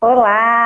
Olá! 0.00 0.59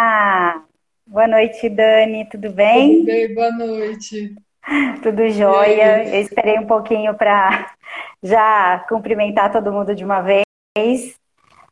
Boa 1.14 1.28
noite, 1.28 1.68
Dani, 1.68 2.28
tudo 2.28 2.50
bem? 2.50 2.96
Tudo 2.96 3.06
bem, 3.06 3.34
boa 3.36 3.52
noite. 3.52 4.34
Tudo 5.00 5.28
jóia. 5.28 6.08
Eu 6.12 6.20
esperei 6.20 6.58
um 6.58 6.66
pouquinho 6.66 7.14
para 7.14 7.70
já 8.20 8.84
cumprimentar 8.88 9.52
todo 9.52 9.70
mundo 9.70 9.94
de 9.94 10.04
uma 10.04 10.20
vez. 10.22 11.14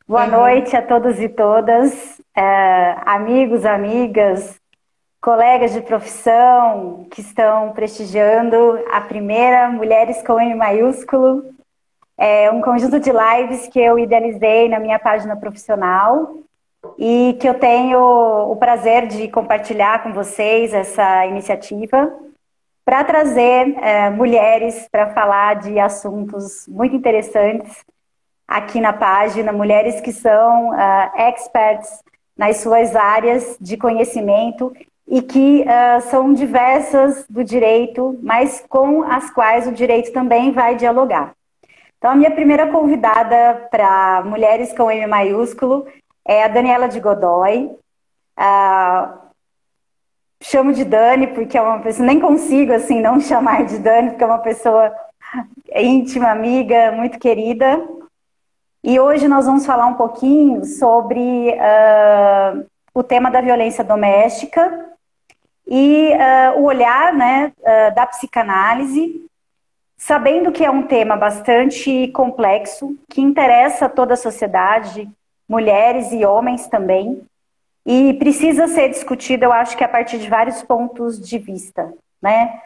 Boa 0.06 0.27
uhum. 0.27 0.30
noite 0.30 0.77
a 0.77 0.80
todos 0.80 1.19
e 1.19 1.28
todas, 1.28 2.20
é, 2.36 2.97
amigos, 3.05 3.66
amigas, 3.66 4.60
colegas 5.20 5.72
de 5.72 5.80
profissão 5.80 7.09
que 7.11 7.20
estão 7.20 7.72
prestigiando 7.72 8.78
a 8.92 9.00
primeira 9.00 9.69
Mulheres 9.70 10.22
com 10.22 10.39
M 10.39 10.55
maiúsculo. 10.55 11.52
É 12.17 12.48
um 12.48 12.61
conjunto 12.61 13.00
de 13.00 13.11
lives 13.11 13.67
que 13.67 13.80
eu 13.80 13.98
idealizei 13.98 14.69
na 14.69 14.78
minha 14.78 15.00
página 15.00 15.34
profissional 15.34 16.42
e 16.98 17.37
que 17.41 17.48
eu 17.48 17.55
tenho 17.55 17.98
o 17.98 18.57
prazer 18.57 19.07
de 19.07 19.29
compartilhar 19.29 20.03
com 20.03 20.12
vocês 20.12 20.73
essa 20.73 21.27
iniciativa 21.27 22.12
para 22.85 23.05
trazer 23.05 23.77
é, 23.79 24.11
mulheres 24.11 24.89
para 24.91 25.13
falar 25.13 25.55
de 25.57 25.79
assuntos 25.79 26.67
muito 26.69 26.97
interessantes 26.97 27.85
aqui 28.47 28.81
na 28.81 28.93
página, 28.93 29.53
mulheres 29.53 30.01
que 30.01 30.13
são 30.13 30.70
uh, 30.70 31.17
experts 31.17 32.03
nas 32.37 32.59
suas 32.59 32.95
áreas 32.95 33.57
de 33.61 33.77
conhecimento 33.77 34.73
e 35.09 35.23
que 35.23 35.63
uh, 35.63 36.01
são 36.03 36.33
diversas 36.33 37.25
do 37.29 37.43
direito, 37.43 38.19
mas 38.23 38.65
com 38.69 39.03
as 39.03 39.31
quais 39.31 39.67
o 39.67 39.73
direito 39.73 40.13
também 40.13 40.53
vai 40.53 40.75
dialogar. 40.75 41.33
Então, 41.98 42.11
a 42.11 42.17
minha 42.17 42.31
primeira 42.33 42.67
convidada 42.67 43.69
para 43.70 44.25
Mulheres 44.25 44.73
com 44.73 44.91
M 44.91 45.07
maiúsculo 45.07 45.87
é 46.25 46.45
a 46.45 46.48
Daniela 46.48 46.89
de 46.89 47.01
Godoy. 47.01 47.70
Ah, 48.37 49.19
chamo 50.42 50.73
de 50.73 50.84
Dani 50.84 51.29
porque 51.29 51.56
é 51.56 51.62
uma 51.62 51.81
pessoa, 51.81 52.06
nem 52.06 52.20
consigo 52.20 52.73
assim 52.73 53.01
não 53.01 53.19
chamar 53.20 53.64
de 53.64 53.79
Dani, 53.79 54.11
porque 54.11 54.25
é 54.25 54.27
uma 54.27 54.39
pessoa 54.39 54.92
íntima, 55.75 56.31
amiga, 56.31 56.92
muito 56.92 57.19
querida. 57.19 57.81
E 58.84 58.98
hoje 58.98 59.29
nós 59.29 59.47
vamos 59.47 59.64
falar 59.64 59.87
um 59.87 59.95
pouquinho 59.95 60.64
sobre 60.64 61.20
uh, 61.20 62.67
o 62.92 63.03
tema 63.03 63.31
da 63.31 63.41
violência 63.41 63.84
doméstica 63.84 64.91
e 65.67 66.11
uh, 66.11 66.61
o 66.61 66.64
olhar 66.64 67.14
né, 67.14 67.53
uh, 67.61 67.95
da 67.95 68.05
psicanálise, 68.07 69.25
sabendo 69.97 70.51
que 70.51 70.64
é 70.64 70.70
um 70.70 70.83
tema 70.83 71.17
bastante 71.17 72.08
complexo, 72.08 72.96
que 73.08 73.20
interessa 73.20 73.89
toda 73.89 74.14
a 74.14 74.17
sociedade, 74.17 75.08
mulheres 75.52 76.11
e 76.13 76.24
homens 76.24 76.67
também, 76.67 77.20
e 77.85 78.14
precisa 78.14 78.67
ser 78.68 78.89
discutido, 78.89 79.45
eu 79.45 79.52
acho 79.52 79.77
que 79.77 79.85
a 79.85 79.89
partir 79.89 80.18
de 80.18 80.30
vários 80.30 80.63
pontos 80.63 81.20
de 81.20 81.36
vista, 81.36 81.92
né? 82.23 82.58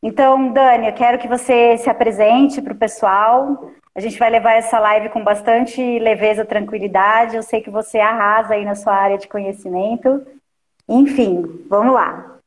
Então, 0.00 0.52
Dani, 0.52 0.86
eu 0.86 0.92
quero 0.92 1.18
que 1.18 1.26
você 1.26 1.76
se 1.78 1.90
apresente 1.90 2.62
para 2.62 2.72
o 2.72 2.78
pessoal. 2.78 3.72
A 3.92 4.00
gente 4.00 4.16
vai 4.16 4.30
levar 4.30 4.52
essa 4.52 4.78
live 4.78 5.08
com 5.08 5.24
bastante 5.24 5.98
leveza, 5.98 6.44
tranquilidade. 6.44 7.34
Eu 7.34 7.42
sei 7.42 7.60
que 7.60 7.70
você 7.70 7.98
arrasa 7.98 8.54
aí 8.54 8.64
na 8.64 8.76
sua 8.76 8.94
área 8.94 9.18
de 9.18 9.26
conhecimento. 9.26 10.24
Enfim, 10.88 11.64
vamos 11.68 11.92
lá. 11.94 12.38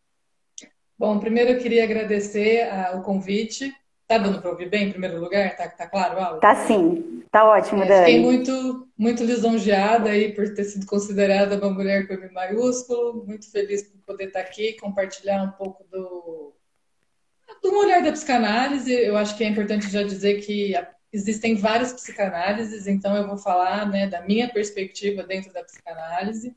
Bom, 0.97 1.19
primeiro 1.19 1.52
eu 1.52 1.59
queria 1.59 1.84
agradecer 1.84 2.69
uh, 2.72 3.00
o 3.00 3.02
convite. 3.02 3.73
Tá 4.11 4.17
dando 4.17 4.41
para 4.41 4.51
ouvir 4.51 4.69
bem, 4.69 4.89
em 4.89 4.91
primeiro 4.91 5.22
lugar? 5.22 5.55
Tá, 5.55 5.69
tá 5.69 5.88
claro 5.88 6.19
áudio? 6.19 6.41
Tá 6.41 6.53
sim. 6.53 7.23
Tá 7.31 7.45
ótimo, 7.45 7.81
é, 7.83 7.88
Dani. 7.88 8.05
Fiquei 8.05 8.22
muito, 8.22 8.89
muito 8.97 9.23
lisonjeada 9.23 10.09
aí 10.09 10.33
por 10.33 10.53
ter 10.53 10.66
sido 10.66 10.85
considerada 10.85 11.55
uma 11.55 11.69
mulher 11.69 12.05
com 12.05 12.16
M 12.16 12.29
maiúsculo. 12.33 13.23
Muito 13.25 13.49
feliz 13.49 13.83
por 13.83 13.99
poder 13.99 14.25
estar 14.25 14.41
aqui, 14.41 14.73
compartilhar 14.73 15.41
um 15.44 15.51
pouco 15.51 15.85
do, 15.89 16.53
do 17.63 17.77
olhar 17.77 18.03
da 18.03 18.11
psicanálise. 18.11 18.91
Eu 18.91 19.16
acho 19.16 19.38
que 19.38 19.45
é 19.45 19.47
importante 19.47 19.89
já 19.89 20.03
dizer 20.03 20.41
que 20.41 20.73
existem 21.13 21.55
várias 21.55 21.93
psicanálises, 21.93 22.88
então 22.88 23.16
eu 23.16 23.25
vou 23.25 23.38
falar 23.38 23.89
né, 23.89 24.07
da 24.07 24.22
minha 24.23 24.49
perspectiva 24.51 25.23
dentro 25.23 25.53
da 25.53 25.63
psicanálise. 25.63 26.53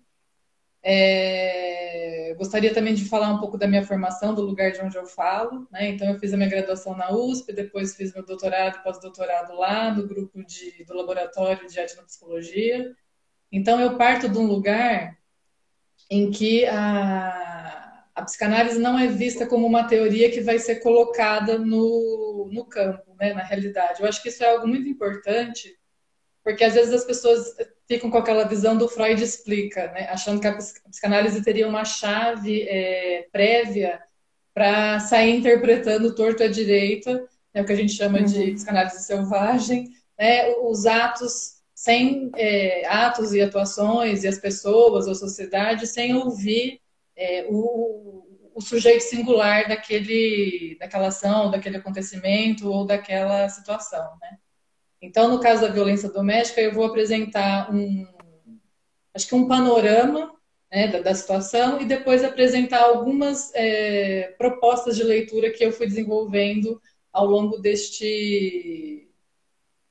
É, 0.86 2.34
gostaria 2.36 2.74
também 2.74 2.92
de 2.92 3.06
falar 3.06 3.32
um 3.32 3.38
pouco 3.38 3.56
da 3.56 3.66
minha 3.66 3.82
formação, 3.82 4.34
do 4.34 4.42
lugar 4.42 4.70
de 4.70 4.80
onde 4.82 4.96
eu 4.96 5.06
falo. 5.06 5.66
Né? 5.72 5.88
Então, 5.88 6.08
eu 6.08 6.18
fiz 6.18 6.34
a 6.34 6.36
minha 6.36 6.48
graduação 6.48 6.94
na 6.94 7.10
USP, 7.10 7.54
depois 7.54 7.96
fiz 7.96 8.12
meu 8.12 8.24
doutorado 8.24 8.76
e 8.76 8.82
pós-doutorado 8.82 9.54
lá, 9.54 9.90
no 9.90 10.06
grupo 10.06 10.44
de, 10.44 10.84
do 10.84 10.94
laboratório 10.94 11.66
de 11.66 11.80
etnopsicologia. 11.80 12.94
Então, 13.50 13.80
eu 13.80 13.96
parto 13.96 14.28
de 14.28 14.36
um 14.36 14.46
lugar 14.46 15.16
em 16.10 16.30
que 16.30 16.66
a, 16.66 18.04
a 18.14 18.22
psicanálise 18.22 18.78
não 18.78 18.98
é 18.98 19.06
vista 19.06 19.46
como 19.46 19.66
uma 19.66 19.84
teoria 19.84 20.30
que 20.30 20.42
vai 20.42 20.58
ser 20.58 20.76
colocada 20.76 21.58
no, 21.58 22.50
no 22.52 22.64
campo, 22.66 23.14
né? 23.18 23.32
na 23.32 23.42
realidade. 23.42 24.02
Eu 24.02 24.08
acho 24.08 24.22
que 24.22 24.28
isso 24.28 24.44
é 24.44 24.50
algo 24.50 24.68
muito 24.68 24.86
importante, 24.86 25.74
porque 26.44 26.62
às 26.62 26.74
vezes 26.74 26.92
as 26.92 27.04
pessoas 27.04 27.56
ficam 27.88 28.10
com 28.10 28.18
aquela 28.18 28.44
visão 28.44 28.76
do 28.76 28.86
Freud 28.86 29.22
explica, 29.22 29.90
né? 29.92 30.06
achando 30.10 30.40
que 30.40 30.46
a 30.46 30.56
psicanálise 30.56 31.42
teria 31.42 31.66
uma 31.66 31.86
chave 31.86 32.62
é, 32.68 33.26
prévia 33.32 34.00
para 34.52 35.00
sair 35.00 35.36
interpretando 35.36 36.14
torto 36.14 36.42
à 36.42 36.46
direita, 36.46 37.26
né? 37.52 37.62
o 37.62 37.64
que 37.64 37.72
a 37.72 37.76
gente 37.76 37.94
chama 37.94 38.18
uhum. 38.18 38.26
de 38.26 38.52
psicanálise 38.52 39.02
selvagem, 39.02 39.88
né? 40.18 40.50
os 40.62 40.84
atos 40.84 41.62
sem 41.74 42.30
é, 42.36 42.86
atos 42.86 43.32
e 43.32 43.40
atuações 43.40 44.22
e 44.22 44.28
as 44.28 44.38
pessoas 44.38 45.06
ou 45.06 45.12
a 45.12 45.16
sociedade 45.16 45.86
sem 45.86 46.14
ouvir 46.14 46.80
é, 47.16 47.46
o, 47.48 48.22
o 48.54 48.60
sujeito 48.60 49.02
singular 49.02 49.66
daquele, 49.66 50.76
daquela 50.78 51.08
ação, 51.08 51.50
daquele 51.50 51.78
acontecimento 51.78 52.70
ou 52.70 52.86
daquela 52.86 53.48
situação, 53.48 54.16
né? 54.20 54.38
Então, 55.04 55.28
no 55.28 55.38
caso 55.38 55.60
da 55.60 55.68
violência 55.68 56.08
doméstica, 56.08 56.60
eu 56.60 56.72
vou 56.72 56.86
apresentar 56.86 57.72
um, 57.72 58.06
acho 59.14 59.28
que 59.28 59.34
um 59.34 59.46
panorama 59.46 60.34
né, 60.72 60.88
da, 60.88 61.00
da, 61.00 61.14
situação 61.14 61.80
e 61.80 61.84
depois 61.84 62.24
apresentar 62.24 62.82
algumas 62.82 63.52
é, 63.54 64.34
propostas 64.38 64.96
de 64.96 65.02
leitura 65.02 65.50
que 65.50 65.64
eu 65.64 65.72
fui 65.72 65.86
desenvolvendo 65.86 66.80
ao 67.12 67.26
longo 67.26 67.58
deste 67.58 69.08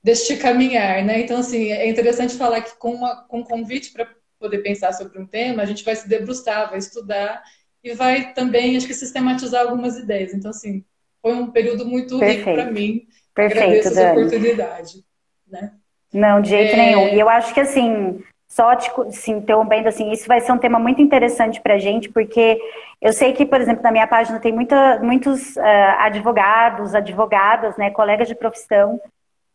deste 0.04 0.36
caminhar, 0.36 1.02
né? 1.06 1.22
Então, 1.22 1.38
assim, 1.38 1.72
é 1.72 1.88
interessante 1.88 2.36
falar 2.36 2.60
que 2.60 2.76
com, 2.76 2.94
uma, 2.94 3.24
com 3.24 3.40
um 3.40 3.44
convite 3.44 3.94
para 3.94 4.14
poder 4.38 4.58
pensar 4.58 4.92
sobre 4.92 5.18
um 5.18 5.26
tema, 5.26 5.64
a 5.64 5.66
gente 5.66 5.86
vai 5.86 5.96
se 5.96 6.10
debruçar, 6.10 6.70
vai 6.70 6.80
estudar 6.80 7.42
e 7.82 7.94
vai 7.94 8.34
também, 8.34 8.76
acho 8.76 8.86
que, 8.86 8.94
sistematizar 8.94 9.62
algumas 9.62 9.96
ideias. 9.96 10.34
Então, 10.34 10.52
assim, 10.52 10.84
foi 11.22 11.34
um 11.34 11.52
período 11.52 11.86
muito 11.86 12.20
Perfeito. 12.20 12.50
rico 12.50 12.54
para 12.54 12.70
mim 12.70 13.08
Perfeito, 13.34 13.64
Agradeço 13.64 13.88
essa 13.88 14.02
Dani. 14.02 14.18
oportunidade. 14.20 15.04
Né? 15.50 15.72
Não, 16.14 16.42
de 16.42 16.50
jeito 16.50 16.74
é... 16.74 16.78
nenhum. 16.78 17.08
E 17.08 17.20
eu 17.20 17.28
acho 17.28 17.54
que 17.54 17.60
assim, 17.60 18.24
só 18.48 18.76
te 18.76 18.92
assim, 19.08 19.34
interrompendo 19.34 19.90
assim, 19.90 20.12
isso 20.12 20.28
vai 20.28 20.40
ser 20.40 20.52
um 20.52 20.58
tema 20.60 20.78
muito 20.78 21.02
interessante 21.02 21.60
para 21.60 21.74
a 21.74 21.80
gente, 21.80 22.10
porque 22.10 22.60
eu 23.02 23.12
sei 23.12 23.34
que, 23.34 23.46
por 23.46 23.60
exemplo, 23.60 23.82
na 23.82 23.92
minha 23.92 24.06
página 24.06 24.40
tem 24.40 24.54
muita, 24.54 25.00
muitos 25.00 25.56
uh, 25.56 25.62
advogados, 25.98 26.94
advogadas, 26.94 27.76
né, 27.78 27.90
colegas 27.90 28.28
de 28.28 28.36
profissão, 28.36 29.02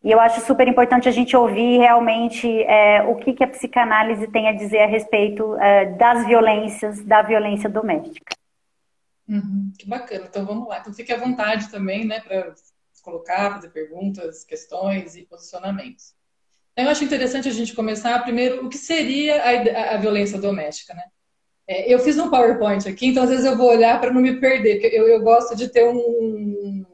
e 0.02 0.10
eu 0.10 0.20
acho 0.20 0.40
super 0.40 0.66
importante 0.66 1.08
a 1.08 1.12
gente 1.12 1.36
ouvir 1.36 1.78
realmente 1.78 2.62
é, 2.64 3.02
o 3.02 3.16
que, 3.16 3.32
que 3.32 3.42
a 3.42 3.48
psicanálise 3.48 4.28
tem 4.28 4.48
a 4.48 4.52
dizer 4.52 4.80
a 4.80 4.86
respeito 4.86 5.56
é, 5.56 5.86
das 5.86 6.24
violências, 6.26 7.04
da 7.04 7.20
violência 7.22 7.68
doméstica. 7.68 8.34
Uhum, 9.28 9.72
que 9.78 9.88
bacana. 9.88 10.26
Então 10.28 10.46
vamos 10.46 10.68
lá. 10.68 10.78
Então 10.78 10.92
fique 10.92 11.12
à 11.12 11.16
vontade 11.16 11.68
também, 11.70 12.04
né, 12.04 12.20
para 12.20 12.54
colocar, 13.08 13.54
fazer 13.54 13.70
perguntas, 13.70 14.44
questões 14.44 15.16
e 15.16 15.22
posicionamentos. 15.22 16.14
Então, 16.72 16.84
eu 16.84 16.90
acho 16.90 17.04
interessante 17.04 17.48
a 17.48 17.52
gente 17.52 17.74
começar 17.74 18.22
primeiro 18.22 18.64
o 18.64 18.68
que 18.68 18.78
seria 18.78 19.42
a, 19.42 19.94
a 19.94 19.96
violência 19.96 20.38
doméstica, 20.38 20.94
né? 20.94 21.04
É, 21.66 21.92
eu 21.92 21.98
fiz 21.98 22.16
um 22.18 22.30
PowerPoint 22.30 22.88
aqui, 22.88 23.08
então 23.08 23.24
às 23.24 23.30
vezes 23.30 23.44
eu 23.44 23.56
vou 23.56 23.68
olhar 23.68 24.00
para 24.00 24.12
não 24.12 24.22
me 24.22 24.40
perder, 24.40 24.80
porque 24.80 24.96
eu, 24.96 25.06
eu 25.06 25.20
gosto 25.20 25.54
de 25.54 25.68
ter 25.68 25.86
um, 25.86 26.84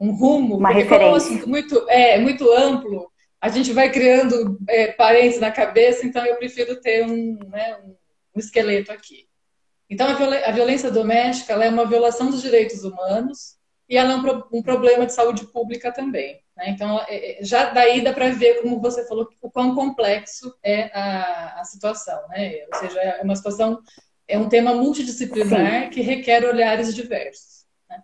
um 0.00 0.12
rumo, 0.12 0.56
Uma 0.56 0.70
porque 0.70 0.82
referência. 0.82 0.88
como 0.88 1.02
é 1.02 1.12
um 1.12 1.14
assunto 1.14 1.48
muito, 1.48 1.88
é, 1.88 2.18
muito 2.18 2.52
amplo, 2.52 3.12
a 3.40 3.48
gente 3.48 3.72
vai 3.72 3.92
criando 3.92 4.58
é, 4.68 4.90
parentes 4.92 5.38
na 5.38 5.52
cabeça, 5.52 6.04
então 6.04 6.24
eu 6.26 6.36
prefiro 6.36 6.80
ter 6.80 7.04
um, 7.06 7.38
né, 7.48 7.78
um 8.34 8.40
esqueleto 8.40 8.90
aqui. 8.90 9.28
Então, 9.88 10.08
a, 10.08 10.50
violência 10.50 10.90
doméstica 10.90 11.52
é 11.52 11.68
uma 11.68 11.86
violação 11.86 12.30
dos 12.30 12.40
direitos 12.40 12.82
humanos 12.82 13.56
e 13.92 13.96
ela 13.98 14.14
é 14.14 14.16
um, 14.16 14.58
um 14.58 14.62
problema 14.62 15.04
de 15.04 15.12
saúde 15.12 15.44
pública 15.48 15.92
também. 15.92 16.40
Né? 16.56 16.70
Então, 16.70 16.98
é, 17.06 17.42
é, 17.42 17.44
já 17.44 17.68
daí 17.68 18.00
dá 18.00 18.10
para 18.10 18.30
ver, 18.30 18.62
como 18.62 18.80
você 18.80 19.06
falou, 19.06 19.28
o 19.42 19.50
quão 19.50 19.74
complexo 19.74 20.50
é 20.62 20.84
a, 20.98 21.60
a 21.60 21.64
situação. 21.64 22.18
Né? 22.30 22.64
Ou 22.72 22.78
seja, 22.78 22.98
é 22.98 23.22
uma 23.22 23.36
situação, 23.36 23.82
é 24.26 24.38
um 24.38 24.48
tema 24.48 24.74
multidisciplinar 24.74 25.84
Sim. 25.84 25.90
que 25.90 26.00
requer 26.00 26.42
olhares 26.42 26.94
diversos. 26.94 27.66
Né? 27.86 28.02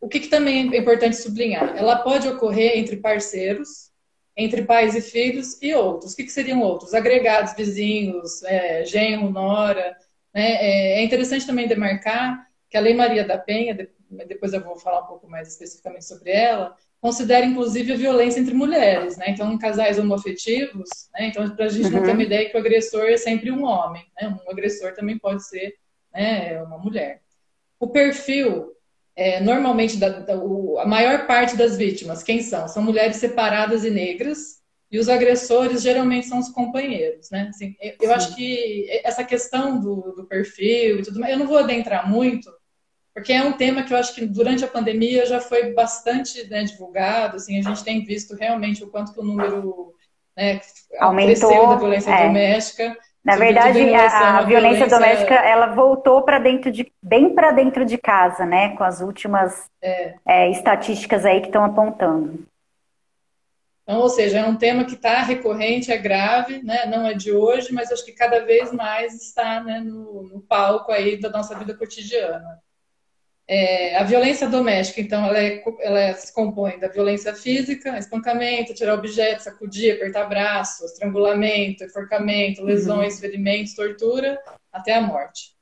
O 0.00 0.06
que, 0.06 0.20
que 0.20 0.28
também 0.28 0.72
é 0.72 0.78
importante 0.78 1.16
sublinhar? 1.16 1.76
Ela 1.76 1.96
pode 1.96 2.28
ocorrer 2.28 2.78
entre 2.78 2.98
parceiros, 2.98 3.90
entre 4.36 4.62
pais 4.62 4.94
e 4.94 5.00
filhos 5.00 5.60
e 5.60 5.74
outros. 5.74 6.12
O 6.12 6.16
que, 6.16 6.22
que 6.22 6.30
seriam 6.30 6.60
outros? 6.60 6.94
Agregados, 6.94 7.56
vizinhos, 7.56 8.40
é, 8.44 8.84
genro, 8.84 9.30
nora. 9.30 9.96
Né? 10.32 10.48
É, 10.48 11.00
é 11.00 11.02
interessante 11.02 11.44
também 11.44 11.66
demarcar 11.66 12.46
que 12.70 12.76
a 12.76 12.80
Lei 12.80 12.94
Maria 12.94 13.24
da 13.24 13.36
Penha, 13.36 13.74
depois 14.10 14.52
eu 14.52 14.62
vou 14.62 14.76
falar 14.76 15.02
um 15.02 15.06
pouco 15.06 15.28
mais 15.28 15.48
especificamente 15.48 16.04
sobre 16.04 16.30
ela, 16.30 16.74
considera 17.00 17.46
inclusive 17.46 17.92
a 17.92 17.96
violência 17.96 18.40
entre 18.40 18.54
mulheres, 18.54 19.16
né? 19.16 19.26
Então, 19.28 19.52
em 19.52 19.58
casais 19.58 19.98
homoafetivos, 19.98 20.88
né? 21.14 21.28
Então, 21.28 21.48
para 21.54 21.66
a 21.66 21.68
gente 21.68 21.86
uhum. 21.86 21.92
não 21.92 22.02
ter 22.02 22.12
uma 22.12 22.22
ideia 22.22 22.48
que 22.48 22.56
o 22.56 22.60
agressor 22.60 23.04
é 23.04 23.16
sempre 23.16 23.50
um 23.50 23.64
homem, 23.64 24.04
né? 24.20 24.28
Um 24.28 24.50
agressor 24.50 24.94
também 24.94 25.18
pode 25.18 25.46
ser 25.46 25.74
né, 26.12 26.60
uma 26.62 26.78
mulher. 26.78 27.22
O 27.78 27.88
perfil, 27.88 28.72
é, 29.14 29.40
normalmente, 29.40 29.96
da, 29.96 30.08
da, 30.20 30.36
o, 30.36 30.78
a 30.78 30.86
maior 30.86 31.26
parte 31.26 31.56
das 31.56 31.76
vítimas, 31.76 32.22
quem 32.22 32.42
são? 32.42 32.66
São 32.66 32.82
mulheres 32.82 33.16
separadas 33.16 33.84
e 33.84 33.90
negras, 33.90 34.58
e 34.90 34.98
os 34.98 35.08
agressores 35.08 35.82
geralmente 35.82 36.26
são 36.26 36.38
os 36.38 36.48
companheiros, 36.48 37.30
né? 37.30 37.48
Assim, 37.50 37.76
eu, 37.80 37.94
eu 38.00 38.12
acho 38.12 38.34
que 38.34 38.88
essa 39.04 39.22
questão 39.22 39.78
do, 39.78 40.14
do 40.16 40.26
perfil 40.26 40.98
e 40.98 41.02
tudo 41.02 41.20
mais, 41.20 41.32
eu 41.32 41.38
não 41.38 41.46
vou 41.46 41.58
adentrar 41.58 42.10
muito, 42.10 42.50
porque 43.18 43.32
é 43.32 43.42
um 43.42 43.52
tema 43.52 43.82
que 43.82 43.92
eu 43.92 43.96
acho 43.96 44.14
que 44.14 44.24
durante 44.24 44.64
a 44.64 44.68
pandemia 44.68 45.26
já 45.26 45.40
foi 45.40 45.72
bastante 45.72 46.48
né, 46.48 46.62
divulgado, 46.62 47.36
assim, 47.36 47.58
a 47.58 47.62
gente 47.62 47.82
tem 47.82 48.04
visto 48.04 48.36
realmente 48.36 48.84
o 48.84 48.86
quanto 48.86 49.12
que 49.12 49.18
o 49.18 49.24
número 49.24 49.92
né, 50.36 50.60
aumentou 51.00 51.68
da 51.68 51.74
violência 51.74 52.12
é. 52.12 52.26
doméstica. 52.28 52.96
Na 53.24 53.34
verdade, 53.34 53.92
a, 53.92 54.38
a 54.38 54.42
violência, 54.42 54.46
violência, 54.46 54.86
doméstica 54.86 55.34
ela 55.34 55.66
voltou 55.74 56.22
para 56.22 56.38
dentro 56.38 56.70
de 56.70 56.90
bem 57.02 57.34
para 57.34 57.50
dentro 57.50 57.84
de 57.84 57.98
casa, 57.98 58.46
né? 58.46 58.76
Com 58.76 58.84
as 58.84 59.00
últimas 59.00 59.68
é. 59.82 60.14
É, 60.24 60.50
estatísticas 60.50 61.26
aí 61.26 61.40
que 61.40 61.48
estão 61.48 61.64
apontando. 61.64 62.46
Então, 63.82 64.00
ou 64.00 64.08
seja, 64.08 64.38
é 64.38 64.44
um 64.44 64.56
tema 64.56 64.84
que 64.84 64.94
está 64.94 65.22
recorrente, 65.22 65.90
é 65.90 65.98
grave, 65.98 66.62
né? 66.62 66.86
Não 66.86 67.04
é 67.04 67.14
de 67.14 67.32
hoje, 67.32 67.72
mas 67.72 67.90
acho 67.90 68.04
que 68.04 68.12
cada 68.12 68.44
vez 68.44 68.72
mais 68.72 69.12
está 69.14 69.60
né, 69.60 69.80
no, 69.80 70.22
no 70.22 70.40
palco 70.40 70.92
aí 70.92 71.20
da 71.20 71.28
nossa 71.28 71.58
vida 71.58 71.74
cotidiana. 71.74 72.62
É, 73.50 73.96
a 73.96 74.04
violência 74.04 74.46
doméstica, 74.46 75.00
então, 75.00 75.24
ela, 75.24 75.38
é, 75.38 75.64
ela, 75.80 76.12
se 76.12 76.30
compõe 76.34 76.78
da 76.78 76.88
violência 76.88 77.34
física, 77.34 77.96
espancamento, 77.96 78.74
tirar 78.74 78.92
objetos, 78.92 79.44
sacudir, 79.44 79.94
apertar 79.94 80.28
braço, 80.28 80.84
estrangulamento, 80.84 81.82
enforcamento, 81.82 82.62
lesões, 82.62 83.14
uhum. 83.14 83.20
ferimentos, 83.20 83.74
tortura, 83.74 84.38
até 84.70 84.94
a 84.94 85.00
morte. 85.00 85.56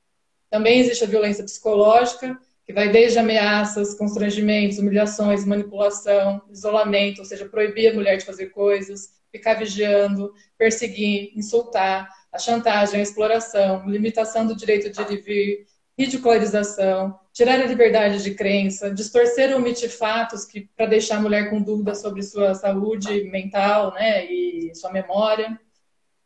Também 0.51 0.81
existe 0.81 1.05
a 1.05 1.07
violência 1.07 1.45
psicológica, 1.45 2.37
que 2.65 2.73
vai 2.73 2.89
desde 2.89 3.21
ameaças, 3.21 3.95
constrangimentos, 3.95 4.79
humilhações, 4.79 5.45
manipulação, 5.45 6.43
isolamento, 6.51 7.21
ou 7.21 7.25
seja, 7.25 7.49
proibir 7.49 7.93
a 7.93 7.95
mulher 7.95 8.17
de 8.17 8.25
fazer 8.25 8.47
coisas, 8.47 9.11
ficar 9.31 9.55
vigiando, 9.55 10.35
perseguir, 10.59 11.31
insultar, 11.37 12.09
a 12.33 12.39
chantagem, 12.39 12.99
a 12.99 13.03
exploração, 13.05 13.89
limitação 13.89 14.45
do 14.45 14.57
direito 14.57 14.91
de 14.91 15.01
ir 15.01 15.19
e 15.19 15.23
vir, 15.23 15.67
ridicularização, 15.97 17.17
tirar 17.37 17.61
a 17.61 17.67
liberdade 17.67 18.23
de 18.23 18.31
crença, 18.31 18.91
distorcer 18.91 19.51
ou 19.51 19.59
omitir 19.59 19.91
fatos 19.91 20.47
que 20.47 20.71
para 20.75 20.87
deixar 20.87 21.19
a 21.19 21.21
mulher 21.21 21.51
com 21.51 21.61
dúvida 21.61 21.95
sobre 21.95 22.23
sua 22.23 22.55
saúde 22.55 23.25
mental, 23.25 23.93
né, 23.93 24.25
e 24.25 24.75
sua 24.75 24.91
memória. 24.91 25.61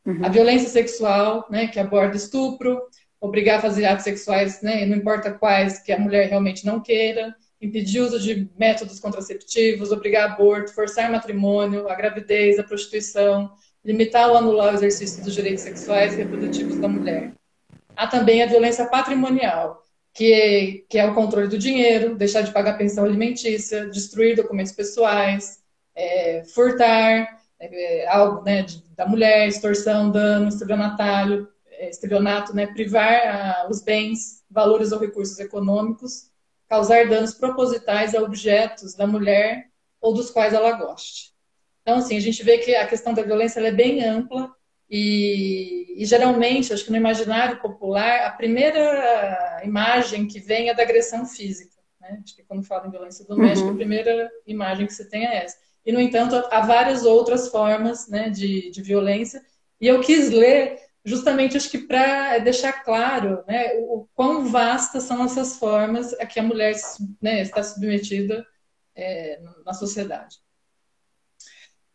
Uhum. 0.06 0.24
A 0.24 0.28
violência 0.28 0.68
sexual, 0.68 1.48
né, 1.50 1.66
que 1.66 1.80
aborda 1.80 2.16
estupro, 2.16 2.80
obrigar 3.20 3.58
a 3.58 3.62
fazer 3.62 3.86
atos 3.86 4.04
sexuais, 4.04 4.62
né, 4.62 4.86
não 4.86 4.96
importa 4.96 5.32
quais, 5.32 5.80
que 5.80 5.90
a 5.90 5.98
mulher 5.98 6.28
realmente 6.28 6.64
não 6.64 6.78
queira, 6.78 7.34
impedir 7.60 8.02
o 8.02 8.04
uso 8.04 8.20
de 8.20 8.48
métodos 8.56 9.00
contraceptivos, 9.00 9.90
obrigar 9.90 10.30
aborto, 10.30 10.72
forçar 10.72 11.10
matrimônio, 11.10 11.88
a 11.88 11.94
gravidez, 11.96 12.56
a 12.56 12.62
prostituição, 12.62 13.50
limitar 13.84 14.30
ou 14.30 14.36
anular 14.36 14.72
o 14.72 14.76
exercício 14.76 15.24
dos 15.24 15.34
direitos 15.34 15.64
sexuais 15.64 16.14
e 16.14 16.18
reprodutivos 16.18 16.78
da 16.78 16.86
mulher. 16.86 17.32
Há 17.96 18.06
também 18.06 18.44
a 18.44 18.46
violência 18.46 18.86
patrimonial, 18.86 19.82
que 20.20 20.34
é, 20.34 20.72
que 20.86 20.98
é 20.98 21.10
o 21.10 21.14
controle 21.14 21.48
do 21.48 21.56
dinheiro, 21.56 22.14
deixar 22.14 22.42
de 22.42 22.52
pagar 22.52 22.76
pensão 22.76 23.06
alimentícia, 23.06 23.86
destruir 23.86 24.36
documentos 24.36 24.70
pessoais, 24.70 25.62
é, 25.94 26.44
furtar 26.44 27.40
é, 27.58 28.06
algo 28.06 28.42
né, 28.42 28.60
de, 28.60 28.84
da 28.94 29.06
mulher, 29.06 29.48
extorsão, 29.48 30.10
dano, 30.10 30.48
estelionatário, 30.48 31.48
é, 31.70 31.88
estelionato, 31.88 32.54
né, 32.54 32.66
privar 32.66 33.10
a, 33.10 33.68
os 33.70 33.80
bens, 33.80 34.44
valores 34.50 34.92
ou 34.92 34.98
recursos 34.98 35.38
econômicos, 35.38 36.30
causar 36.68 37.08
danos 37.08 37.32
propositais 37.32 38.14
a 38.14 38.20
objetos 38.20 38.94
da 38.94 39.06
mulher 39.06 39.70
ou 40.02 40.12
dos 40.12 40.30
quais 40.30 40.52
ela 40.52 40.72
goste. 40.72 41.32
Então, 41.80 41.96
assim, 41.96 42.18
a 42.18 42.20
gente 42.20 42.42
vê 42.42 42.58
que 42.58 42.74
a 42.74 42.86
questão 42.86 43.14
da 43.14 43.22
violência 43.22 43.58
é 43.60 43.72
bem 43.72 44.04
ampla 44.04 44.54
e, 44.90 46.02
e, 46.02 46.04
geralmente, 46.04 46.72
acho 46.72 46.84
que 46.84 46.90
no 46.90 46.96
imaginário 46.96 47.60
popular, 47.60 48.26
a 48.26 48.30
primeira 48.32 49.62
imagem 49.64 50.26
que 50.26 50.40
vem 50.40 50.68
é 50.68 50.74
da 50.74 50.82
agressão 50.82 51.24
física. 51.24 51.76
Né? 52.00 52.20
Acho 52.24 52.34
que 52.34 52.42
quando 52.42 52.64
fala 52.64 52.88
em 52.88 52.90
violência 52.90 53.24
doméstica, 53.24 53.68
uhum. 53.68 53.74
a 53.74 53.76
primeira 53.76 54.30
imagem 54.44 54.86
que 54.86 54.92
se 54.92 55.08
tem 55.08 55.26
é 55.26 55.44
essa. 55.44 55.56
E, 55.86 55.92
no 55.92 56.00
entanto, 56.00 56.34
há 56.34 56.60
várias 56.60 57.04
outras 57.04 57.48
formas 57.48 58.08
né, 58.08 58.30
de, 58.30 58.70
de 58.72 58.82
violência. 58.82 59.40
E 59.80 59.86
eu 59.86 60.00
quis 60.00 60.28
ler 60.30 60.76
justamente, 61.04 61.56
acho 61.56 61.70
que 61.70 61.78
para 61.78 62.38
deixar 62.38 62.72
claro 62.84 63.44
né, 63.46 63.74
o, 63.76 64.00
o 64.00 64.08
quão 64.12 64.46
vastas 64.46 65.04
são 65.04 65.24
essas 65.24 65.56
formas 65.56 66.12
a 66.14 66.26
que 66.26 66.40
a 66.40 66.42
mulher 66.42 66.74
né, 67.22 67.42
está 67.42 67.62
submetida 67.62 68.44
é, 68.96 69.40
na 69.64 69.72
sociedade. 69.72 70.36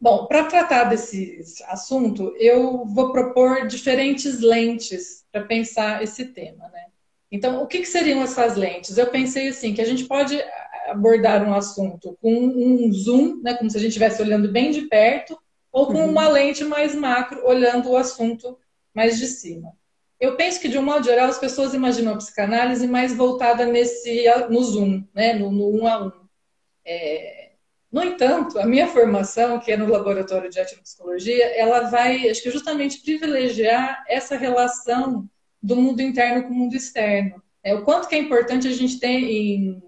Bom, 0.05 0.27
para 0.27 0.43
tratar 0.43 0.83
desse 0.83 1.43
assunto, 1.65 2.31
eu 2.37 2.85
vou 2.85 3.11
propor 3.11 3.65
diferentes 3.65 4.39
lentes 4.39 5.25
para 5.31 5.43
pensar 5.45 6.03
esse 6.03 6.25
tema, 6.25 6.69
né? 6.69 6.85
Então, 7.31 7.63
o 7.63 7.65
que, 7.65 7.79
que, 7.79 7.87
seriam 7.87 8.21
essas 8.21 8.55
lentes? 8.55 8.99
Eu 8.99 9.07
pensei 9.07 9.47
assim, 9.47 9.73
que 9.73 9.81
a 9.81 9.85
gente 9.85 10.03
pode 10.03 10.39
abordar 10.87 11.41
um 11.41 11.55
assunto 11.55 12.15
com 12.21 12.31
um 12.31 12.91
zoom, 12.93 13.41
né, 13.41 13.55
como 13.55 13.67
se 13.67 13.77
a 13.77 13.79
gente 13.79 13.89
estivesse 13.89 14.21
olhando 14.21 14.51
bem 14.51 14.69
de 14.69 14.83
perto, 14.83 15.35
ou 15.71 15.87
com 15.87 15.93
uhum. 15.93 16.11
uma 16.11 16.29
lente 16.29 16.63
mais 16.63 16.93
macro, 16.93 17.43
olhando 17.43 17.89
o 17.89 17.97
assunto 17.97 18.59
mais 18.93 19.17
de 19.17 19.25
cima. 19.25 19.73
Eu 20.19 20.35
penso 20.35 20.61
que, 20.61 20.69
de 20.69 20.77
um 20.77 20.83
modo 20.83 21.03
geral, 21.03 21.29
as 21.29 21.39
pessoas 21.39 21.73
imaginam 21.73 22.13
a 22.13 22.17
psicanálise 22.17 22.85
mais 22.85 23.11
voltada 23.11 23.65
nesse, 23.65 24.23
no 24.51 24.61
zoom, 24.61 25.03
né, 25.15 25.33
no, 25.33 25.51
no 25.51 25.81
um 25.81 25.87
a 25.87 26.05
um. 26.05 26.11
É, 26.85 27.44
no 27.95 28.03
entanto, 28.03 28.59
a 28.59 28.65
minha 28.65 28.89
formação, 28.89 29.57
que 29.57 29.71
é 29.71 29.77
no 29.77 29.87
laboratório 29.87 30.49
de 30.49 30.59
etnopsicologia, 30.59 31.45
ela 31.57 31.89
vai, 31.89 32.29
acho 32.29 32.43
que 32.43 32.51
justamente 32.51 32.99
privilegiar 32.99 34.03
essa 34.09 34.35
relação 34.35 35.29
do 35.63 35.77
mundo 35.77 36.01
interno 36.01 36.43
com 36.43 36.49
o 36.49 36.53
mundo 36.53 36.75
externo. 36.75 37.41
É, 37.63 37.73
o 37.73 37.85
quanto 37.85 38.09
que 38.09 38.15
é 38.15 38.17
importante 38.17 38.67
a 38.67 38.71
gente 38.73 38.99
ter 38.99 39.07
em, 39.07 39.81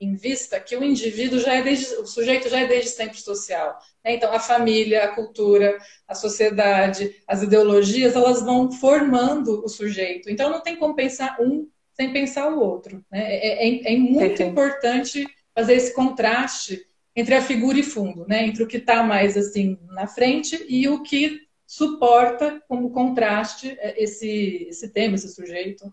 em 0.00 0.16
vista 0.16 0.58
que 0.58 0.76
o 0.76 0.82
indivíduo 0.82 1.38
já 1.38 1.54
é 1.54 1.62
desde, 1.62 1.94
o 1.94 2.04
sujeito 2.04 2.48
já 2.48 2.58
é 2.58 2.66
desde 2.66 2.90
sempre 2.90 3.20
social. 3.20 3.78
Né? 4.04 4.16
Então, 4.16 4.32
a 4.32 4.40
família, 4.40 5.04
a 5.04 5.14
cultura, 5.14 5.78
a 6.08 6.16
sociedade, 6.16 7.14
as 7.28 7.44
ideologias, 7.44 8.16
elas 8.16 8.42
vão 8.42 8.72
formando 8.72 9.64
o 9.64 9.68
sujeito. 9.68 10.28
Então, 10.28 10.50
não 10.50 10.60
tem 10.60 10.74
como 10.74 10.96
pensar 10.96 11.36
um 11.40 11.68
sem 11.92 12.12
pensar 12.12 12.48
o 12.48 12.58
outro. 12.58 13.04
Né? 13.08 13.20
É, 13.20 13.68
é, 13.68 13.94
é 13.94 13.96
muito 13.96 14.42
importante 14.42 15.24
fazer 15.54 15.74
esse 15.74 15.94
contraste 15.94 16.84
entre 17.16 17.34
a 17.34 17.42
figura 17.42 17.78
e 17.78 17.82
fundo, 17.82 18.26
né? 18.28 18.46
Entre 18.46 18.62
o 18.62 18.66
que 18.66 18.76
está 18.76 19.02
mais 19.02 19.36
assim 19.36 19.78
na 19.88 20.06
frente 20.06 20.64
e 20.68 20.86
o 20.86 21.02
que 21.02 21.40
suporta 21.66 22.62
como 22.68 22.90
contraste 22.90 23.74
é, 23.80 24.00
esse, 24.02 24.66
esse 24.68 24.90
tema, 24.90 25.14
esse 25.14 25.34
sujeito. 25.34 25.90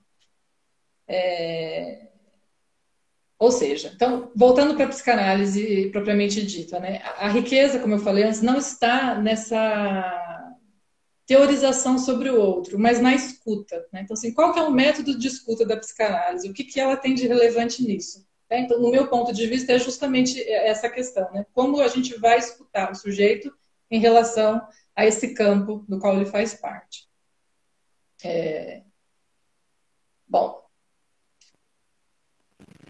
É... 1.07 2.09
Ou 3.39 3.51
seja, 3.51 3.91
então, 3.95 4.31
voltando 4.35 4.75
para 4.75 4.85
a 4.85 4.89
psicanálise 4.89 5.89
propriamente 5.91 6.45
dita, 6.45 6.79
né? 6.79 7.01
A 7.17 7.29
riqueza, 7.29 7.79
como 7.79 7.95
eu 7.95 7.99
falei 7.99 8.23
antes, 8.25 8.41
não 8.41 8.57
está 8.57 9.15
nessa 9.15 10.19
teorização 11.25 11.97
sobre 11.97 12.29
o 12.29 12.39
outro, 12.39 12.77
mas 12.77 12.99
na 12.99 13.13
escuta. 13.13 13.85
Né? 13.91 14.01
Então, 14.01 14.13
assim, 14.13 14.33
qual 14.33 14.53
que 14.53 14.59
é 14.59 14.63
o 14.63 14.71
método 14.71 15.17
de 15.17 15.27
escuta 15.27 15.65
da 15.65 15.77
psicanálise? 15.77 16.49
O 16.49 16.53
que, 16.53 16.63
que 16.63 16.79
ela 16.79 16.97
tem 16.97 17.15
de 17.15 17.27
relevante 17.27 17.83
nisso? 17.83 18.25
É, 18.53 18.59
então, 18.59 18.79
no 18.79 18.91
meu 18.91 19.07
ponto 19.07 19.33
de 19.33 19.47
vista, 19.47 19.73
é 19.73 19.79
justamente 19.79 20.39
essa 20.47 20.87
questão, 20.87 21.27
né? 21.31 21.43
Como 21.53 21.81
a 21.81 21.87
gente 21.87 22.15
vai 22.19 22.37
escutar 22.37 22.91
o 22.91 22.95
sujeito 22.95 23.51
em 23.89 23.99
relação 23.99 24.61
a 24.95 25.07
esse 25.07 25.33
campo 25.33 25.83
do 25.89 25.97
qual 25.97 26.15
ele 26.15 26.27
faz 26.27 26.53
parte. 26.53 27.09
É... 28.23 28.83
Bom, 30.27 30.63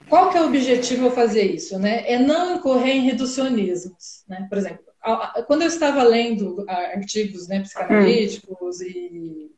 qual 0.10 0.32
que 0.32 0.38
é 0.38 0.42
o 0.42 0.48
objetivo 0.48 1.06
ao 1.06 1.12
fazer 1.12 1.44
isso? 1.44 1.80
Né? 1.80 2.12
É 2.12 2.20
não 2.20 2.58
incorrer 2.58 2.96
em 2.98 3.06
reducionismos. 3.06 4.26
Né? 4.28 4.46
Por 4.50 4.58
exemplo, 4.58 4.84
quando 5.48 5.62
eu 5.62 5.70
estava 5.70 6.04
lendo 6.04 6.66
artigos 6.68 7.48
né, 7.48 7.62
psicanalíticos 7.62 8.82
e, 8.82 9.50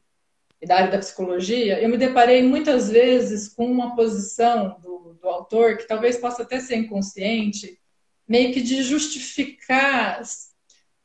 e, 0.66 0.68
da 0.68 0.78
área 0.78 0.92
da 0.92 0.98
psicologia, 0.98 1.80
eu 1.80 1.88
me 1.88 1.98
deparei 1.98 2.42
muitas 2.42 2.90
vezes 2.90 3.48
com 3.48 3.66
uma 3.68 3.96
posição 3.96 4.78
do, 4.82 5.18
do 5.22 5.30
autor, 5.30 5.78
que 5.78 5.88
talvez 5.88 6.18
possa 6.18 6.42
até 6.42 6.60
ser 6.60 6.76
inconsciente, 6.76 7.80
meio 8.28 8.52
que 8.52 8.62
de 8.62 8.82
justificar 8.82 10.22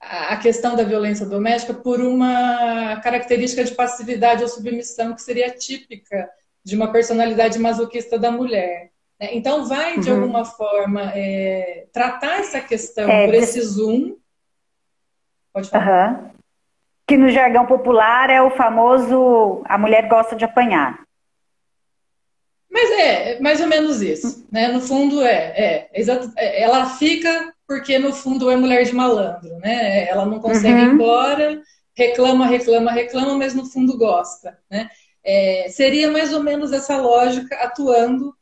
a 0.01 0.37
questão 0.39 0.75
da 0.75 0.83
violência 0.83 1.27
doméstica 1.27 1.75
por 1.75 2.01
uma 2.01 2.99
característica 3.03 3.63
de 3.63 3.75
passividade 3.75 4.43
ou 4.43 4.49
submissão 4.49 5.15
que 5.15 5.21
seria 5.21 5.51
típica 5.51 6.31
de 6.65 6.75
uma 6.75 6.91
personalidade 6.91 7.59
masoquista 7.59 8.19
da 8.19 8.31
mulher. 8.31 8.91
Né? 9.21 9.29
Então, 9.33 9.67
vai, 9.67 10.01
de 10.01 10.11
uhum. 10.11 10.23
alguma 10.23 10.45
forma, 10.47 11.13
é, 11.15 11.87
tratar 11.93 12.41
essa 12.41 12.63
questão 12.63 13.11
é, 13.11 13.27
por 13.27 13.35
esse 13.35 13.61
zoom. 13.61 14.17
Pode 15.53 15.69
falar. 15.69 16.13
Uhum. 16.13 16.31
Que 17.11 17.17
no 17.17 17.29
jargão 17.29 17.67
popular 17.67 18.31
é 18.31 18.41
o 18.41 18.53
famoso 18.53 19.63
a 19.65 19.77
mulher 19.77 20.07
gosta 20.07 20.37
de 20.37 20.45
apanhar. 20.45 21.01
Mas 22.71 22.89
é, 22.89 23.41
mais 23.41 23.61
ou 23.61 23.67
menos 23.67 24.01
isso. 24.01 24.47
Né? 24.49 24.69
No 24.69 24.81
fundo, 24.81 25.21
é, 25.21 25.33
é, 25.33 25.91
é 25.93 26.63
ela 26.63 26.87
fica 26.91 27.53
porque, 27.67 27.99
no 27.99 28.13
fundo, 28.13 28.49
é 28.49 28.55
mulher 28.55 28.85
de 28.85 28.95
malandro. 28.95 29.59
Né? 29.59 30.09
Ela 30.09 30.25
não 30.25 30.39
consegue 30.39 30.81
uhum. 30.81 30.87
ir 30.87 30.95
embora, 30.95 31.61
reclama, 31.97 32.47
reclama, 32.47 32.93
reclama, 32.93 33.35
mas 33.37 33.55
no 33.55 33.67
fundo 33.67 33.99
gosta. 33.99 34.57
Né? 34.71 34.89
É, 35.25 35.67
seria 35.69 36.13
mais 36.13 36.33
ou 36.33 36.45
menos 36.45 36.73
essa 36.73 36.97
lógica 36.97 37.57
atuando 37.57 38.33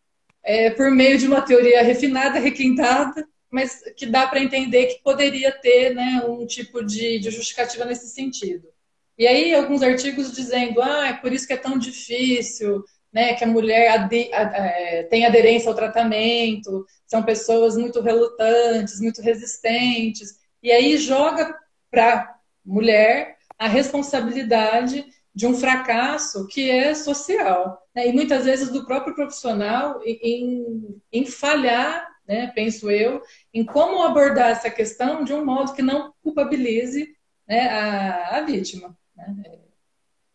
é, 0.45 0.69
por 0.69 0.91
meio 0.91 1.17
de 1.17 1.27
uma 1.27 1.41
teoria 1.41 1.83
refinada, 1.83 2.39
requintada, 2.39 3.27
mas 3.51 3.81
que 3.97 4.07
dá 4.07 4.27
para 4.27 4.43
entender 4.43 4.87
que 4.87 5.03
poderia 5.03 5.53
ter 5.53 5.95
né, 5.95 6.23
um 6.29 6.47
tipo 6.47 6.85
de, 6.85 7.19
de, 7.19 7.31
justificativa 7.31 7.85
nesse 7.85 8.09
sentido. 8.09 8.69
E 9.17 9.27
aí, 9.27 9.55
alguns 9.55 9.83
artigos 9.83 10.33
dizendo, 10.33 10.81
ah, 10.81 11.09
é 11.09 11.13
por 11.15 11.33
isso 11.33 11.47
que 11.47 11.53
é 11.53 11.57
tão 11.57 11.79
difícil, 11.79 12.85
né, 13.13 13.35
que 13.35 13.43
a 13.43 13.49
mulher 13.49 13.89
ade 13.89 14.31
é, 14.33 15.03
tem 15.05 15.25
aderência 15.25 15.69
ao 15.69 15.75
tratamento, 15.75 16.87
são 17.07 17.23
pessoas 17.23 17.77
muito 17.77 18.01
relutantes, 18.01 19.01
muito 19.01 19.23
resistentes, 19.23 20.39
e 20.63 20.71
aí 20.71 20.97
joga 20.99 21.57
para 21.91 22.15
a 22.15 22.35
mulher 22.65 23.39
a 23.59 23.67
responsabilidade 23.67 25.05
de 25.35 25.47
um 25.47 25.55
fracasso 25.55 26.47
que 26.47 26.71
é 26.71 26.95
social. 26.95 27.81
Né? 27.95 28.09
E 28.09 28.13
muitas 28.13 28.45
vezes 28.45 28.71
do 28.71 28.85
próprio 28.85 29.15
profissional 29.15 30.01
em, 30.05 31.01
em 31.13 31.25
falhar, 31.25 32.07
né, 32.29 32.53
penso 32.55 32.91
eu, 32.91 33.23
em 33.53 33.65
como 33.65 34.03
abordar 34.03 34.51
essa 34.51 34.71
questão 34.71 35.25
de 35.25 35.33
um 35.33 35.45
modo 35.45 35.73
que 35.73 35.83
não 35.83 36.13
culpabilize 36.23 37.17
né, 37.47 37.69
a, 37.69 38.37
a 38.37 38.41
vítima. 38.43 38.97
Né? 39.17 39.59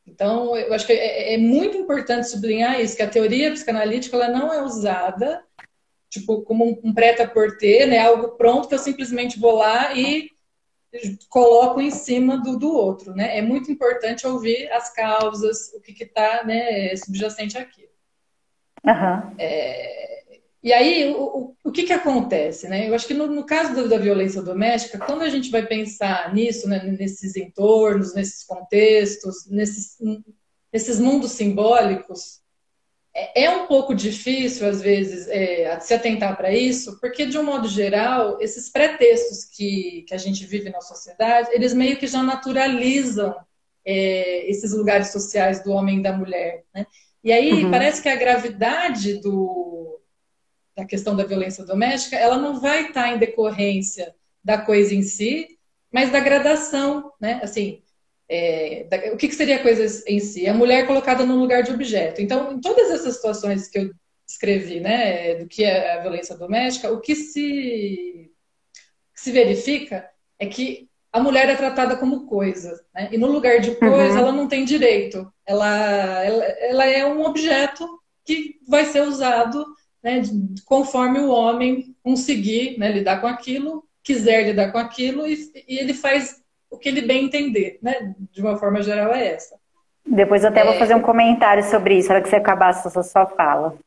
Então, 0.08 0.58
eu 0.58 0.74
acho 0.74 0.88
que 0.88 0.94
é, 0.94 1.36
é, 1.36 1.38
muito 1.38 1.78
importante 1.78 2.30
sublinhar 2.30 2.82
isso, 2.82 2.96
que 2.96 3.04
a 3.04 3.10
teoria 3.10 3.52
psicanalítica 3.52 4.18
ela 4.18 4.28
não 4.28 4.52
é 4.52 4.62
usada 4.62 5.44
tipo 6.10 6.44
como 6.44 6.66
um, 6.66 6.90
um 6.90 6.94
prêt-à-porter, 6.94 7.88
né, 7.88 8.00
algo 8.00 8.30
pronto 8.38 8.68
que 8.68 8.76
eu 8.76 8.80
simplesmente 8.80 9.40
vou 9.40 9.56
lá 9.56 9.96
e 9.96 10.30
coloco 11.28 11.82
em 11.82 11.90
cima 11.90 12.38
do, 12.38 12.56
do 12.56 12.72
outro, 12.72 13.16
né? 13.16 13.36
É 13.36 13.42
muito 13.42 13.72
importante 13.72 14.28
ouvir 14.28 14.72
as 14.72 14.94
causas, 14.94 15.74
o 15.74 15.82
que 15.82 16.04
está 16.04 16.44
né, 16.44 16.96
subjacente 16.96 17.58
aqui. 17.58 17.90
Uhum. 18.86 19.36
É, 19.40 20.23
e 20.64 20.72
aí, 20.72 21.12
o, 21.12 21.22
o, 21.22 21.56
o, 21.66 21.72
que, 21.72 21.84
que 21.84 21.92
acontece? 21.92 22.70
Né? 22.70 22.88
Eu 22.88 22.96
acho 22.96 23.06
que 23.06 23.14
no, 23.14 23.28
no 23.28 23.46
caso 23.46 23.76
da, 23.76 23.84
da, 23.84 23.98
violência 23.98 24.42
doméstica, 24.42 24.98
quando 24.98 25.24
a 25.24 25.30
gente 25.30 25.52
vai 25.52 25.66
pensar 25.66 26.34
nisso, 26.34 26.70
né, 26.70 26.82
nesses 26.84 27.36
entornos, 27.36 28.14
nesses 28.14 28.46
contextos, 28.46 29.46
nesses, 29.50 29.98
nesses 30.72 31.00
mundos 31.00 31.32
simbólicos, 31.32 32.42
é, 33.14 33.44
é 33.44 33.50
um 33.50 33.68
pouco 33.68 33.94
difícil, 33.94 34.68
às 34.68 34.82
vezes, 34.82 35.28
é, 35.28 35.78
se 35.82 35.94
atentar 35.94 36.38
para 36.38 36.54
isso, 36.54 36.98
porque, 37.02 37.26
de 37.26 37.38
um 37.38 37.44
modo 37.44 37.68
geral, 37.68 38.38
esses 38.40 38.70
pretextos 38.70 39.44
que, 39.44 40.06
que 40.08 40.14
a 40.14 40.18
gente 40.18 40.46
vive 40.46 40.70
na 40.70 40.80
sociedade, 40.80 41.50
eles 41.52 41.74
meio 41.74 41.98
que 41.98 42.08
já 42.08 42.24
naturalizam 42.24 43.36
é, 43.86 44.50
esses 44.50 44.72
lugares 44.72 45.12
sociais 45.12 45.62
do 45.62 45.72
homem 45.72 46.00
e 46.00 46.04
da 46.04 46.18
mulher. 46.18 46.64
Né? 46.74 46.88
E 47.22 47.34
aí, 47.34 47.66
uhum. 47.66 47.72
parece 47.72 48.02
que 48.02 48.10
a 48.10 48.16
gravidade 48.16 49.20
do, 49.20 49.93
da 50.76 50.86
questão 50.86 51.16
da 51.16 51.26
violência 51.26 51.64
doméstica, 51.64 52.16
ela 52.16 52.38
não 52.38 52.60
vai 52.60 52.88
estar 52.88 53.14
em 53.14 53.20
decorrência 53.20 54.14
da 54.44 54.58
coisa 54.58 54.94
em 54.94 55.02
si, 55.02 55.48
mas 55.92 56.12
da 56.12 56.20
gradação, 56.20 57.12
né? 57.20 57.40
Assim, 57.44 57.82
é, 58.28 58.86
da, 58.90 58.98
o 59.14 59.18
que, 59.18 59.28
que, 59.28 59.36
seria 59.36 59.58
a 59.58 59.64
coisa 59.64 60.04
em 60.08 60.20
si? 60.20 60.48
A 60.48 60.54
mulher 60.54 60.88
colocada 60.88 61.26
no 61.26 61.36
lugar 61.36 61.62
de 61.62 61.72
objeto. 61.72 62.22
Então, 62.22 62.54
em 62.54 62.60
todas 62.60 62.90
essas 62.90 63.16
situações 63.16 63.68
que 63.68 63.78
eu 63.78 63.92
descrevi, 64.26 64.80
né, 64.80 65.36
do 65.36 65.48
que 65.48 65.64
é 65.64 65.94
a 65.94 66.02
violência 66.02 66.36
doméstica, 66.36 66.92
o 66.92 67.00
que 67.00 67.16
se, 67.16 68.32
que 69.14 69.22
se 69.22 69.32
verifica 69.32 70.10
é 70.40 70.48
que 70.48 70.90
a 71.12 71.20
mulher 71.20 71.48
é 71.48 71.56
tratada 71.56 71.96
como 71.96 72.26
coisa, 72.26 72.84
né? 72.92 73.10
e 73.12 73.20
no 73.20 73.28
lugar 73.28 73.60
de 73.60 73.76
coisa 73.76 74.14
uhum. 74.14 74.18
ela 74.18 74.32
não 74.32 74.48
tem 74.48 74.66
direito. 74.66 75.32
Ela, 75.46 76.26
ela, 76.26 76.44
ela, 76.44 76.86
é 76.86 77.06
um 77.06 77.24
objeto 77.24 77.88
que 78.26 78.60
vai 78.68 78.86
ser 78.86 79.02
usado 79.02 79.64
né, 80.04 80.22
conforme 80.66 81.20
o 81.20 81.30
homem 81.30 81.96
conseguir 82.04 82.78
né, 82.78 82.92
lidar 82.92 83.22
com 83.22 83.28
aquilo, 83.28 83.84
quiser 84.04 84.46
lidar 84.46 84.72
com 84.72 84.78
aquilo, 84.78 85.26
e, 85.26 85.38
e 85.68 85.80
ele 85.80 85.94
faz 85.94 86.44
o 86.70 86.78
que 86.78 86.90
ele 86.90 87.02
bem 87.02 87.26
entender, 87.26 87.78
né? 87.82 88.14
De 88.32 88.42
uma 88.42 88.58
forma 88.58 88.82
geral 88.82 89.14
é 89.14 89.28
essa. 89.28 89.56
Depois 90.06 90.44
eu 90.44 90.50
até 90.50 90.62
é... 90.62 90.66
vou 90.66 90.74
fazer 90.74 90.96
um 90.96 91.02
comentário 91.02 91.64
sobre 91.64 91.98
isso, 91.98 92.10
na 92.10 92.16
hora 92.16 92.24
que 92.24 92.30
você 92.30 92.36
acabar 92.36 92.70
a 92.70 93.04
sua 93.04 93.26
fala. 93.28 93.78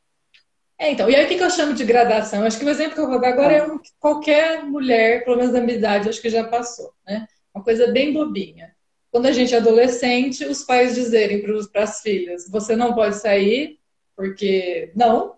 É, 0.78 0.90
então, 0.90 1.08
e 1.08 1.16
aí 1.16 1.25
o 1.25 1.28
que 1.28 1.42
eu 1.42 1.50
chamo 1.50 1.75
de 1.75 1.85
gradação? 1.85 2.44
Acho 2.44 2.58
que 2.58 2.64
o 2.64 2.68
exemplo 2.68 2.94
que 2.94 3.00
eu 3.00 3.08
vou 3.08 3.20
dar 3.20 3.30
agora 3.30 3.52
é 3.54 3.62
um 3.62 3.78
que 3.78 3.90
qualquer 3.99 4.62
mulher, 4.64 5.25
pelo 5.25 5.37
menos 5.37 5.52
da 5.52 5.61
minha 5.61 5.76
idade, 5.76 6.08
acho 6.08 6.20
que 6.20 6.28
já 6.30 6.44
passou, 6.44 6.92
né? 7.06 7.26
Uma 7.54 7.64
coisa 7.64 7.90
bem 7.90 8.12
bobinha. 8.12 8.75
Quando 9.11 9.26
a 9.26 9.32
gente 9.32 9.54
é 9.54 9.56
adolescente, 9.56 10.44
os 10.44 10.62
pais 10.62 10.94
dizerem 10.94 11.42
para 11.42 11.82
as 11.82 12.02
filhas, 12.02 12.49
você 12.50 12.76
não 12.76 12.94
pode 12.94 13.16
sair 13.16 13.78
porque 14.14 14.92
não, 14.94 15.35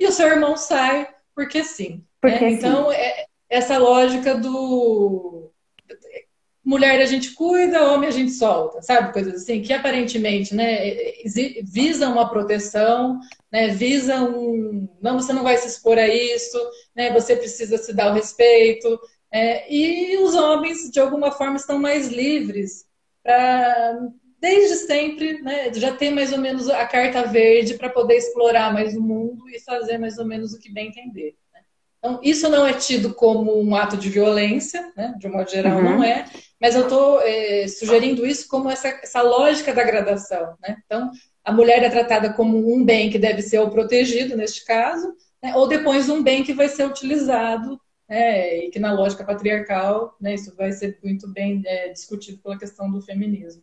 e 0.00 0.06
o 0.06 0.12
seu 0.12 0.26
irmão 0.26 0.56
sai 0.56 1.08
porque 1.34 1.62
sim. 1.62 2.04
Porque 2.20 2.40
né? 2.40 2.50
Então, 2.50 2.90
é 2.90 3.26
essa 3.48 3.78
lógica 3.78 4.34
do 4.34 5.50
mulher 6.70 7.00
a 7.00 7.06
gente 7.06 7.32
cuida, 7.32 7.90
homem 7.90 8.08
a 8.08 8.12
gente 8.12 8.30
solta, 8.30 8.80
sabe? 8.80 9.12
Coisas 9.12 9.42
assim, 9.42 9.60
que 9.60 9.72
aparentemente 9.72 10.54
né, 10.54 10.94
visa 11.64 12.08
uma 12.08 12.28
proteção, 12.28 13.18
né, 13.50 13.68
visa 13.68 14.22
um. 14.22 14.88
Não, 15.02 15.18
você 15.18 15.32
não 15.32 15.42
vai 15.42 15.56
se 15.56 15.66
expor 15.66 15.98
a 15.98 16.06
isso, 16.06 16.58
né, 16.94 17.12
você 17.12 17.34
precisa 17.34 17.76
se 17.76 17.92
dar 17.92 18.10
o 18.10 18.14
respeito. 18.14 19.00
É, 19.32 19.72
e 19.72 20.18
os 20.18 20.34
homens, 20.34 20.90
de 20.90 21.00
alguma 21.00 21.32
forma, 21.32 21.56
estão 21.56 21.78
mais 21.78 22.08
livres 22.08 22.84
para, 23.22 23.98
desde 24.40 24.76
sempre, 24.76 25.42
né, 25.42 25.72
já 25.74 25.94
ter 25.94 26.10
mais 26.10 26.32
ou 26.32 26.38
menos 26.38 26.68
a 26.68 26.86
carta 26.86 27.24
verde 27.24 27.74
para 27.74 27.90
poder 27.90 28.16
explorar 28.16 28.72
mais 28.72 28.96
o 28.96 29.00
mundo 29.00 29.48
e 29.50 29.60
fazer 29.60 29.98
mais 29.98 30.18
ou 30.18 30.24
menos 30.24 30.54
o 30.54 30.58
que 30.58 30.72
bem 30.72 30.88
entender. 30.88 31.36
Então, 32.00 32.18
isso 32.22 32.48
não 32.48 32.66
é 32.66 32.72
tido 32.72 33.12
como 33.12 33.60
um 33.60 33.76
ato 33.76 33.96
de 33.96 34.08
violência, 34.08 34.90
né? 34.96 35.14
de 35.18 35.28
um 35.28 35.32
modo 35.32 35.50
geral 35.50 35.76
uhum. 35.76 35.82
não 35.82 36.04
é, 36.04 36.24
mas 36.58 36.74
eu 36.74 36.84
estou 36.84 37.20
é, 37.20 37.68
sugerindo 37.68 38.24
isso 38.26 38.48
como 38.48 38.70
essa, 38.70 38.88
essa 38.88 39.20
lógica 39.20 39.74
da 39.74 39.84
gradação. 39.84 40.56
Né? 40.62 40.78
Então, 40.86 41.10
a 41.44 41.52
mulher 41.52 41.82
é 41.82 41.90
tratada 41.90 42.32
como 42.32 42.74
um 42.74 42.82
bem 42.82 43.10
que 43.10 43.18
deve 43.18 43.42
ser 43.42 43.58
o 43.58 43.70
protegido, 43.70 44.34
neste 44.34 44.64
caso, 44.64 45.14
né? 45.42 45.54
ou 45.54 45.68
depois 45.68 46.08
um 46.08 46.22
bem 46.22 46.42
que 46.42 46.54
vai 46.54 46.68
ser 46.68 46.86
utilizado, 46.86 47.78
né? 48.08 48.64
e 48.64 48.70
que 48.70 48.78
na 48.78 48.94
lógica 48.94 49.22
patriarcal, 49.22 50.16
né? 50.18 50.34
isso 50.34 50.56
vai 50.56 50.72
ser 50.72 50.98
muito 51.04 51.28
bem 51.28 51.62
é, 51.66 51.90
discutido 51.90 52.38
pela 52.38 52.58
questão 52.58 52.90
do 52.90 53.02
feminismo. 53.02 53.62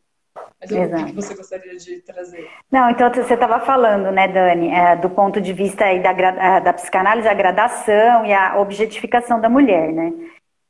Mas 0.60 0.72
eu, 0.72 0.84
o 0.84 1.06
que 1.06 1.14
você 1.14 1.36
gostaria 1.36 1.76
de 1.78 2.00
trazer? 2.02 2.50
Não, 2.72 2.90
então 2.90 3.14
você 3.14 3.34
estava 3.34 3.60
falando, 3.60 4.12
né, 4.12 4.28
Dani, 4.28 4.70
é, 4.70 4.96
do 4.96 5.10
ponto 5.10 5.40
de 5.40 5.54
vista 5.54 5.86
da, 6.00 6.12
é, 6.12 6.62
da 6.62 6.74
psicanálise, 6.74 7.28
a 7.28 7.34
gradação 7.34 8.26
e 8.26 8.34
a 8.34 8.60
objetificação 8.60 9.40
da 9.40 9.50
mulher, 9.50 9.92
né? 9.92 10.14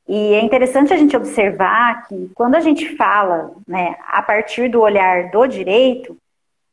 E 0.07 0.33
é 0.33 0.41
interessante 0.41 0.93
a 0.93 0.97
gente 0.97 1.17
observar 1.17 2.07
que 2.07 2.31
quando 2.33 2.55
a 2.55 2.61
gente 2.61 2.95
fala, 2.95 3.51
né, 3.67 3.95
a 4.07 4.21
partir 4.21 4.69
do 4.69 4.81
olhar 4.81 5.29
do 5.29 5.45
direito, 5.47 6.17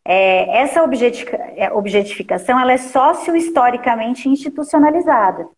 é, 0.05 0.59
essa 0.61 0.81
é, 1.57 1.73
objetificação 1.73 2.61
ela 2.61 2.73
é 2.73 2.77
sócio-historicamente 2.77 4.29
institucionalizada. 4.29 5.49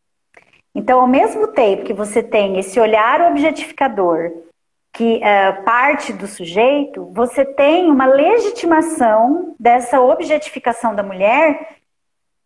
Então, 0.74 1.00
ao 1.00 1.06
mesmo 1.06 1.48
tempo 1.48 1.84
que 1.84 1.92
você 1.92 2.22
tem 2.22 2.58
esse 2.58 2.78
olhar 2.78 3.20
objetificador 3.22 4.30
que 4.96 5.16
uh, 5.18 5.62
parte 5.62 6.10
do 6.10 6.26
sujeito, 6.26 7.04
você 7.12 7.44
tem 7.44 7.90
uma 7.90 8.06
legitimação 8.06 9.54
dessa 9.60 10.00
objetificação 10.00 10.94
da 10.94 11.02
mulher 11.02 11.76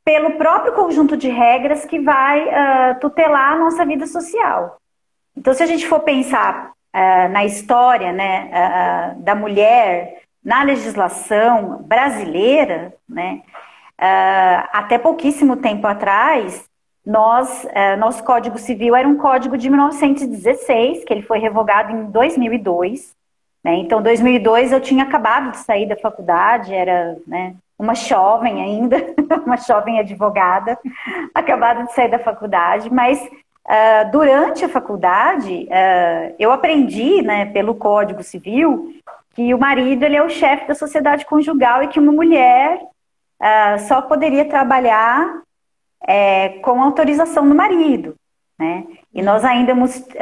pelo 0.04 0.32
próprio 0.32 0.72
conjunto 0.72 1.16
de 1.16 1.28
regras 1.28 1.84
que 1.84 2.00
vai 2.00 2.42
uh, 2.42 2.98
tutelar 3.00 3.52
a 3.52 3.58
nossa 3.58 3.86
vida 3.86 4.04
social. 4.04 4.80
Então, 5.36 5.54
se 5.54 5.62
a 5.62 5.66
gente 5.66 5.86
for 5.86 6.00
pensar 6.00 6.72
uh, 6.72 7.28
na 7.30 7.44
história 7.44 8.12
né, 8.12 9.14
da 9.18 9.36
mulher 9.36 10.22
na 10.44 10.64
legislação 10.64 11.84
brasileira, 11.84 12.94
né, 13.08 13.42
até 14.72 14.98
pouquíssimo 14.98 15.56
tempo 15.56 15.86
atrás, 15.86 16.68
nós, 17.10 17.66
nosso 17.98 18.22
Código 18.22 18.58
Civil 18.58 18.94
era 18.94 19.08
um 19.08 19.16
código 19.16 19.58
de 19.58 19.68
1916, 19.68 21.04
que 21.04 21.12
ele 21.12 21.22
foi 21.22 21.38
revogado 21.38 21.92
em 21.92 22.04
2002. 22.04 23.14
Né, 23.62 23.74
então, 23.74 24.00
2002 24.00 24.72
eu 24.72 24.80
tinha 24.80 25.04
acabado 25.04 25.50
de 25.50 25.58
sair 25.58 25.86
da 25.86 25.96
faculdade, 25.96 26.72
era 26.72 27.16
né, 27.26 27.54
uma 27.78 27.94
jovem 27.94 28.62
ainda, 28.62 28.96
uma 29.44 29.56
jovem 29.56 29.98
advogada, 29.98 30.78
acabada 31.34 31.84
de 31.84 31.92
sair 31.92 32.10
da 32.10 32.18
faculdade, 32.18 32.92
mas 32.92 33.20
uh, 33.22 34.10
durante 34.10 34.64
a 34.64 34.68
faculdade 34.68 35.68
uh, 35.68 36.34
eu 36.38 36.50
aprendi, 36.52 37.20
né, 37.20 37.46
pelo 37.46 37.74
Código 37.74 38.22
Civil, 38.22 38.94
que 39.34 39.52
o 39.52 39.58
marido 39.58 40.04
ele 40.04 40.16
é 40.16 40.22
o 40.22 40.30
chefe 40.30 40.66
da 40.66 40.74
sociedade 40.74 41.26
conjugal 41.26 41.82
e 41.82 41.88
que 41.88 42.00
uma 42.00 42.12
mulher 42.12 42.78
uh, 42.78 43.78
só 43.86 44.00
poderia 44.00 44.46
trabalhar 44.46 45.42
é, 46.06 46.50
com 46.60 46.82
autorização 46.82 47.48
do 47.48 47.54
marido. 47.54 48.14
Né? 48.58 48.84
E 49.14 49.22
nós 49.22 49.44
ainda, 49.44 49.74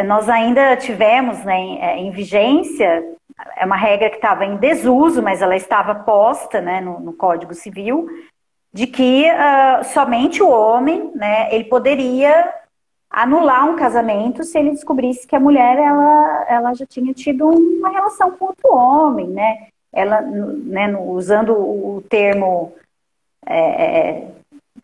nós 0.04 0.28
ainda 0.28 0.76
tivemos 0.76 1.42
né, 1.44 1.58
em, 1.58 1.80
é, 1.80 1.98
em 1.98 2.10
vigência 2.10 3.04
é 3.56 3.64
uma 3.64 3.76
regra 3.76 4.10
que 4.10 4.16
estava 4.16 4.44
em 4.44 4.56
desuso, 4.56 5.22
mas 5.22 5.42
ela 5.42 5.56
estava 5.56 5.94
posta 5.94 6.60
né, 6.60 6.80
no, 6.80 6.98
no 6.98 7.12
Código 7.12 7.54
Civil, 7.54 8.08
de 8.72 8.86
que 8.86 9.26
uh, 9.30 9.84
somente 9.84 10.42
o 10.42 10.50
homem, 10.50 11.10
né, 11.14 11.54
ele 11.54 11.64
poderia 11.64 12.52
anular 13.10 13.68
um 13.68 13.76
casamento 13.76 14.44
se 14.44 14.58
ele 14.58 14.70
descobrisse 14.70 15.26
que 15.26 15.34
a 15.34 15.40
mulher 15.40 15.78
ela, 15.78 16.46
ela 16.48 16.74
já 16.74 16.84
tinha 16.84 17.14
tido 17.14 17.48
uma 17.48 17.90
relação 17.90 18.30
com 18.32 18.46
outro 18.46 18.74
homem, 18.74 19.28
né? 19.28 19.68
Ela, 19.90 20.20
né, 20.20 20.94
usando 20.98 21.54
o 21.54 22.04
termo 22.10 22.74
é, 23.46 23.58
é, 23.58 24.28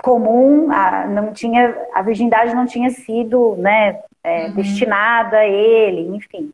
comum, 0.05 0.71
a, 0.71 1.07
não 1.07 1.33
tinha, 1.33 1.75
a 1.95 2.03
virgindade 2.03 2.55
não 2.55 2.67
tinha 2.67 2.91
sido 2.91 3.57
né, 3.57 4.01
é, 4.23 4.45
uhum. 4.45 4.53
destinada 4.53 5.39
a 5.39 5.47
ele, 5.47 6.15
enfim. 6.15 6.53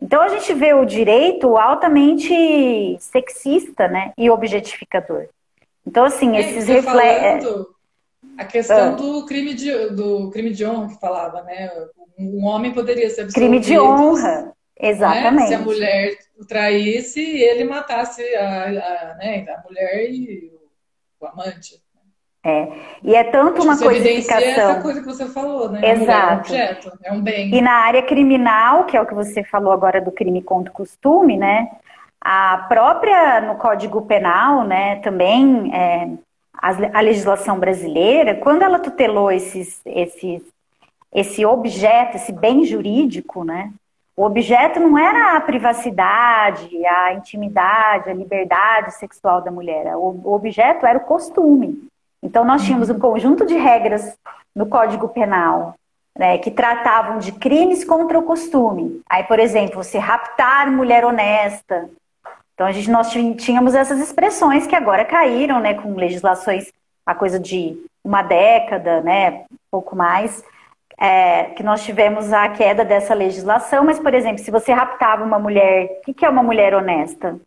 Então 0.00 0.22
a 0.22 0.28
gente 0.28 0.54
vê 0.54 0.72
o 0.74 0.84
direito 0.84 1.56
altamente 1.56 2.96
sexista, 3.00 3.88
né, 3.88 4.12
e 4.16 4.30
objetificador. 4.30 5.26
Então 5.84 6.04
assim, 6.04 6.36
é, 6.36 6.40
esses 6.40 6.68
reflexos 6.68 7.66
a 8.38 8.44
questão 8.44 8.94
ah. 8.94 8.96
do 8.96 9.26
crime 9.26 9.54
de 9.54 9.90
do 9.90 10.30
crime 10.30 10.52
de 10.52 10.64
honra 10.64 10.88
que 10.88 11.00
falava, 11.00 11.42
né? 11.42 11.70
Um 12.18 12.44
homem 12.44 12.72
poderia 12.72 13.08
ser. 13.10 13.32
Crime 13.32 13.60
de 13.60 13.78
honra, 13.78 14.52
exatamente. 14.78 15.42
Né? 15.42 15.46
Se 15.48 15.54
a 15.54 15.58
mulher 15.60 16.18
o 16.36 16.44
traísse 16.44 17.20
e 17.20 17.42
ele 17.42 17.64
matasse 17.64 18.22
a, 18.34 18.64
a, 18.64 19.14
né, 19.16 19.46
a 19.48 19.62
mulher 19.62 20.10
e 20.10 20.52
o 21.20 21.26
amante. 21.26 21.83
É. 22.44 22.68
E 23.02 23.14
é 23.16 23.24
tanto 23.24 23.58
Acho 23.58 23.68
uma 23.68 23.78
codificação. 23.78 24.38
essa 24.38 24.82
coisa 24.82 25.00
que 25.00 25.06
você 25.06 25.26
falou, 25.26 25.70
né? 25.70 25.92
Exato. 25.92 26.12
É 26.12 26.34
um 26.34 26.38
objeto, 26.38 26.92
é 27.02 27.12
um 27.12 27.20
bem. 27.22 27.54
E 27.54 27.62
na 27.62 27.72
área 27.72 28.02
criminal, 28.02 28.84
que 28.84 28.94
é 28.94 29.00
o 29.00 29.06
que 29.06 29.14
você 29.14 29.42
falou 29.42 29.72
agora 29.72 29.98
do 29.98 30.12
crime 30.12 30.42
contra 30.42 30.70
o 30.70 30.74
costume, 30.74 31.38
né? 31.38 31.70
A 32.20 32.66
própria 32.68 33.40
no 33.40 33.54
Código 33.54 34.02
Penal, 34.02 34.62
né? 34.64 34.96
Também 34.96 35.74
é, 35.74 36.10
a, 36.52 36.98
a 36.98 37.00
legislação 37.00 37.58
brasileira, 37.58 38.34
quando 38.34 38.60
ela 38.60 38.78
tutelou 38.78 39.32
esses, 39.32 39.80
esses, 39.86 40.42
esse 41.14 41.46
objeto, 41.46 42.18
esse 42.18 42.32
bem 42.32 42.66
jurídico, 42.66 43.42
né? 43.42 43.72
O 44.14 44.22
objeto 44.22 44.78
não 44.78 44.98
era 44.98 45.34
a 45.34 45.40
privacidade, 45.40 46.68
a 46.86 47.14
intimidade, 47.14 48.10
a 48.10 48.14
liberdade 48.14 48.94
sexual 48.94 49.40
da 49.40 49.50
mulher. 49.50 49.96
O 49.96 50.32
objeto 50.32 50.84
era 50.84 50.98
o 50.98 51.04
costume. 51.04 51.88
Então, 52.24 52.42
nós 52.42 52.64
tínhamos 52.64 52.88
um 52.88 52.98
conjunto 52.98 53.44
de 53.44 53.54
regras 53.54 54.16
no 54.56 54.64
Código 54.64 55.10
Penal 55.10 55.74
né, 56.18 56.38
que 56.38 56.50
tratavam 56.50 57.18
de 57.18 57.32
crimes 57.32 57.84
contra 57.84 58.18
o 58.18 58.22
costume. 58.22 59.02
Aí, 59.08 59.24
por 59.24 59.38
exemplo, 59.38 59.82
você 59.82 59.98
raptar 59.98 60.70
mulher 60.72 61.04
honesta. 61.04 61.88
Então, 62.54 62.66
a 62.66 62.72
gente, 62.72 62.90
nós 62.90 63.10
tínhamos 63.10 63.74
essas 63.74 64.00
expressões 64.00 64.66
que 64.66 64.74
agora 64.74 65.04
caíram 65.04 65.60
né, 65.60 65.74
com 65.74 65.94
legislações, 65.94 66.72
a 67.04 67.14
coisa 67.14 67.38
de 67.38 67.76
uma 68.02 68.22
década, 68.22 69.02
né, 69.02 69.44
pouco 69.70 69.94
mais, 69.94 70.42
é, 70.96 71.44
que 71.56 71.62
nós 71.62 71.84
tivemos 71.84 72.32
a 72.32 72.48
queda 72.48 72.86
dessa 72.86 73.12
legislação. 73.12 73.84
Mas, 73.84 73.98
por 73.98 74.14
exemplo, 74.14 74.38
se 74.38 74.50
você 74.50 74.72
raptava 74.72 75.24
uma 75.24 75.38
mulher, 75.38 76.00
o 76.06 76.14
que 76.14 76.24
é 76.24 76.28
uma 76.30 76.42
mulher 76.42 76.74
honesta? 76.74 77.38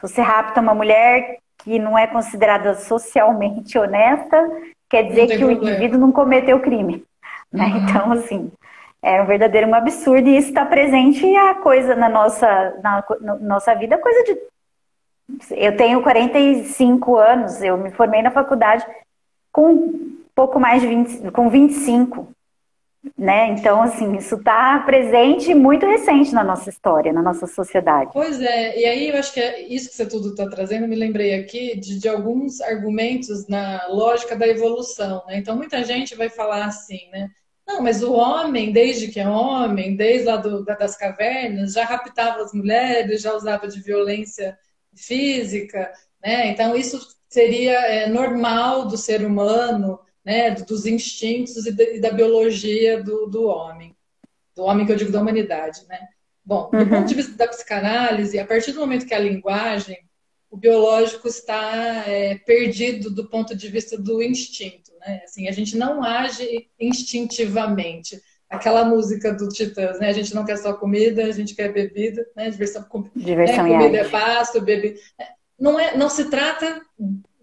Você 0.00 0.20
rapta 0.20 0.60
uma 0.60 0.74
mulher 0.74 1.38
que 1.66 1.80
não 1.80 1.98
é 1.98 2.06
considerada 2.06 2.74
socialmente 2.74 3.76
honesta, 3.76 4.40
quer 4.88 5.02
dizer 5.02 5.26
que 5.26 5.38
problema. 5.38 5.62
o 5.62 5.68
indivíduo 5.68 5.98
não 5.98 6.12
cometeu 6.12 6.60
crime. 6.60 7.04
Né? 7.52 7.64
Uhum. 7.64 7.76
Então, 7.78 8.12
assim, 8.12 8.52
é 9.02 9.20
um 9.20 9.26
verdadeiro 9.26 9.66
um 9.66 9.74
absurdo 9.74 10.28
e 10.28 10.36
isso 10.36 10.46
está 10.46 10.64
presente 10.64 11.26
a 11.34 11.56
coisa 11.56 11.96
na 11.96 12.08
nossa, 12.08 12.46
na, 12.80 13.04
na 13.20 13.34
nossa 13.34 13.74
vida, 13.74 13.98
coisa 13.98 14.22
de. 14.22 14.38
Eu 15.50 15.76
tenho 15.76 16.00
45 16.02 17.16
anos, 17.16 17.60
eu 17.60 17.76
me 17.76 17.90
formei 17.90 18.22
na 18.22 18.30
faculdade 18.30 18.86
com 19.50 20.14
pouco 20.36 20.60
mais 20.60 20.80
de 20.80 20.86
20, 20.86 21.32
com 21.32 21.50
25 21.50 22.28
né? 23.16 23.48
Então, 23.48 23.82
assim, 23.82 24.16
isso 24.16 24.36
está 24.36 24.78
presente 24.80 25.54
muito 25.54 25.86
recente 25.86 26.32
na 26.32 26.44
nossa 26.44 26.70
história, 26.70 27.12
na 27.12 27.22
nossa 27.22 27.46
sociedade. 27.46 28.10
Pois 28.12 28.40
é, 28.40 28.78
e 28.78 28.84
aí 28.84 29.08
eu 29.08 29.16
acho 29.16 29.32
que 29.32 29.40
é 29.40 29.62
isso 29.62 29.90
que 29.90 29.96
você 29.96 30.06
tudo 30.06 30.30
está 30.30 30.48
trazendo, 30.48 30.88
me 30.88 30.96
lembrei 30.96 31.34
aqui 31.34 31.78
de, 31.78 31.98
de, 31.98 32.08
alguns 32.08 32.60
argumentos 32.60 33.46
na 33.48 33.86
lógica 33.88 34.36
da 34.36 34.46
evolução, 34.46 35.22
né? 35.26 35.38
Então, 35.38 35.56
muita 35.56 35.82
gente 35.84 36.14
vai 36.14 36.28
falar 36.28 36.64
assim, 36.64 37.08
né? 37.10 37.30
Não, 37.66 37.82
mas 37.82 38.02
o 38.02 38.12
homem, 38.12 38.72
desde 38.72 39.08
que 39.08 39.18
é 39.18 39.28
homem, 39.28 39.96
desde 39.96 40.26
lá 40.26 40.36
do, 40.36 40.64
das 40.64 40.96
cavernas, 40.96 41.72
já 41.72 41.84
raptava 41.84 42.42
as 42.42 42.52
mulheres, 42.52 43.22
já 43.22 43.34
usava 43.34 43.66
de 43.66 43.80
violência 43.80 44.56
física, 44.94 45.92
né? 46.22 46.48
Então, 46.48 46.76
isso 46.76 46.98
seria 47.28 47.78
é, 47.80 48.08
normal 48.08 48.86
do 48.86 48.96
ser 48.96 49.24
humano, 49.24 49.98
né, 50.26 50.50
dos 50.50 50.86
instintos 50.86 51.66
e 51.66 52.00
da, 52.00 52.10
biologia 52.10 53.00
do, 53.00 53.26
do 53.26 53.46
homem, 53.46 53.94
do 54.56 54.64
homem 54.64 54.84
que 54.84 54.90
eu 54.90 54.96
digo 54.96 55.12
da 55.12 55.20
humanidade, 55.20 55.86
né? 55.88 56.00
Bom, 56.44 56.68
do 56.68 56.78
uhum. 56.78 56.88
ponto 56.88 57.06
de 57.06 57.14
vista 57.14 57.36
da 57.36 57.46
psicanálise, 57.46 58.36
a 58.36 58.44
partir 58.44 58.72
do 58.72 58.80
momento 58.80 59.06
que 59.06 59.14
a 59.14 59.20
linguagem, 59.20 59.96
o 60.50 60.56
biológico 60.56 61.28
está 61.28 62.02
é, 62.08 62.34
perdido 62.38 63.08
do 63.08 63.28
ponto 63.28 63.54
de 63.54 63.68
vista 63.68 63.96
do 63.96 64.20
instinto, 64.20 64.90
né? 65.00 65.22
Assim, 65.24 65.46
a 65.46 65.52
gente 65.52 65.76
não 65.76 66.02
age 66.02 66.68
instintivamente. 66.78 68.20
Aquela 68.48 68.84
música 68.84 69.32
do 69.32 69.48
Titãs, 69.48 69.98
né? 70.00 70.08
A 70.08 70.12
gente 70.12 70.34
não 70.34 70.44
quer 70.44 70.56
só 70.56 70.72
comida, 70.72 71.24
a 71.24 71.32
gente 71.32 71.54
quer 71.54 71.72
bebida, 71.72 72.26
né? 72.34 72.50
Diversão, 72.50 72.84
Diversão 73.14 73.64
né? 73.64 73.70
comida 73.70 73.96
é 73.98 74.08
pasto, 74.08 74.60
bebida. 74.60 74.98
Não, 75.58 75.78
é, 75.78 75.96
não 75.96 76.08
se 76.08 76.30
trata 76.30 76.80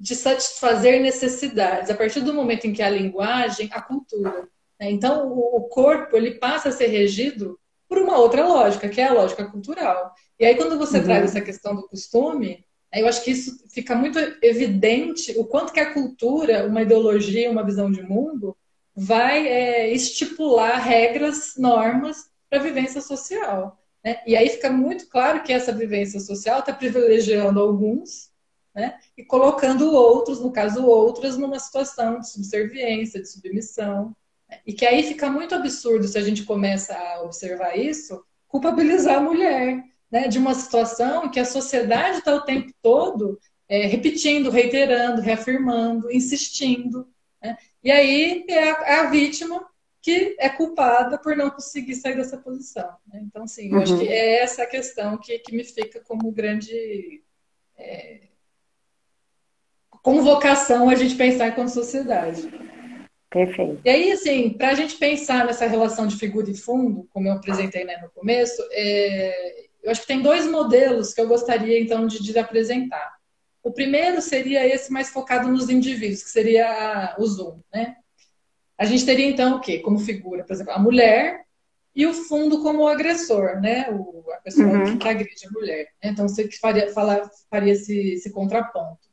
de 0.04 0.18
satisfazer 0.18 1.00
necessidades, 1.02 1.89
a 1.89 1.96
partir 1.96 2.20
do 2.20 2.34
momento 2.34 2.68
em 2.68 2.74
que 2.74 2.82
a 2.82 2.89
linguagem, 2.89 3.70
a 3.72 3.82
cultura. 3.82 4.50
Né? 4.78 4.92
Então, 4.92 5.32
o 5.32 5.62
corpo 5.70 6.18
ele 6.18 6.32
passa 6.32 6.68
a 6.68 6.72
ser 6.74 6.88
regido 6.88 7.58
por 7.88 7.98
uma 7.98 8.18
outra 8.18 8.46
lógica, 8.46 8.89
que 8.89 9.00
é 9.00 9.06
a 9.06 9.13
lógica 9.13 9.46
cultural. 9.46 10.13
E 10.38 10.46
aí, 10.46 10.56
quando 10.56 10.78
você 10.78 10.98
uhum. 10.98 11.06
traz 11.06 11.24
essa 11.24 11.39
questão 11.39 11.74
do 11.74 11.88
costume, 11.88 12.66
né, 12.94 13.02
eu 13.02 13.08
acho 13.08 13.24
que 13.24 13.32
isso 13.32 13.66
fica 13.70 13.96
muito 13.96 14.20
evidente 14.42 15.39
o 15.39 15.46
quanto 15.46 15.72
que 15.72 15.80
a 15.80 15.94
cultura, 15.94 16.68
uma 16.68 16.82
ideologia, 16.82 17.50
uma 17.50 17.63
visão 17.63 17.89
de 17.89 18.04
mundo, 18.04 18.58
vai 18.94 19.48
é, 19.48 19.89
estipular 19.94 20.84
regras, 20.84 21.54
normas 21.58 22.26
para 22.50 22.60
a 22.60 22.63
vivência 22.63 23.00
social. 23.00 23.80
Né? 24.04 24.22
E 24.28 24.36
aí 24.36 24.50
fica 24.50 24.70
muito 24.70 25.08
claro 25.08 25.44
que 25.44 25.54
essa 25.54 25.72
vivência 25.72 26.20
social 26.20 26.60
está 26.60 26.74
privilegiando 26.74 27.62
alguns 27.62 28.33
né? 28.74 29.00
E 29.18 29.24
colocando 29.24 29.92
outros, 29.92 30.40
no 30.40 30.52
caso 30.52 30.86
outras, 30.86 31.38
numa 31.38 31.60
situação 31.60 32.20
de 32.20 32.30
subserviência, 32.30 33.22
de 33.22 33.30
submissão. 33.30 34.16
Né? 34.50 34.60
E 34.66 34.74
que 34.74 34.86
aí 34.86 35.04
fica 35.04 35.30
muito 35.30 35.54
absurdo 35.54 36.08
se 36.08 36.18
a 36.18 36.22
gente 36.22 36.44
começa 36.44 36.96
a 36.96 37.22
observar 37.22 37.78
isso, 37.78 38.24
culpabilizar 38.48 39.18
a 39.18 39.22
mulher, 39.22 39.84
né? 40.12 40.28
De 40.28 40.38
uma 40.38 40.54
situação 40.54 41.30
que 41.30 41.40
a 41.40 41.46
sociedade 41.46 42.20
está 42.20 42.36
o 42.36 42.42
tempo 42.42 42.72
todo 42.82 43.40
é, 43.68 43.88
repetindo, 43.88 44.50
reiterando, 44.50 45.22
reafirmando, 45.22 46.12
insistindo. 46.12 47.08
Né? 47.42 47.58
E 47.84 47.92
aí 47.92 48.46
é 48.48 48.70
a, 48.70 48.84
é 48.86 49.00
a, 49.00 49.10
vítima 49.10 49.68
que 50.02 50.36
é 50.38 50.50
culpada 50.50 51.18
por 51.18 51.36
não 51.36 51.50
conseguir 51.50 51.96
sair 51.96 52.16
dessa 52.16 52.38
posição. 52.38 52.90
Né? 53.08 53.22
Então, 53.24 53.48
sim, 53.48 53.70
eu 53.70 53.78
uhum. 53.78 53.82
acho 53.82 53.98
que 53.98 54.08
é 54.08 54.44
essa 54.44 54.64
a 54.64 54.68
questão 54.68 55.18
que, 55.18 55.40
que 55.40 55.56
me 55.56 55.64
fica 55.64 56.02
como 56.02 56.32
grande 56.32 57.24
é, 57.78 58.28
convocação 60.04 60.89
a 60.89 60.96
gente 60.96 61.16
pensar 61.16 61.48
enquanto 61.48 61.70
sociedade. 61.70 62.48
Perfeito. 63.32 63.82
E 63.84 63.89
aí, 63.89 64.12
assim, 64.12 64.52
para 64.52 64.70
a 64.70 64.74
gente 64.76 64.96
pensar 64.98 65.44
nessa 65.46 65.66
relação 65.66 66.06
de 66.06 66.18
figura 66.18 66.52
e 66.52 66.56
fundo, 66.56 67.08
como 67.12 67.28
eu 67.28 67.34
apresentei 67.34 67.84
né, 67.84 67.98
no 67.98 68.12
começo, 68.12 68.62
é, 68.72 69.66
eu 69.82 69.89
acho 69.89 70.02
que 70.02 70.08
tem 70.08 70.22
dois 70.22 70.46
modelos 70.46 71.13
que 71.13 71.22
eu 71.22 71.28
gostaria, 71.28 71.82
então, 71.82 72.06
de, 72.06 72.22
de 72.22 72.38
apresentar. 72.38 73.13
O 73.63 73.72
primeiro 73.72 74.22
seria 74.22 74.68
esse 74.68 74.92
mais 74.92 75.10
focado 75.10 75.48
nos 75.48 75.70
indivíduos, 75.70 76.22
que 76.22 76.30
seria 76.30 77.16
o 77.18 77.26
Zoom, 77.26 77.60
né? 77.74 77.96
A 78.78 78.86
gente 78.86 79.06
teria, 79.06 79.26
então, 79.26 79.56
o 79.56 79.62
quê? 79.62 79.80
Como 79.80 79.98
figura, 79.98 80.44
por 80.44 80.54
exemplo, 80.54 80.74
a 80.74 80.80
mulher 80.80 81.42
e 81.96 82.06
o 82.06 82.13
fundo 82.13 82.62
como 82.62 82.84
o 82.84 82.88
agressor, 82.88 83.60
né? 83.62 83.89
O, 83.89 84.26
a 84.32 84.38
pessoa 84.42 84.68
uhum. 84.68 84.98
que 84.98 85.08
agride 85.08 85.48
a 85.48 85.52
mulher. 85.52 85.88
Né? 86.04 86.12
Então, 86.12 86.28
você 86.28 86.50
faria, 86.52 86.92
falar, 86.94 87.30
faria 87.50 87.74
esse, 87.74 88.13
esse 88.13 88.32
contraponto. 88.32 89.12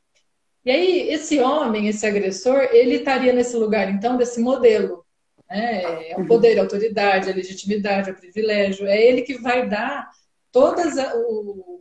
E 0.64 0.70
aí, 0.70 1.08
esse 1.10 1.40
homem, 1.40 1.88
esse 1.88 2.06
agressor, 2.06 2.68
ele 2.72 2.96
estaria 2.96 3.32
nesse 3.32 3.56
lugar, 3.56 3.90
então, 3.90 4.16
desse 4.16 4.40
modelo. 4.40 5.04
Né? 5.48 6.10
É 6.10 6.16
o 6.18 6.26
poder, 6.26 6.58
a 6.58 6.62
autoridade, 6.62 7.30
a 7.30 7.34
legitimidade, 7.34 8.10
o 8.10 8.16
privilégio. 8.16 8.86
É 8.86 9.00
ele 9.00 9.22
que 9.22 9.38
vai 9.38 9.68
dar 9.68 10.10
todas 10.52 10.94
o, 11.14 11.80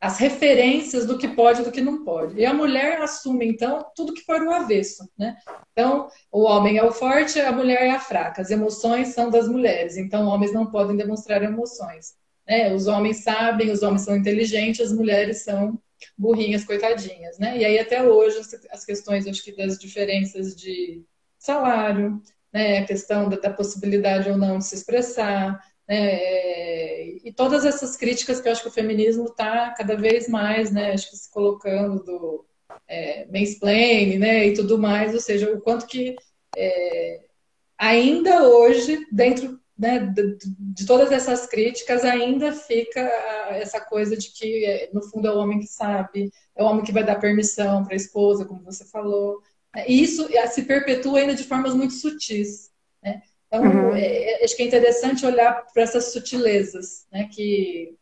as 0.00 0.18
referências 0.18 1.04
do 1.04 1.18
que 1.18 1.26
pode 1.26 1.60
e 1.60 1.64
do 1.64 1.72
que 1.72 1.80
não 1.80 2.04
pode. 2.04 2.38
E 2.38 2.46
a 2.46 2.54
mulher 2.54 3.02
assume, 3.02 3.46
então, 3.46 3.84
tudo 3.96 4.14
que 4.14 4.24
for 4.24 4.40
o 4.42 4.52
avesso. 4.52 5.08
Né? 5.18 5.36
Então, 5.72 6.08
o 6.30 6.42
homem 6.42 6.78
é 6.78 6.84
o 6.84 6.92
forte, 6.92 7.40
a 7.40 7.50
mulher 7.50 7.82
é 7.82 7.90
a 7.90 8.00
fraca. 8.00 8.40
As 8.40 8.50
emoções 8.50 9.08
são 9.08 9.28
das 9.28 9.48
mulheres, 9.48 9.96
então 9.96 10.26
homens 10.26 10.52
não 10.52 10.66
podem 10.66 10.96
demonstrar 10.96 11.42
emoções. 11.42 12.14
Né? 12.46 12.72
Os 12.72 12.86
homens 12.86 13.24
sabem, 13.24 13.72
os 13.72 13.82
homens 13.82 14.02
são 14.02 14.16
inteligentes, 14.16 14.80
as 14.80 14.92
mulheres 14.92 15.42
são 15.42 15.78
burrinhas, 16.16 16.64
coitadinhas. 16.64 17.38
Né? 17.38 17.58
E 17.58 17.64
aí, 17.64 17.78
até 17.78 18.02
hoje, 18.02 18.38
as 18.70 18.84
questões, 18.84 19.26
acho 19.26 19.42
que, 19.42 19.52
das 19.52 19.78
diferenças 19.78 20.54
de 20.54 21.04
salário, 21.38 22.20
né? 22.52 22.78
a 22.78 22.84
questão 22.84 23.28
da, 23.28 23.36
da 23.36 23.50
possibilidade 23.50 24.30
ou 24.30 24.36
não 24.36 24.58
de 24.58 24.64
se 24.64 24.74
expressar, 24.74 25.60
é, 25.90 27.16
e 27.24 27.32
todas 27.32 27.64
essas 27.64 27.96
críticas 27.96 28.40
que 28.40 28.48
eu 28.48 28.52
acho 28.52 28.62
que 28.62 28.68
o 28.68 28.72
feminismo 28.72 29.24
está 29.24 29.70
cada 29.70 29.96
vez 29.96 30.28
mais, 30.28 30.70
né, 30.70 30.92
acho 30.92 31.08
que 31.08 31.16
se 31.16 31.30
colocando 31.30 32.04
do 32.04 32.44
é, 32.86 33.26
mansplaining, 33.32 34.18
né, 34.18 34.48
e 34.48 34.54
tudo 34.54 34.78
mais, 34.78 35.14
ou 35.14 35.20
seja, 35.20 35.50
o 35.50 35.60
quanto 35.62 35.86
que 35.86 36.14
é, 36.54 37.20
ainda 37.78 38.46
hoje, 38.46 39.06
dentro 39.10 39.58
né, 39.78 40.00
de, 40.00 40.36
de, 40.58 40.86
todas 40.86 41.12
essas 41.12 41.46
críticas, 41.46 42.04
ainda 42.04 42.52
fica 42.52 43.00
essa 43.50 43.80
coisa 43.80 44.16
de 44.16 44.32
que, 44.32 44.64
é, 44.64 44.90
no 44.92 45.02
fundo, 45.02 45.28
é 45.28 45.30
o 45.30 45.38
homem 45.38 45.60
que 45.60 45.68
sabe, 45.68 46.32
é 46.56 46.62
o 46.62 46.66
homem 46.66 46.84
que 46.84 46.92
vai 46.92 47.04
dar 47.04 47.20
permissão 47.20 47.84
para 47.84 47.94
a 47.94 47.96
esposa, 47.96 48.44
como 48.44 48.64
você 48.64 48.84
falou. 48.84 49.40
E 49.86 50.02
isso 50.02 50.28
se 50.50 50.62
perpetua 50.64 51.20
ainda 51.20 51.34
de 51.34 51.44
formas 51.44 51.74
muito 51.74 51.94
sutis. 51.94 52.72
Né? 53.02 53.22
Então, 53.46 53.62
uhum. 53.62 53.94
é, 53.94 54.42
acho 54.42 54.56
que 54.56 54.62
é 54.62 54.66
interessante 54.66 55.24
olhar 55.24 55.64
para 55.72 55.82
essas 55.82 56.12
sutilezas, 56.12 57.06
né? 57.12 57.28
Que, 57.32 57.96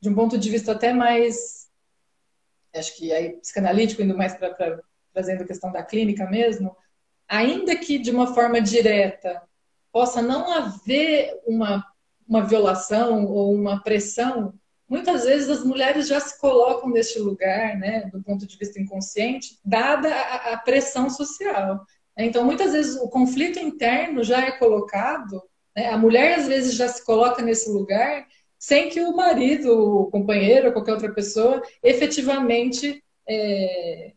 de 0.00 0.08
um 0.08 0.14
ponto 0.14 0.38
de 0.38 0.50
vista 0.50 0.72
até 0.72 0.92
mais, 0.92 1.68
acho 2.74 2.96
que 2.96 3.12
aí 3.12 3.36
psicanalítico, 3.36 4.02
indo 4.02 4.16
mais 4.16 4.34
para 4.34 4.82
trazendo 5.12 5.42
a 5.42 5.46
questão 5.46 5.70
da 5.70 5.82
clínica 5.82 6.28
mesmo, 6.28 6.76
ainda 7.28 7.76
que 7.76 7.98
de 7.98 8.10
uma 8.10 8.34
forma 8.34 8.60
direta 8.60 9.40
possa 9.94 10.20
não 10.20 10.52
haver 10.52 11.40
uma, 11.46 11.86
uma 12.28 12.42
violação 12.42 13.26
ou 13.26 13.54
uma 13.54 13.80
pressão, 13.80 14.52
muitas 14.88 15.22
vezes 15.24 15.48
as 15.48 15.64
mulheres 15.64 16.08
já 16.08 16.18
se 16.18 16.36
colocam 16.40 16.90
neste 16.90 17.20
lugar, 17.20 17.78
né, 17.78 18.10
do 18.12 18.20
ponto 18.20 18.44
de 18.44 18.58
vista 18.58 18.80
inconsciente, 18.80 19.56
dada 19.64 20.12
a, 20.12 20.54
a 20.54 20.58
pressão 20.58 21.08
social. 21.08 21.86
Então, 22.18 22.44
muitas 22.44 22.72
vezes, 22.72 22.96
o 22.96 23.08
conflito 23.08 23.60
interno 23.60 24.24
já 24.24 24.44
é 24.44 24.58
colocado, 24.58 25.40
né? 25.76 25.88
a 25.90 25.96
mulher 25.96 26.40
às 26.40 26.48
vezes 26.48 26.74
já 26.74 26.88
se 26.88 27.04
coloca 27.04 27.40
nesse 27.40 27.70
lugar 27.70 28.26
sem 28.58 28.88
que 28.88 29.00
o 29.00 29.14
marido, 29.14 30.00
o 30.00 30.10
companheiro, 30.10 30.72
qualquer 30.72 30.94
outra 30.94 31.12
pessoa, 31.12 31.62
efetivamente 31.82 33.00
é, 33.28 34.12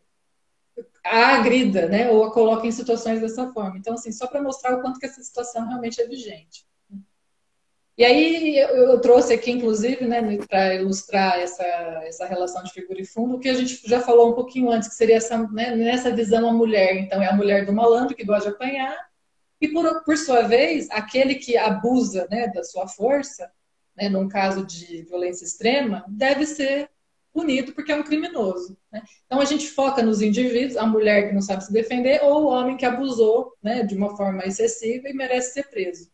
a 1.10 1.36
agrida, 1.36 1.88
né? 1.88 2.10
ou 2.10 2.24
a 2.24 2.34
coloque 2.34 2.68
em 2.68 2.72
situações 2.72 3.22
dessa 3.22 3.52
forma. 3.52 3.78
Então, 3.78 3.94
assim, 3.94 4.12
só 4.12 4.28
para 4.28 4.42
mostrar 4.42 4.76
o 4.76 4.82
quanto 4.82 5.00
que 5.00 5.06
essa 5.06 5.22
situação 5.22 5.68
realmente 5.68 6.02
é 6.02 6.08
vigente. 6.08 6.66
E 7.98 8.06
aí 8.06 8.58
eu 8.58 9.02
trouxe 9.02 9.34
aqui, 9.34 9.50
inclusive, 9.50 10.06
né, 10.06 10.22
para 10.48 10.76
ilustrar 10.76 11.40
essa, 11.40 11.64
essa 12.04 12.28
relação 12.28 12.64
de 12.64 12.72
figura 12.72 13.02
e 13.02 13.06
fundo, 13.06 13.36
o 13.36 13.40
que 13.40 13.50
a 13.50 13.56
gente 13.56 13.82
já 13.90 14.00
falou 14.00 14.30
um 14.30 14.34
pouquinho 14.34 14.70
antes, 14.70 14.88
que 14.88 14.94
seria 14.94 15.16
essa, 15.16 15.36
né, 15.48 15.76
nessa 15.76 16.12
visão 16.12 16.48
a 16.48 16.54
mulher. 16.54 16.96
Então, 16.98 17.24
é 17.24 17.26
a 17.26 17.36
mulher 17.36 17.66
do 17.66 17.74
malandro 17.74 18.16
que 18.16 18.24
gosta 18.24 18.50
de 18.50 18.56
apanhar, 18.56 18.96
e 19.60 19.68
por, 19.70 20.04
por 20.04 20.16
sua 20.16 20.44
vez, 20.44 20.88
aquele 20.92 21.36
que 21.36 21.58
abusa 21.58 22.28
né, 22.30 22.48
da 22.54 22.64
sua 22.64 22.88
força, 22.88 23.52
né, 23.96 24.08
num 24.10 24.28
caso 24.28 24.64
de 24.64 25.02
violência 25.02 25.44
extrema, 25.44 26.06
deve 26.08 26.46
ser 26.46 26.92
punido 27.38 27.72
porque 27.74 27.92
é 27.92 27.96
um 27.96 28.02
criminoso. 28.02 28.76
Né? 28.92 29.04
Então 29.28 29.40
a 29.40 29.46
gente 29.46 29.68
foca 29.68 30.02
nos 30.02 30.24
indivíduos, 30.24 30.76
a 30.76 30.88
mulher 30.88 31.28
que 31.28 31.36
não 31.36 31.42
sabe 31.42 31.64
se 31.64 31.72
defender 31.72 32.20
ou 32.24 32.46
o 32.46 32.48
homem 32.48 32.76
que 32.76 32.86
abusou 32.86 33.54
né, 33.62 33.84
de 33.84 33.96
uma 33.96 34.18
forma 34.18 34.44
excessiva 34.44 35.08
e 35.08 35.14
merece 35.14 35.54
ser 35.54 35.70
preso. 35.70 36.10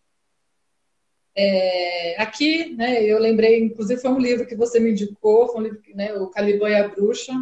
É, 1.34 2.22
aqui, 2.22 2.76
né, 2.76 3.02
eu 3.06 3.18
lembrei, 3.20 3.64
inclusive 3.64 4.02
foi 4.02 4.12
um 4.12 4.20
livro 4.20 4.46
que 4.46 4.56
você 4.56 4.82
me 4.82 4.92
indicou, 4.92 5.48
foi 5.48 5.62
um 5.62 5.64
livro, 5.64 5.82
né, 5.96 6.14
o 6.16 6.28
Caliban 6.28 6.70
e 6.70 6.76
a 6.76 6.90
Bruxa, 6.90 7.34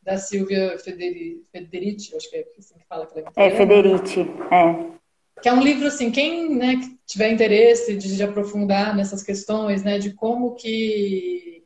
da 0.00 0.16
Silvia 0.16 0.78
Federici, 0.78 2.16
acho 2.16 2.30
que 2.30 2.36
é 2.36 2.46
assim 2.56 2.78
que 2.78 2.86
fala. 2.88 3.06
Que 3.06 3.18
ela 3.18 3.32
é, 3.34 3.46
é 3.48 3.50
Federici, 3.50 4.20
é. 4.20 4.96
Que 5.42 5.48
é 5.48 5.52
um 5.52 5.60
livro, 5.60 5.88
assim, 5.88 6.12
quem 6.12 6.54
né, 6.54 6.80
tiver 7.04 7.30
interesse 7.30 7.96
de, 7.96 8.16
de 8.16 8.22
aprofundar 8.22 8.96
nessas 8.96 9.22
questões, 9.24 9.82
né, 9.82 9.98
de 9.98 10.14
como 10.14 10.54
que 10.54 11.65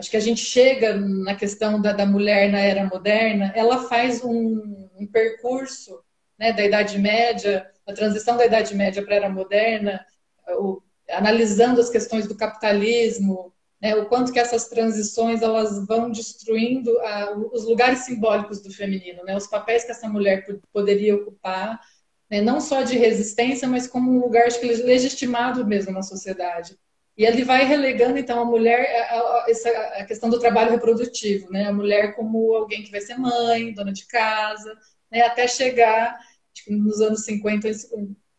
acho 0.00 0.10
que 0.10 0.16
a 0.16 0.20
gente 0.20 0.40
chega 0.40 0.96
na 0.96 1.34
questão 1.34 1.80
da, 1.80 1.92
da 1.92 2.06
mulher 2.06 2.50
na 2.50 2.58
era 2.58 2.84
moderna, 2.86 3.52
ela 3.54 3.86
faz 3.86 4.24
um, 4.24 4.88
um 4.98 5.06
percurso 5.06 6.02
né, 6.38 6.54
da 6.54 6.64
Idade 6.64 6.98
Média, 6.98 7.70
a 7.86 7.92
transição 7.92 8.36
da 8.38 8.46
Idade 8.46 8.74
Média 8.74 9.04
para 9.04 9.12
a 9.12 9.16
era 9.16 9.28
moderna, 9.28 10.04
o, 10.58 10.80
analisando 11.10 11.80
as 11.80 11.90
questões 11.90 12.26
do 12.26 12.34
capitalismo, 12.34 13.52
né, 13.80 13.94
o 13.94 14.06
quanto 14.06 14.32
que 14.32 14.38
essas 14.38 14.68
transições 14.68 15.42
elas 15.42 15.86
vão 15.86 16.10
destruindo 16.10 16.98
a, 17.00 17.36
os 17.52 17.66
lugares 17.66 18.00
simbólicos 18.00 18.62
do 18.62 18.72
feminino, 18.72 19.22
né, 19.24 19.36
os 19.36 19.46
papéis 19.46 19.84
que 19.84 19.92
essa 19.92 20.08
mulher 20.08 20.46
poderia 20.72 21.14
ocupar, 21.14 21.78
né, 22.30 22.40
não 22.40 22.58
só 22.58 22.80
de 22.80 22.96
resistência, 22.96 23.68
mas 23.68 23.86
como 23.86 24.10
um 24.10 24.20
lugar 24.20 24.46
acho 24.46 24.60
que, 24.60 24.66
legitimado 24.66 25.66
mesmo 25.66 25.92
na 25.92 26.02
sociedade. 26.02 26.78
E 27.20 27.26
ele 27.26 27.44
vai 27.44 27.66
relegando 27.66 28.16
então 28.16 28.40
a 28.40 28.46
mulher 28.46 28.80
a, 29.10 29.14
a, 29.14 30.00
a, 30.00 30.04
questão 30.06 30.30
do 30.30 30.38
trabalho 30.38 30.70
reprodutivo, 30.70 31.52
né, 31.52 31.66
a 31.66 31.72
mulher 31.72 32.16
como 32.16 32.54
alguém 32.54 32.82
que 32.82 32.90
vai 32.90 33.02
ser 33.02 33.18
mãe, 33.18 33.74
dona 33.74 33.92
de 33.92 34.06
casa, 34.06 34.74
né, 35.10 35.20
até 35.20 35.46
chegar 35.46 36.18
nos 36.66 36.98
anos 37.02 37.26
50 37.26 37.68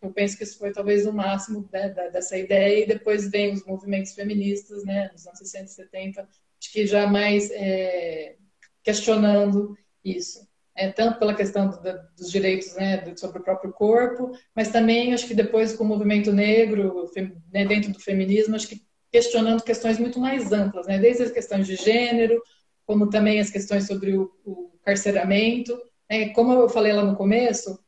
eu 0.02 0.12
penso 0.12 0.36
que 0.36 0.44
isso 0.44 0.58
foi 0.58 0.72
talvez 0.72 1.06
o 1.06 1.14
máximo 1.14 1.70
né, 1.72 1.90
dessa 2.12 2.36
ideia, 2.36 2.84
e 2.84 2.88
depois 2.88 3.30
vem 3.30 3.54
os 3.54 3.64
movimentos 3.68 4.16
feministas, 4.16 4.84
né, 4.84 5.12
nos 5.12 5.28
anos 5.28 5.38
60 5.38 5.66
e 5.66 5.68
70, 5.68 6.22
acho 6.60 6.72
que 6.72 6.88
já 6.88 7.06
mais 7.06 7.52
é, 7.52 8.36
questionando 8.82 9.78
isso. 10.04 10.50
É, 10.82 10.92
tanto 10.92 11.20
pela 11.20 11.36
questão 11.36 11.70
do, 11.70 11.78
dos 12.18 12.32
direitos 12.32 12.74
né, 12.74 13.16
sobre 13.16 13.38
o 13.38 13.44
próprio 13.44 13.72
corpo, 13.72 14.32
mas 14.56 14.70
também 14.70 15.14
acho 15.14 15.28
que 15.28 15.36
depois 15.36 15.74
com 15.74 15.84
o 15.84 15.88
movimento 15.88 16.34
negro, 16.34 17.08
né, 17.54 17.66
dentro 17.66 17.92
do 17.92 18.00
feminismo, 18.00 18.56
acho 18.56 18.68
que 18.68 18.82
questionando 19.12 19.62
questões 19.62 20.00
muito 20.00 20.20
mais 20.20 20.52
amplas, 20.52 20.88
né, 20.88 20.98
desde 20.98 21.22
as 21.22 21.32
questões 21.32 21.68
de 21.68 21.76
gênero, 21.76 22.42
como 22.84 23.12
também 23.12 23.40
as 23.40 23.52
questões 23.52 23.86
sobre 23.86 24.18
o, 24.18 24.32
o 24.44 24.72
carceramento. 24.84 25.80
Né, 26.10 26.30
como 26.30 26.52
eu 26.52 26.68
falei 26.68 26.94
lá 26.94 27.04
no 27.04 27.16
começo, 27.16 27.80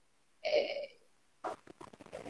é, 0.45 0.89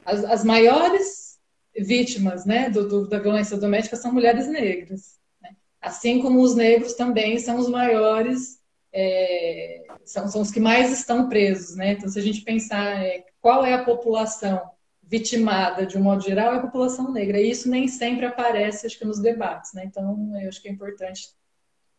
as, 0.05 0.23
as 0.23 0.45
maiores 0.45 1.39
vítimas 1.77 2.45
né, 2.45 2.69
do, 2.69 2.87
do, 2.87 3.09
da 3.09 3.19
violência 3.19 3.57
doméstica 3.57 3.97
são 3.97 4.13
mulheres 4.13 4.47
negras. 4.47 5.19
Né? 5.41 5.49
Assim 5.81 6.21
como 6.21 6.41
os 6.41 6.55
negros 6.55 6.93
também 6.93 7.37
são 7.37 7.57
os 7.57 7.67
maiores, 7.67 8.61
é, 8.93 9.82
são, 10.05 10.27
são 10.27 10.41
os 10.41 10.51
que 10.51 10.59
mais 10.59 10.91
estão 10.91 11.29
presos. 11.29 11.75
Né? 11.75 11.93
Então, 11.93 12.09
se 12.09 12.19
a 12.19 12.21
gente 12.21 12.41
pensar 12.41 13.03
é, 13.03 13.25
qual 13.41 13.65
é 13.65 13.73
a 13.73 13.83
população 13.83 14.61
vitimada 15.01 15.85
de 15.85 15.97
um 15.97 16.01
modo 16.01 16.23
geral, 16.23 16.53
é 16.53 16.57
a 16.57 16.61
população 16.61 17.11
negra. 17.11 17.39
E 17.39 17.49
isso 17.49 17.69
nem 17.69 17.87
sempre 17.87 18.25
aparece, 18.25 18.85
acho 18.85 18.97
que, 18.97 19.05
nos 19.05 19.19
debates. 19.19 19.73
Né? 19.73 19.85
Então, 19.85 20.31
eu 20.41 20.49
acho 20.49 20.61
que 20.61 20.67
é 20.67 20.71
importante 20.71 21.29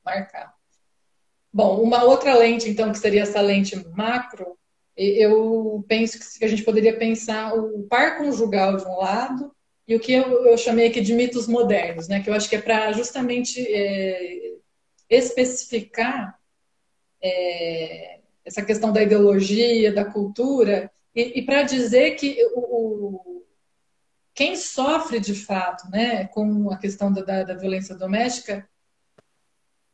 marcar. 0.04 0.54
Bom, 1.52 1.80
uma 1.80 2.02
outra 2.02 2.34
lente, 2.36 2.68
então, 2.68 2.90
que 2.90 2.98
seria 2.98 3.22
essa 3.22 3.40
lente 3.40 3.76
macro, 3.96 4.58
eu 4.96 5.84
penso 5.88 6.38
que 6.38 6.44
a 6.44 6.48
gente 6.48 6.62
poderia 6.62 6.96
pensar 6.96 7.54
o 7.54 7.84
par 7.84 8.18
conjugal 8.18 8.76
de 8.76 8.84
um 8.84 8.96
lado 8.96 9.54
e 9.86 9.94
o 9.94 10.00
que 10.00 10.12
eu, 10.12 10.46
eu 10.46 10.56
chamei 10.56 10.86
aqui 10.86 11.00
de 11.00 11.12
mitos 11.12 11.46
modernos, 11.46 12.08
né? 12.08 12.22
Que 12.22 12.30
eu 12.30 12.34
acho 12.34 12.48
que 12.48 12.56
é 12.56 12.60
para 12.60 12.92
justamente 12.92 13.60
é, 13.60 14.54
especificar 15.10 16.38
é, 17.24 18.20
essa 18.44 18.62
questão 18.62 18.92
da 18.92 19.02
ideologia, 19.02 19.92
da 19.92 20.04
cultura, 20.04 20.90
e, 21.14 21.40
e 21.40 21.42
para 21.42 21.62
dizer 21.62 22.12
que 22.16 22.36
o, 22.54 22.60
o, 22.60 23.46
quem 24.34 24.54
sofre 24.56 25.18
de 25.18 25.34
fato 25.34 25.88
né, 25.90 26.26
com 26.26 26.70
a 26.70 26.76
questão 26.76 27.10
da, 27.10 27.42
da, 27.42 27.54
violência 27.54 27.94
doméstica 27.94 28.68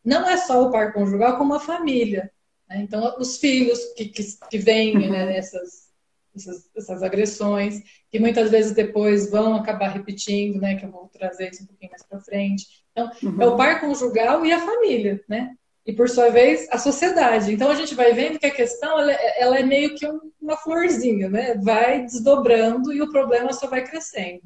não 0.04 0.28
é 0.28 0.36
só 0.38 0.62
o 0.62 0.70
par 0.70 0.92
conjugal, 0.92 1.36
como 1.38 1.54
a 1.54 1.60
família. 1.60 2.32
Né? 2.68 2.78
Então, 2.82 3.16
os 3.18 3.38
filhos 3.38 3.78
que, 3.94 4.06
que, 4.06 4.24
que 4.50 4.58
veem 4.58 4.98
né, 4.98 5.24
uhum. 5.24 5.30
essas, 5.30 5.90
essas, 6.34 6.70
essas, 6.74 7.02
agressões, 7.02 7.82
que 8.10 8.18
muitas 8.18 8.50
vezes 8.50 8.72
depois 8.72 9.30
vão 9.30 9.54
acabar 9.54 9.88
repetindo, 9.88 10.58
né? 10.58 10.76
Que 10.76 10.86
eu 10.86 10.90
vou 10.90 11.06
trazer 11.08 11.50
isso 11.50 11.64
um 11.64 11.66
pouquinho 11.66 11.90
mais 11.90 12.02
para 12.02 12.18
frente. 12.20 12.66
Então, 12.92 13.10
uhum. 13.22 13.42
é 13.42 13.46
o 13.46 13.56
par 13.56 13.80
conjugal 13.80 14.44
e 14.46 14.52
a 14.52 14.58
família, 14.58 15.22
né? 15.28 15.54
E, 15.90 15.92
por 15.92 16.08
sua 16.08 16.30
vez, 16.30 16.68
a 16.70 16.78
sociedade. 16.78 17.52
Então, 17.52 17.68
a 17.68 17.74
gente 17.74 17.96
vai 17.96 18.12
vendo 18.12 18.38
que 18.38 18.46
a 18.46 18.54
questão 18.54 19.00
ela, 19.00 19.12
ela 19.12 19.58
é 19.58 19.62
meio 19.64 19.96
que 19.96 20.06
uma 20.40 20.56
florzinha, 20.56 21.28
né? 21.28 21.56
Vai 21.56 22.02
desdobrando 22.04 22.92
e 22.92 23.02
o 23.02 23.10
problema 23.10 23.52
só 23.52 23.66
vai 23.66 23.84
crescendo. 23.84 24.42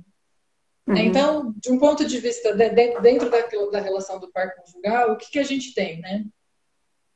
Uhum. 0.86 0.96
Então, 0.96 1.54
de 1.58 1.70
um 1.70 1.78
ponto 1.78 2.02
de 2.02 2.18
vista 2.18 2.54
de, 2.54 2.70
de, 2.70 3.00
dentro 3.00 3.28
daquilo, 3.28 3.70
da 3.70 3.78
relação 3.78 4.18
do 4.18 4.32
par 4.32 4.54
conjugal, 4.56 5.12
o 5.12 5.16
que, 5.18 5.32
que 5.32 5.38
a 5.38 5.42
gente 5.44 5.74
tem, 5.74 6.00
né? 6.00 6.24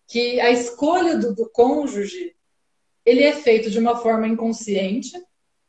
Que 0.07 0.39
a 0.41 0.51
escolha 0.51 1.17
do, 1.17 1.35
do 1.35 1.49
cônjuge 1.51 2.37
ele 3.07 3.23
é 3.23 3.33
feito 3.33 3.71
de 3.71 3.79
uma 3.79 3.97
forma 3.97 4.29
inconsciente, 4.29 5.13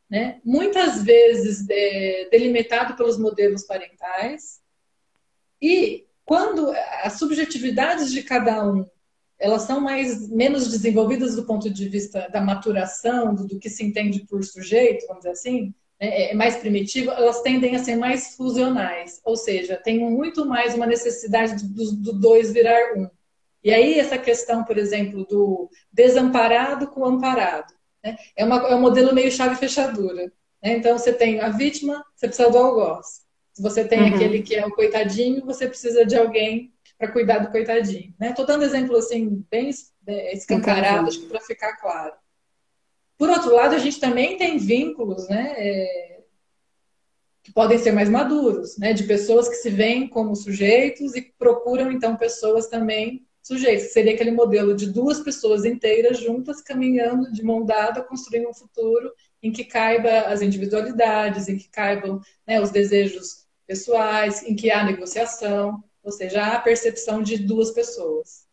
né? 0.09 0.41
Muitas 0.43 1.01
vezes 1.01 1.65
é, 1.69 2.27
delimitado 2.29 2.97
pelos 2.97 3.17
modelos 3.17 3.63
parentais 3.63 4.59
e 5.61 6.08
quando 6.29 6.71
as 7.01 7.13
subjetividades 7.13 8.11
de 8.11 8.21
cada 8.21 8.63
um 8.63 8.85
elas 9.39 9.63
são 9.63 9.81
mais 9.81 10.29
menos 10.29 10.69
desenvolvidas 10.69 11.35
do 11.35 11.43
ponto 11.43 11.71
de 11.71 11.89
vista 11.89 12.29
da 12.31 12.39
maturação, 12.39 13.33
do, 13.33 13.47
do 13.47 13.57
que 13.57 13.67
se 13.67 13.83
entende 13.83 14.27
por 14.29 14.43
sujeito, 14.43 15.07
vamos 15.07 15.21
dizer 15.21 15.31
assim, 15.31 15.73
né, 15.99 16.07
é, 16.07 16.31
é 16.31 16.35
mais 16.35 16.57
primitivo, 16.57 17.09
elas 17.09 17.41
tendem 17.41 17.75
a 17.75 17.79
ser 17.79 17.95
mais 17.95 18.35
fusionais, 18.35 19.19
ou 19.23 19.35
seja, 19.35 19.75
tem 19.75 19.97
muito 19.97 20.45
mais 20.45 20.75
uma 20.75 20.85
necessidade 20.85 21.65
do, 21.67 21.93
do 21.93 22.13
dois 22.13 22.51
virar 22.51 22.95
um. 22.95 23.09
E 23.63 23.73
aí 23.73 23.97
essa 23.97 24.17
questão, 24.17 24.63
por 24.63 24.77
exemplo, 24.77 25.25
do 25.25 25.67
desamparado 25.91 26.89
com 26.89 27.05
amparado, 27.05 27.73
né, 28.03 28.17
é, 28.35 28.45
uma, 28.45 28.57
é 28.67 28.75
um 28.75 28.81
modelo 28.81 29.15
meio 29.15 29.31
chave 29.31 29.55
fechadura. 29.55 30.31
Né? 30.61 30.77
Então 30.77 30.95
você 30.95 31.11
tem 31.11 31.39
a 31.39 31.49
vítima, 31.49 32.05
você 32.13 32.27
precisa 32.27 32.51
do 32.51 32.57
algoz. 32.59 33.27
Se 33.59 33.63
você 33.63 33.83
tem 33.83 34.03
uhum. 34.03 34.15
aquele 34.15 34.41
que 34.41 34.55
é 34.55 34.65
o 34.65 34.71
coitadinho, 34.71 35.45
você 35.45 35.67
precisa 35.67 36.05
de 36.05 36.15
alguém 36.15 36.71
para 36.97 37.11
cuidar 37.11 37.39
do 37.39 37.51
coitadinho. 37.51 38.15
Estou 38.21 38.45
né? 38.45 38.53
dando 38.53 38.63
exemplo 38.63 38.95
assim, 38.95 39.45
bem 39.51 39.69
é, 40.07 40.33
escancarado, 40.33 41.11
para 41.27 41.41
ficar 41.41 41.75
claro. 41.75 42.13
Por 43.17 43.29
outro 43.29 43.53
lado, 43.53 43.75
a 43.75 43.77
gente 43.77 43.99
também 43.99 44.37
tem 44.37 44.57
vínculos, 44.57 45.27
né? 45.27 45.55
É, 45.57 46.19
que 47.43 47.51
podem 47.51 47.77
ser 47.77 47.91
mais 47.91 48.07
maduros, 48.07 48.77
né? 48.77 48.93
De 48.93 49.03
pessoas 49.03 49.49
que 49.49 49.55
se 49.55 49.69
veem 49.69 50.07
como 50.07 50.37
sujeitos 50.37 51.13
e 51.13 51.21
procuram, 51.37 51.91
então, 51.91 52.15
pessoas 52.15 52.67
também 52.67 53.27
sujeitos. 53.43 53.91
Seria 53.91 54.13
aquele 54.13 54.31
modelo 54.31 54.73
de 54.73 54.89
duas 54.89 55.19
pessoas 55.19 55.65
inteiras 55.65 56.17
juntas 56.17 56.61
caminhando 56.61 57.29
de 57.29 57.43
mão 57.43 57.65
dada, 57.65 58.01
construindo 58.01 58.47
um 58.47 58.53
futuro 58.53 59.11
em 59.43 59.51
que 59.51 59.65
caiba 59.65 60.21
as 60.27 60.41
individualidades, 60.41 61.49
em 61.49 61.57
que 61.57 61.67
caibam 61.69 62.21
né, 62.47 62.61
os 62.61 62.71
desejos 62.71 63.38
pessoais, 63.69 64.41
em 64.41 64.55
que 64.55 64.71
há 64.71 64.83
negociação, 64.83 65.83
ou 66.03 66.11
seja, 66.11 66.43
há 66.43 66.55
a 66.55 66.59
percepção 66.59 67.21
de 67.21 67.37
duas 67.37 67.69
pessoas. 67.69 68.47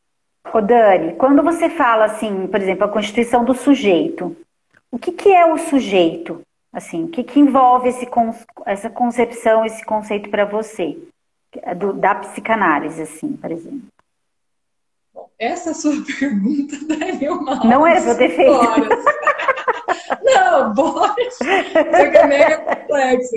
Ô 0.53 0.61
Dani, 0.61 1.15
quando 1.15 1.43
você 1.43 1.71
fala 1.71 2.05
assim, 2.05 2.47
por 2.47 2.61
exemplo, 2.61 2.85
a 2.85 2.93
constituição 2.93 3.43
do 3.43 3.55
sujeito, 3.55 4.37
o 4.91 4.99
que, 4.99 5.11
que 5.13 5.33
é 5.33 5.47
o 5.47 5.57
sujeito? 5.57 6.43
Assim, 6.71 7.05
o 7.05 7.09
que, 7.09 7.25
que 7.25 7.41
envolve 7.41 7.89
esse, 7.89 8.07
essa 8.67 8.91
concepção, 8.91 9.65
esse 9.65 9.83
conceito 9.87 10.29
para 10.29 10.45
você? 10.45 10.99
Do, 11.79 11.95
da 11.95 12.15
psicanálise, 12.17 13.01
assim, 13.01 13.33
por 13.33 13.51
exemplo. 13.51 13.89
Bom, 15.15 15.31
essa 15.39 15.73
sua 15.73 15.95
pergunta 16.21 16.77
daria 16.87 17.33
uma 17.33 17.65
Não 17.65 17.87
é 17.87 17.97
eu 17.99 18.19
ter 18.19 18.37
feito. 18.37 18.53
Não, 20.23 20.75
pode. 20.75 21.23
É 21.75 22.27
mega 22.27 22.59
complexo. 22.59 23.37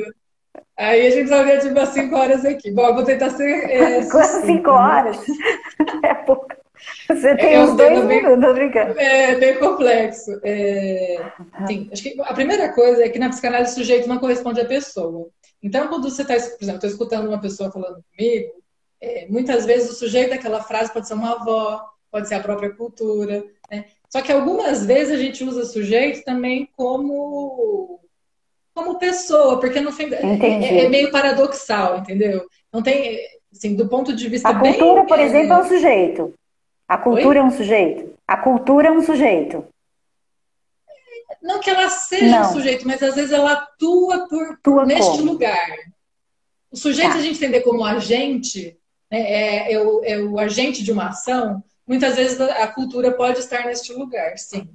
Aí 0.79 1.07
a 1.07 1.09
gente 1.09 1.27
só 1.27 1.43
ver 1.43 1.59
tipo 1.59 1.77
as 1.77 1.89
5 1.89 2.15
horas 2.15 2.45
aqui. 2.45 2.71
Bom, 2.71 2.87
eu 2.87 2.95
vou 2.95 3.03
tentar 3.03 3.31
ser. 3.31 3.69
É, 3.69 4.01
5 4.01 4.71
horas? 4.71 5.17
É 6.03 6.13
pouco. 6.13 6.47
Você 7.07 7.35
tem 7.35 7.55
é, 7.55 7.61
uns 7.61 7.75
dois 7.75 8.05
minutos, 8.05 8.45
tô 8.45 8.53
brincando. 8.53 8.99
É 8.99 9.35
bem 9.35 9.57
complexo. 9.59 10.39
É, 10.43 11.31
sim, 11.67 11.89
acho 11.91 12.03
que 12.03 12.21
a 12.21 12.33
primeira 12.33 12.71
coisa 12.71 13.03
é 13.03 13.09
que 13.09 13.19
na 13.19 13.29
psicanálise 13.29 13.73
o 13.73 13.75
sujeito 13.75 14.07
não 14.07 14.17
corresponde 14.17 14.61
à 14.61 14.65
pessoa. 14.65 15.27
Então, 15.61 15.87
quando 15.89 16.09
você 16.09 16.21
está, 16.21 16.35
por 16.35 16.63
exemplo, 16.63 16.75
estou 16.75 16.89
escutando 16.89 17.27
uma 17.27 17.41
pessoa 17.41 17.71
falando 17.71 18.01
comigo, 18.15 18.53
é, 19.01 19.27
muitas 19.27 19.65
vezes 19.65 19.89
o 19.89 19.95
sujeito 19.95 20.29
daquela 20.29 20.61
frase 20.61 20.93
pode 20.93 21.07
ser 21.07 21.15
uma 21.15 21.33
avó, 21.33 21.81
pode 22.09 22.27
ser 22.29 22.35
a 22.35 22.39
própria 22.39 22.69
cultura. 22.69 23.43
Né? 23.69 23.85
Só 24.09 24.21
que 24.21 24.31
algumas 24.31 24.85
vezes 24.85 25.13
a 25.13 25.17
gente 25.17 25.43
usa 25.43 25.65
sujeito 25.65 26.23
também 26.23 26.69
como 26.77 27.99
como 28.79 28.97
pessoa, 28.97 29.59
porque 29.59 29.81
no 29.81 29.91
fim 29.91 30.09
é, 30.13 30.85
é, 30.85 30.89
meio 30.89 31.11
paradoxal, 31.11 31.97
entendeu? 31.97 32.47
Não 32.71 32.81
tem, 32.81 33.19
assim, 33.51 33.75
do 33.75 33.89
ponto 33.89 34.15
de 34.15 34.29
vista 34.29 34.47
A 34.49 34.57
cultura, 34.57 35.01
bem, 35.01 35.07
por 35.07 35.19
é... 35.19 35.23
exemplo, 35.23 35.53
é 35.53 35.57
um 35.57 35.67
sujeito. 35.67 36.33
A 36.87 36.97
cultura 36.97 37.27
Oi? 37.27 37.37
é 37.37 37.43
um 37.43 37.51
sujeito. 37.51 38.13
A 38.27 38.37
cultura 38.37 38.87
é 38.87 38.91
um 38.91 39.01
sujeito. 39.01 39.67
Não 41.41 41.59
que 41.59 41.69
ela 41.69 41.89
seja 41.89 42.39
Não. 42.39 42.49
um 42.49 42.53
sujeito, 42.53 42.87
mas 42.87 43.03
às 43.03 43.15
vezes 43.15 43.31
ela 43.31 43.53
atua 43.53 44.27
por, 44.63 44.85
neste 44.85 45.11
como? 45.11 45.33
lugar. 45.33 45.77
O 46.71 46.77
sujeito 46.77 47.11
tá. 47.11 47.17
a 47.17 47.21
gente 47.21 47.37
entender 47.37 47.61
como 47.61 47.83
agente, 47.83 48.77
né, 49.11 49.19
é, 49.19 49.73
é, 49.73 49.79
o, 49.79 50.03
é 50.03 50.19
o 50.19 50.39
agente 50.39 50.83
de 50.83 50.91
uma 50.91 51.09
ação, 51.09 51.63
muitas 51.85 52.15
vezes 52.15 52.39
a 52.39 52.67
cultura 52.67 53.11
pode 53.11 53.39
estar 53.39 53.65
neste 53.65 53.93
lugar, 53.93 54.37
sim. 54.37 54.69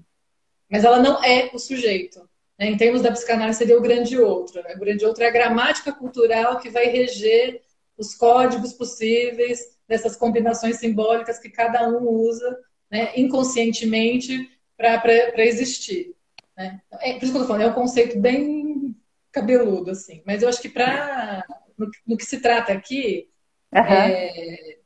Mas 0.71 0.85
ela 0.85 0.99
não 0.99 1.23
é 1.23 1.51
o 1.53 1.59
sujeito. 1.59 2.29
Né? 2.59 2.67
Em 2.71 2.77
termos 2.77 3.03
da 3.03 3.12
psicanálise, 3.12 3.59
seria 3.59 3.79
o 3.79 3.83
grande 3.83 4.19
outro. 4.19 4.62
Né? 4.62 4.75
O 4.75 4.81
grande 4.81 5.05
outro 5.05 5.25
é 5.25 5.29
a 5.29 5.33
gramática 5.33 5.93
cultural 5.93 6.59
que 6.59 6.71
vai 6.71 6.87
reger 6.87 7.62
os 7.97 8.14
códigos 8.14 8.73
possíveis 8.73 9.79
dessas 9.87 10.17
combinações 10.17 10.77
simbólicas 10.77 11.38
que 11.38 11.51
cada 11.51 11.88
um 11.88 12.09
usa 12.09 12.59
né, 12.90 13.12
inconscientemente 13.17 14.51
para 14.77 15.45
existir. 15.45 16.14
Né? 16.57 16.81
É, 17.01 17.14
por 17.14 17.25
isso 17.25 17.33
que 17.33 17.38
eu 17.38 17.43
estou 17.43 17.47
falando, 17.47 17.62
é 17.62 17.71
um 17.71 17.75
conceito 17.75 18.19
bem 18.19 18.97
cabeludo, 19.31 19.90
assim. 19.90 20.23
Mas 20.25 20.43
eu 20.43 20.49
acho 20.49 20.62
que 20.62 20.69
para 20.69 21.45
no, 21.77 21.90
no, 22.07 22.17
que 22.17 22.25
se 22.25 22.40
trata 22.40 22.73
aqui, 22.73 23.29
uhum. 23.73 23.81
é, 23.81 24.79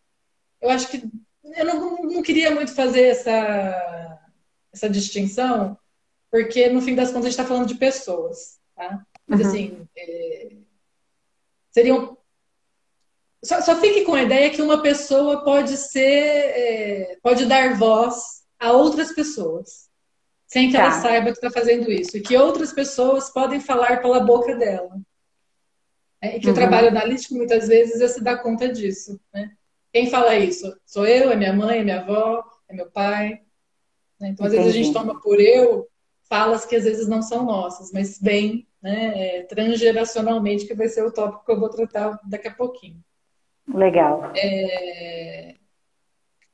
eu 0.61 0.71
acho 0.71 0.89
que 0.89 1.03
eu 1.57 1.65
não, 1.65 2.03
não 2.03 2.23
queria 2.23 2.51
muito 2.51 2.75
fazer 2.75 3.03
essa, 3.03 4.19
essa 4.73 4.89
distinção, 4.89 5.79
porque 6.31 6.69
no 6.69 6.81
fim 6.81 6.95
das 6.95 7.09
contas 7.09 7.27
a 7.27 7.31
gente 7.31 7.41
está 7.41 7.45
falando 7.45 7.67
de 7.67 7.77
pessoas, 7.77 8.59
tá? 8.75 9.05
Mas 9.27 9.41
uhum. 9.41 9.47
assim, 9.47 9.89
é, 9.97 10.49
seriam. 11.71 12.17
Só, 13.45 13.61
só, 13.61 13.77
fique 13.77 14.05
com 14.05 14.15
a 14.15 14.23
ideia 14.23 14.51
que 14.51 14.61
uma 14.61 14.83
pessoa 14.83 15.45
pode 15.45 15.77
ser, 15.77 16.01
é, 16.01 17.19
pode 17.23 17.47
dar 17.47 17.77
voz 17.77 18.43
a 18.59 18.73
outras 18.73 19.13
pessoas, 19.13 19.89
sem 20.47 20.69
que 20.69 20.77
tá. 20.77 20.85
ela 20.85 20.91
saiba 20.91 21.27
que 21.31 21.39
está 21.39 21.51
fazendo 21.51 21.91
isso, 21.91 22.17
e 22.17 22.21
que 22.21 22.37
outras 22.37 22.73
pessoas 22.73 23.31
podem 23.31 23.61
falar 23.61 24.03
pela 24.03 24.21
boca 24.21 24.57
dela. 24.57 25.01
É, 26.21 26.37
e 26.37 26.41
que 26.41 26.47
uhum. 26.47 26.53
o 26.53 26.57
trabalho 26.57 26.89
analítico 26.89 27.35
muitas 27.35 27.69
vezes 27.69 28.01
é 28.01 28.09
se 28.09 28.23
dar 28.25 28.39
conta 28.39 28.73
disso, 28.73 29.21
né? 29.33 29.53
Quem 29.93 30.11
fala 30.11 30.37
isso? 30.37 30.77
Sou 30.85 31.07
eu, 31.07 31.31
é 31.31 31.37
minha 31.37 31.53
mãe, 31.53 31.79
é 31.79 31.85
minha 31.85 32.01
avó, 32.01 32.45
é 32.69 32.75
meu 32.75 32.91
pai. 32.91 33.41
Né? 34.21 34.31
Então, 34.31 34.47
às 34.47 34.53
Entendi. 34.53 34.69
vezes 34.69 34.81
a 34.81 34.85
gente 34.85 34.93
toma 34.93 35.21
por 35.21 35.41
eu 35.41 35.88
falas 36.29 36.67
que 36.67 36.77
às 36.77 36.85
vezes 36.85 37.09
não 37.09 37.23
são 37.23 37.45
nossas, 37.45 37.91
mas 37.93 38.21
vem 38.21 38.67
né, 38.83 39.39
é, 39.39 39.43
transgeracionalmente, 39.43 40.67
que 40.67 40.75
vai 40.75 40.89
ser 40.89 41.03
o 41.05 41.13
tópico 41.13 41.45
que 41.45 41.53
eu 41.53 41.59
vou 41.59 41.69
tratar 41.69 42.21
daqui 42.25 42.49
a 42.49 42.55
pouquinho. 42.55 43.03
Legal. 43.73 44.33
É... 44.37 45.55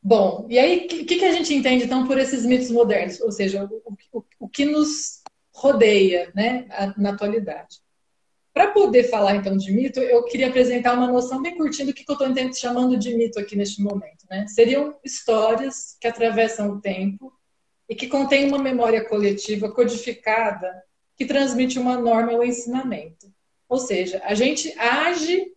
Bom, 0.03 0.47
e 0.51 0.59
aí, 0.59 0.85
o 0.85 0.89
que, 0.89 1.05
que, 1.05 1.25
a 1.25 1.33
gente 1.33 1.55
entende 1.55 1.85
então 1.85 2.07
por 2.07 2.19
esses 2.19 2.45
mitos 2.45 2.71
modernos? 2.71 3.21
Ou 3.21 3.33
seja, 3.33 3.65
o, 3.65 4.19
o, 4.19 4.25
o 4.41 4.49
que 4.49 4.65
nos 4.65 5.23
rodeia 5.55 6.31
né, 6.35 6.67
na 6.99 7.11
atualidade. 7.11 7.79
Para 8.53 8.71
poder 8.71 9.05
falar 9.05 9.37
então 9.37 9.57
de 9.57 9.73
mito, 9.73 9.99
eu 9.99 10.25
queria 10.25 10.49
apresentar 10.49 10.95
uma 10.95 11.11
noção 11.11 11.41
bem 11.43 11.57
curtinha 11.57 11.87
do 11.87 11.95
que 11.95 12.05
eu 12.07 12.15
estou 12.15 12.55
chamando 12.55 12.97
de 12.97 13.15
mito 13.17 13.39
aqui 13.39 13.57
neste 13.57 13.83
momento. 13.83 14.27
Né? 14.31 14.47
Seriam 14.47 14.95
histórias 15.05 15.97
que 16.01 16.07
atravessam 16.07 16.71
o 16.71 16.81
tempo 16.81 17.33
e 17.89 17.95
que 17.95 18.09
contém 18.09 18.49
uma 18.49 18.59
memória 18.59 19.05
coletiva 19.05 19.71
codificada 19.71 20.83
que 21.17 21.27
transmite 21.27 21.79
uma 21.79 21.97
norma 21.97 22.33
ou 22.33 22.45
ensinamento. 22.45 23.33
Ou 23.69 23.79
seja, 23.79 24.21
a 24.25 24.35
gente 24.35 24.73
age 24.79 25.53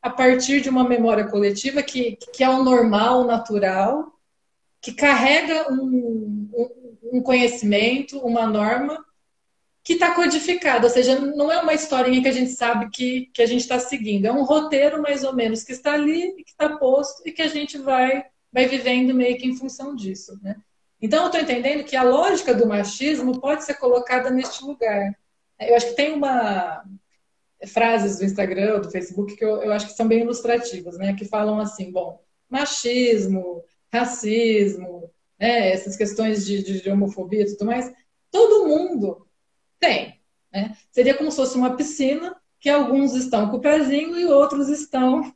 a 0.00 0.10
partir 0.10 0.60
de 0.60 0.68
uma 0.68 0.88
memória 0.88 1.26
coletiva 1.26 1.82
que, 1.82 2.16
que 2.32 2.44
é 2.44 2.48
o 2.48 2.62
normal, 2.62 3.22
o 3.22 3.26
natural, 3.26 4.12
que 4.80 4.92
carrega 4.92 5.72
um, 5.72 6.48
um, 7.12 7.20
conhecimento, 7.22 8.18
uma 8.20 8.46
norma 8.46 9.04
que 9.82 9.94
está 9.94 10.14
codificada, 10.14 10.86
ou 10.86 10.92
seja, 10.92 11.18
não 11.18 11.50
é 11.50 11.60
uma 11.60 11.72
historinha 11.72 12.20
que 12.20 12.28
a 12.28 12.32
gente 12.32 12.50
sabe 12.50 12.90
que, 12.90 13.30
que 13.32 13.42
a 13.42 13.46
gente 13.46 13.60
está 13.60 13.78
seguindo, 13.78 14.26
é 14.26 14.32
um 14.32 14.44
roteiro 14.44 15.00
mais 15.00 15.24
ou 15.24 15.34
menos 15.34 15.64
que 15.64 15.72
está 15.72 15.94
ali, 15.94 16.34
que 16.44 16.50
está 16.50 16.76
posto 16.76 17.26
e 17.26 17.32
que 17.32 17.42
a 17.42 17.48
gente 17.48 17.78
vai, 17.78 18.22
vai 18.52 18.66
vivendo 18.66 19.14
meio 19.14 19.38
que 19.38 19.46
em 19.46 19.56
função 19.56 19.96
disso. 19.96 20.38
Né? 20.42 20.56
Então, 21.00 21.20
eu 21.20 21.26
estou 21.26 21.40
entendendo 21.40 21.84
que 21.84 21.96
a 21.96 22.02
lógica 22.02 22.54
do 22.54 22.66
machismo 22.66 23.40
pode 23.40 23.64
ser 23.64 23.74
colocada 23.74 24.30
neste 24.30 24.64
lugar. 24.64 25.16
Eu 25.60 25.76
acho 25.76 25.88
que 25.88 25.96
tem 25.96 26.12
uma 26.12 26.84
frases 27.66 28.18
do 28.18 28.24
Instagram, 28.24 28.80
do 28.80 28.90
Facebook, 28.90 29.34
que 29.34 29.44
eu, 29.44 29.62
eu 29.62 29.72
acho 29.72 29.86
que 29.86 29.92
são 29.94 30.06
bem 30.06 30.20
ilustrativas, 30.20 30.96
né? 30.96 31.14
Que 31.14 31.24
falam 31.24 31.58
assim, 31.58 31.90
bom, 31.90 32.20
machismo, 32.48 33.64
racismo, 33.92 35.10
né? 35.38 35.70
essas 35.70 35.96
questões 35.96 36.46
de, 36.46 36.62
de, 36.62 36.82
de 36.82 36.90
homofobia 36.90 37.42
e 37.42 37.46
tudo 37.46 37.66
mais, 37.66 37.92
todo 38.30 38.66
mundo 38.66 39.26
tem. 39.78 40.20
Né? 40.52 40.76
Seria 40.90 41.14
como 41.14 41.30
se 41.30 41.36
fosse 41.36 41.56
uma 41.56 41.76
piscina 41.76 42.36
que 42.60 42.68
alguns 42.68 43.14
estão 43.14 43.50
com 43.50 43.56
o 43.56 43.60
pezinho 43.60 44.18
e 44.18 44.26
outros 44.26 44.68
estão 44.68 45.32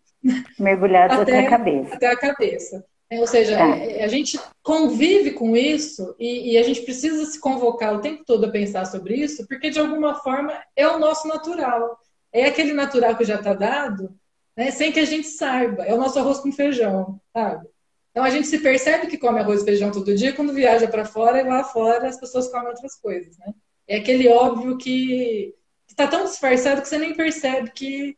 mergulhados 0.58 1.18
até, 1.20 1.38
até 1.38 1.46
a 1.46 1.50
cabeça. 1.50 1.94
Até 1.94 2.06
a 2.06 2.16
cabeça. 2.16 2.84
É, 3.12 3.20
ou 3.20 3.26
seja, 3.26 3.58
tá. 3.58 3.74
a 3.74 4.08
gente 4.08 4.40
convive 4.62 5.32
com 5.32 5.54
isso 5.54 6.16
e, 6.18 6.52
e, 6.52 6.58
a 6.58 6.62
gente 6.62 6.80
precisa 6.80 7.26
se 7.26 7.38
convocar 7.38 7.94
o 7.94 8.00
tempo 8.00 8.24
todo 8.24 8.46
a 8.46 8.50
pensar 8.50 8.86
sobre 8.86 9.16
isso, 9.16 9.46
porque 9.46 9.68
de 9.68 9.78
alguma 9.78 10.14
forma 10.14 10.58
é 10.74 10.88
o 10.88 10.98
nosso 10.98 11.28
natural. 11.28 11.98
É 12.32 12.46
aquele 12.46 12.72
natural 12.72 13.14
que 13.14 13.24
já 13.26 13.34
está 13.34 13.52
dado, 13.52 14.18
né, 14.56 14.70
sem 14.70 14.90
que 14.90 14.98
a 14.98 15.04
gente 15.04 15.26
saiba. 15.26 15.82
É 15.82 15.92
o 15.92 15.98
nosso 15.98 16.18
arroz 16.18 16.38
com 16.38 16.50
feijão, 16.50 17.20
sabe? 17.34 17.68
Então 18.10 18.24
a 18.24 18.30
gente 18.30 18.46
se 18.46 18.58
percebe 18.60 19.06
que 19.06 19.18
come 19.18 19.40
arroz 19.40 19.60
e 19.60 19.66
feijão 19.66 19.92
todo 19.92 20.14
dia 20.14 20.32
quando 20.32 20.54
viaja 20.54 20.88
para 20.88 21.04
fora 21.04 21.38
e 21.38 21.44
lá 21.44 21.64
fora 21.64 22.08
as 22.08 22.18
pessoas 22.18 22.48
comem 22.48 22.68
outras 22.68 22.94
coisas, 22.96 23.36
né? 23.36 23.52
É 23.86 23.96
aquele 23.96 24.26
óbvio 24.28 24.78
que 24.78 25.54
está 25.86 26.06
tão 26.06 26.24
disfarçado 26.24 26.80
que 26.80 26.88
você 26.88 26.96
nem 26.96 27.14
percebe 27.14 27.72
que 27.72 28.16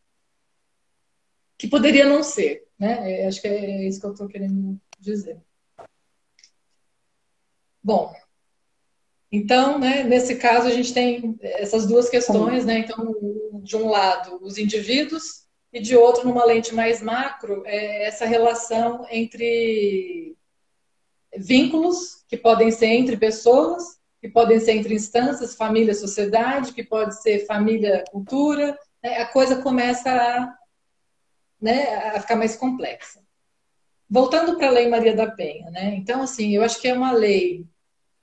que 1.59 1.69
poderia 1.69 2.05
não 2.05 2.23
ser, 2.23 2.65
né? 2.79 3.23
É, 3.23 3.27
acho 3.27 3.41
que 3.41 3.49
é 3.49 3.89
isso 3.89 4.01
que 4.01 4.07
eu 4.07 4.13
estou 4.13 4.29
querendo 4.29 4.79
dizer. 5.05 5.41
Bom, 7.83 8.15
então, 9.31 9.79
né, 9.79 10.05
nesse 10.05 10.37
caso 10.37 10.69
a 10.69 10.71
gente 10.71 10.95
tem 10.95 11.37
essas 11.43 11.87
duas 11.87 12.09
questões, 12.09 12.65
né? 12.65 12.79
Então, 12.79 13.15
de 13.63 13.77
um 13.77 13.89
lado, 13.89 14.39
os 14.41 14.59
indivíduos 14.59 15.45
e 15.73 15.81
de 15.81 15.97
outro, 15.97 16.27
numa 16.27 16.45
lente 16.45 16.73
mais 16.73 17.03
macro, 17.03 17.65
é 17.67 18.07
essa 18.07 18.25
relação 18.25 19.05
entre 19.11 20.37
vínculos 21.37 22.25
que 22.29 22.37
podem 22.37 22.71
ser 22.71 22.87
entre 22.87 23.17
pessoas, 23.17 23.99
que 24.21 24.29
podem 24.29 24.61
ser 24.61 24.77
entre 24.77 24.95
instâncias, 24.95 25.57
família, 25.57 25.95
sociedade, 25.95 26.73
que 26.73 26.85
pode 26.85 27.21
ser 27.21 27.45
família, 27.45 28.05
cultura. 28.11 28.79
Né? 29.03 29.19
A 29.19 29.27
coisa 29.27 29.61
começa 29.61 30.11
a, 30.11 30.55
né, 31.61 32.13
a 32.15 32.21
ficar 32.21 32.37
mais 32.37 32.55
complexa. 32.57 33.21
Voltando 34.15 34.57
para 34.57 34.69
a 34.69 34.71
Lei 34.71 34.87
Maria 34.89 35.13
da 35.13 35.27
Penha, 35.27 35.69
né? 35.73 35.97
Então, 35.97 36.23
assim, 36.23 36.55
eu 36.55 36.63
acho 36.63 36.81
que 36.81 36.87
é 36.87 36.95
uma 36.95 37.11
lei 37.11 37.65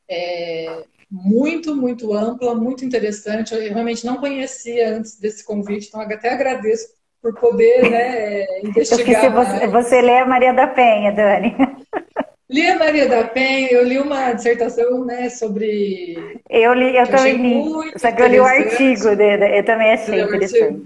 é, 0.10 0.84
muito, 1.12 1.76
muito 1.76 2.14
ampla, 2.14 2.56
muito 2.56 2.86
interessante. 2.86 3.54
Eu 3.54 3.74
realmente 3.74 4.06
não 4.06 4.16
conhecia 4.16 4.96
antes 4.96 5.20
desse 5.20 5.44
convite, 5.44 5.90
então 5.90 6.00
até 6.00 6.30
agradeço 6.30 6.88
por 7.22 7.38
poder 7.38 7.92
né, 7.92 8.46
investigar. 8.64 9.34
Você, 9.34 9.68
você 9.68 10.02
lê 10.02 10.20
a 10.20 10.26
Maria 10.26 10.54
da 10.54 10.68
Penha, 10.68 11.12
Dani. 11.12 11.58
Li 12.50 12.68
a 12.68 12.80
Maria 12.80 13.08
da 13.08 13.24
Penha, 13.26 13.70
eu 13.72 13.84
li 13.86 13.98
uma 13.98 14.34
dissertação 14.34 15.06
né, 15.06 15.30
sobre. 15.30 16.42
Eu 16.50 16.74
li, 16.74 16.98
eu 16.98 17.08
também 17.08 17.38
li. 17.38 17.98
Só 17.98 18.12
que 18.12 18.22
eu 18.22 18.28
li 18.28 18.40
o 18.42 18.44
artigo 18.44 19.16
dele, 19.16 19.58
eu 19.58 19.64
também 19.64 19.94
achei 19.94 20.22
interessante. 20.22 20.86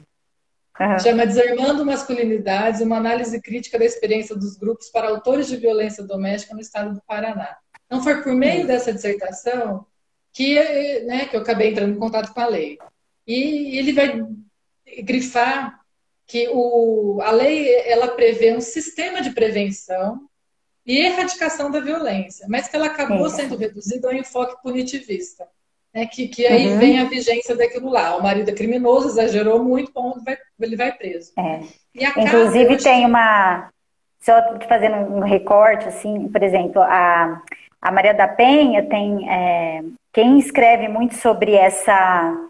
Uhum. 0.79 0.99
Chama 0.99 1.25
Desarmando 1.25 1.85
Masculinidades, 1.85 2.81
uma 2.81 2.97
análise 2.97 3.41
crítica 3.41 3.79
da 3.79 3.85
experiência 3.85 4.35
dos 4.35 4.57
grupos 4.57 4.89
para 4.89 5.07
autores 5.07 5.47
de 5.47 5.55
violência 5.55 6.03
doméstica 6.03 6.53
no 6.53 6.59
estado 6.59 6.93
do 6.93 7.01
Paraná. 7.07 7.57
Então, 7.85 8.03
foi 8.03 8.21
por 8.21 8.33
meio 8.33 8.61
uhum. 8.61 8.67
dessa 8.67 8.91
dissertação 8.91 9.85
que, 10.33 10.59
né, 11.01 11.27
que 11.27 11.35
eu 11.35 11.41
acabei 11.41 11.71
entrando 11.71 11.95
em 11.95 11.99
contato 11.99 12.33
com 12.33 12.41
a 12.41 12.47
lei. 12.47 12.77
E 13.25 13.77
ele 13.77 13.93
vai 13.93 14.21
grifar 15.03 15.79
que 16.27 16.49
o, 16.51 17.21
a 17.21 17.31
lei 17.31 17.73
ela 17.88 18.09
prevê 18.09 18.53
um 18.55 18.61
sistema 18.61 19.21
de 19.21 19.31
prevenção 19.31 20.27
e 20.85 20.97
erradicação 20.97 21.71
da 21.71 21.79
violência, 21.79 22.47
mas 22.49 22.67
que 22.67 22.75
ela 22.75 22.88
acabou 22.88 23.29
sendo 23.29 23.55
reduzida 23.55 24.07
ao 24.07 24.13
enfoque 24.13 24.61
punitivista. 24.61 25.47
Né, 25.95 26.05
que, 26.05 26.27
que 26.27 26.45
aí 26.45 26.67
uhum. 26.67 26.77
vem 26.77 26.99
a 26.99 27.05
vigência 27.05 27.55
daquilo 27.55 27.89
lá. 27.89 28.17
O 28.17 28.21
marido 28.21 28.49
é 28.49 28.53
criminoso, 28.53 29.08
exagerou 29.08 29.63
muito, 29.63 29.93
ponto, 29.93 30.21
vai, 30.25 30.38
ele 30.60 30.75
vai 30.75 30.91
preso. 30.91 31.31
É. 31.39 31.62
Inclusive 32.17 32.75
tem 32.75 32.99
que... 32.99 33.05
uma. 33.05 33.69
Só 34.19 34.34
fazendo 34.67 34.95
um 34.95 35.21
recorte, 35.21 35.88
assim, 35.88 36.27
por 36.27 36.43
exemplo, 36.43 36.81
a, 36.81 37.41
a 37.81 37.91
Maria 37.91 38.13
da 38.13 38.27
Penha 38.27 38.84
tem. 38.84 39.29
É, 39.31 39.84
quem 40.12 40.38
escreve 40.38 40.89
muito 40.89 41.15
sobre 41.15 41.53
essa. 41.53 42.49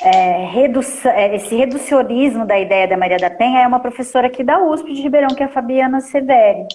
É, 0.00 0.46
redução, 0.46 1.12
é, 1.12 1.34
esse 1.34 1.54
reducionismo 1.54 2.46
da 2.46 2.58
ideia 2.58 2.88
da 2.88 2.96
Maria 2.96 3.18
da 3.18 3.28
Penha 3.28 3.60
é 3.60 3.66
uma 3.66 3.80
professora 3.80 4.28
aqui 4.28 4.42
da 4.42 4.58
USP 4.62 4.94
de 4.94 5.02
Ribeirão, 5.02 5.34
que 5.34 5.42
é 5.42 5.46
a 5.46 5.50
Fabiana 5.50 6.00
Severi. 6.00 6.66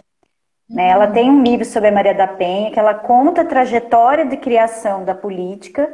Né? 0.69 0.89
Ela 0.89 1.07
tem 1.07 1.29
um 1.29 1.43
livro 1.43 1.65
sobre 1.65 1.89
a 1.89 1.91
Maria 1.91 2.13
da 2.13 2.27
Penha, 2.27 2.71
que 2.71 2.79
ela 2.79 2.93
conta 2.93 3.41
a 3.41 3.45
trajetória 3.45 4.25
de 4.25 4.37
criação 4.37 5.05
da 5.05 5.15
política, 5.15 5.91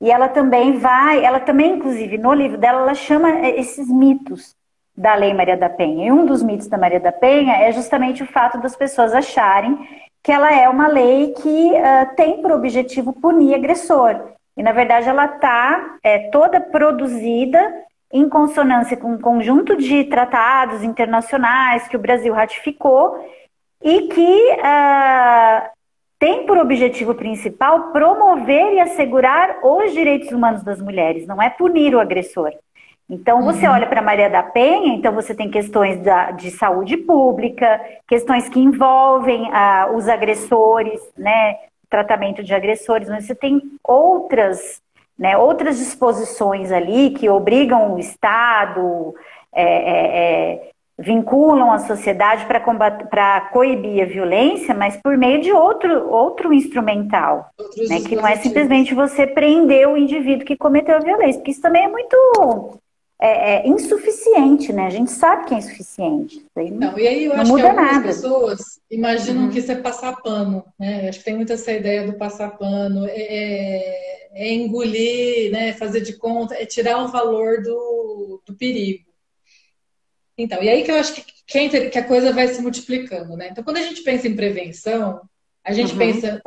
e 0.00 0.10
ela 0.10 0.28
também 0.28 0.78
vai, 0.78 1.24
ela 1.24 1.40
também, 1.40 1.76
inclusive, 1.76 2.18
no 2.18 2.32
livro 2.32 2.58
dela, 2.58 2.82
ela 2.82 2.94
chama 2.94 3.48
esses 3.48 3.88
mitos 3.88 4.54
da 4.96 5.14
Lei 5.14 5.32
Maria 5.32 5.56
da 5.56 5.68
Penha. 5.68 6.06
E 6.06 6.12
um 6.12 6.26
dos 6.26 6.42
mitos 6.42 6.66
da 6.66 6.78
Maria 6.78 7.00
da 7.00 7.12
Penha 7.12 7.54
é 7.56 7.72
justamente 7.72 8.22
o 8.22 8.26
fato 8.26 8.58
das 8.58 8.76
pessoas 8.76 9.14
acharem 9.14 9.78
que 10.22 10.32
ela 10.32 10.52
é 10.52 10.68
uma 10.68 10.88
lei 10.88 11.32
que 11.34 11.70
uh, 11.70 12.16
tem 12.16 12.42
por 12.42 12.50
objetivo 12.50 13.12
punir 13.12 13.54
agressor. 13.54 14.32
E, 14.56 14.62
na 14.62 14.72
verdade, 14.72 15.08
ela 15.08 15.26
está 15.26 15.98
é, 16.02 16.30
toda 16.30 16.60
produzida 16.60 17.60
em 18.12 18.28
consonância 18.28 18.96
com 18.96 19.12
um 19.12 19.20
conjunto 19.20 19.76
de 19.76 20.04
tratados 20.04 20.82
internacionais 20.82 21.86
que 21.86 21.96
o 21.96 22.00
Brasil 22.00 22.34
ratificou 22.34 23.24
e 23.82 24.08
que 24.08 24.52
uh, 24.54 25.70
tem 26.18 26.46
por 26.46 26.58
objetivo 26.58 27.14
principal 27.14 27.92
promover 27.92 28.74
e 28.74 28.80
assegurar 28.80 29.58
os 29.62 29.92
direitos 29.92 30.30
humanos 30.32 30.62
das 30.62 30.80
mulheres, 30.80 31.26
não 31.26 31.40
é 31.40 31.50
punir 31.50 31.94
o 31.94 32.00
agressor. 32.00 32.52
Então, 33.08 33.42
você 33.44 33.66
uhum. 33.66 33.74
olha 33.74 33.86
para 33.86 34.02
Maria 34.02 34.28
da 34.28 34.42
Penha, 34.42 34.92
então 34.92 35.12
você 35.12 35.32
tem 35.32 35.48
questões 35.48 36.00
da, 36.02 36.32
de 36.32 36.50
saúde 36.50 36.96
pública, 36.96 37.80
questões 38.08 38.48
que 38.48 38.58
envolvem 38.58 39.42
uh, 39.42 39.94
os 39.94 40.08
agressores, 40.08 41.00
né, 41.16 41.56
tratamento 41.88 42.42
de 42.42 42.52
agressores, 42.52 43.08
mas 43.08 43.24
você 43.24 43.34
tem 43.34 43.62
outras, 43.84 44.82
né, 45.16 45.36
outras 45.36 45.78
disposições 45.78 46.72
ali 46.72 47.10
que 47.10 47.28
obrigam 47.28 47.94
o 47.94 47.98
Estado, 47.98 49.14
é, 49.52 49.62
é, 49.62 50.18
é, 50.18 50.70
vinculam 50.98 51.70
a 51.70 51.78
sociedade 51.78 52.46
para 52.46 53.40
coibir 53.52 54.02
a 54.02 54.06
violência, 54.06 54.74
mas 54.74 54.96
por 54.96 55.16
meio 55.16 55.42
de 55.42 55.52
outro, 55.52 56.08
outro 56.08 56.52
instrumental, 56.52 57.50
né, 57.88 58.00
que 58.00 58.16
não 58.16 58.26
é 58.26 58.36
simplesmente 58.36 58.94
você 58.94 59.26
prender 59.26 59.86
o 59.88 59.96
indivíduo 59.96 60.46
que 60.46 60.56
cometeu 60.56 60.96
a 60.96 61.00
violência, 61.00 61.38
porque 61.38 61.50
isso 61.50 61.60
também 61.60 61.84
é 61.84 61.88
muito 61.88 62.80
é, 63.20 63.66
é 63.66 63.68
insuficiente, 63.68 64.72
né? 64.72 64.86
A 64.86 64.90
gente 64.90 65.10
sabe 65.10 65.46
que 65.46 65.54
é 65.54 65.58
insuficiente. 65.58 66.44
Não, 66.72 66.98
e 66.98 67.08
aí 67.08 67.24
eu 67.24 67.32
acho 67.32 67.54
que 67.54 67.62
algumas 67.62 67.92
nada. 67.92 68.08
pessoas 68.08 68.80
imaginam 68.90 69.44
uhum. 69.44 69.50
que 69.50 69.58
isso 69.58 69.72
é 69.72 69.76
passar 69.76 70.20
pano, 70.22 70.64
né? 70.78 71.08
Acho 71.08 71.20
que 71.20 71.24
tem 71.24 71.36
muito 71.36 71.52
essa 71.52 71.72
ideia 71.72 72.06
do 72.06 72.18
passar 72.18 72.50
pano, 72.58 73.06
é, 73.06 73.12
é, 73.16 74.28
é 74.34 74.54
engolir, 74.54 75.50
né? 75.50 75.72
Fazer 75.72 76.02
de 76.02 76.12
conta, 76.14 76.54
é 76.54 76.66
tirar 76.66 77.02
o 77.02 77.08
valor 77.08 77.62
do, 77.62 78.42
do 78.46 78.54
perigo. 78.54 79.05
Então, 80.38 80.62
e 80.62 80.68
aí 80.68 80.84
que 80.84 80.90
eu 80.90 80.96
acho 80.96 81.14
que, 81.14 81.90
que 81.90 81.98
a 81.98 82.04
coisa 82.04 82.32
vai 82.32 82.48
se 82.48 82.60
multiplicando, 82.60 83.36
né? 83.36 83.48
Então, 83.50 83.64
quando 83.64 83.78
a 83.78 83.82
gente 83.82 84.02
pensa 84.02 84.28
em 84.28 84.36
prevenção, 84.36 85.20
a 85.64 85.72
gente 85.72 85.92
uhum. 85.92 85.98
pensa 85.98 86.42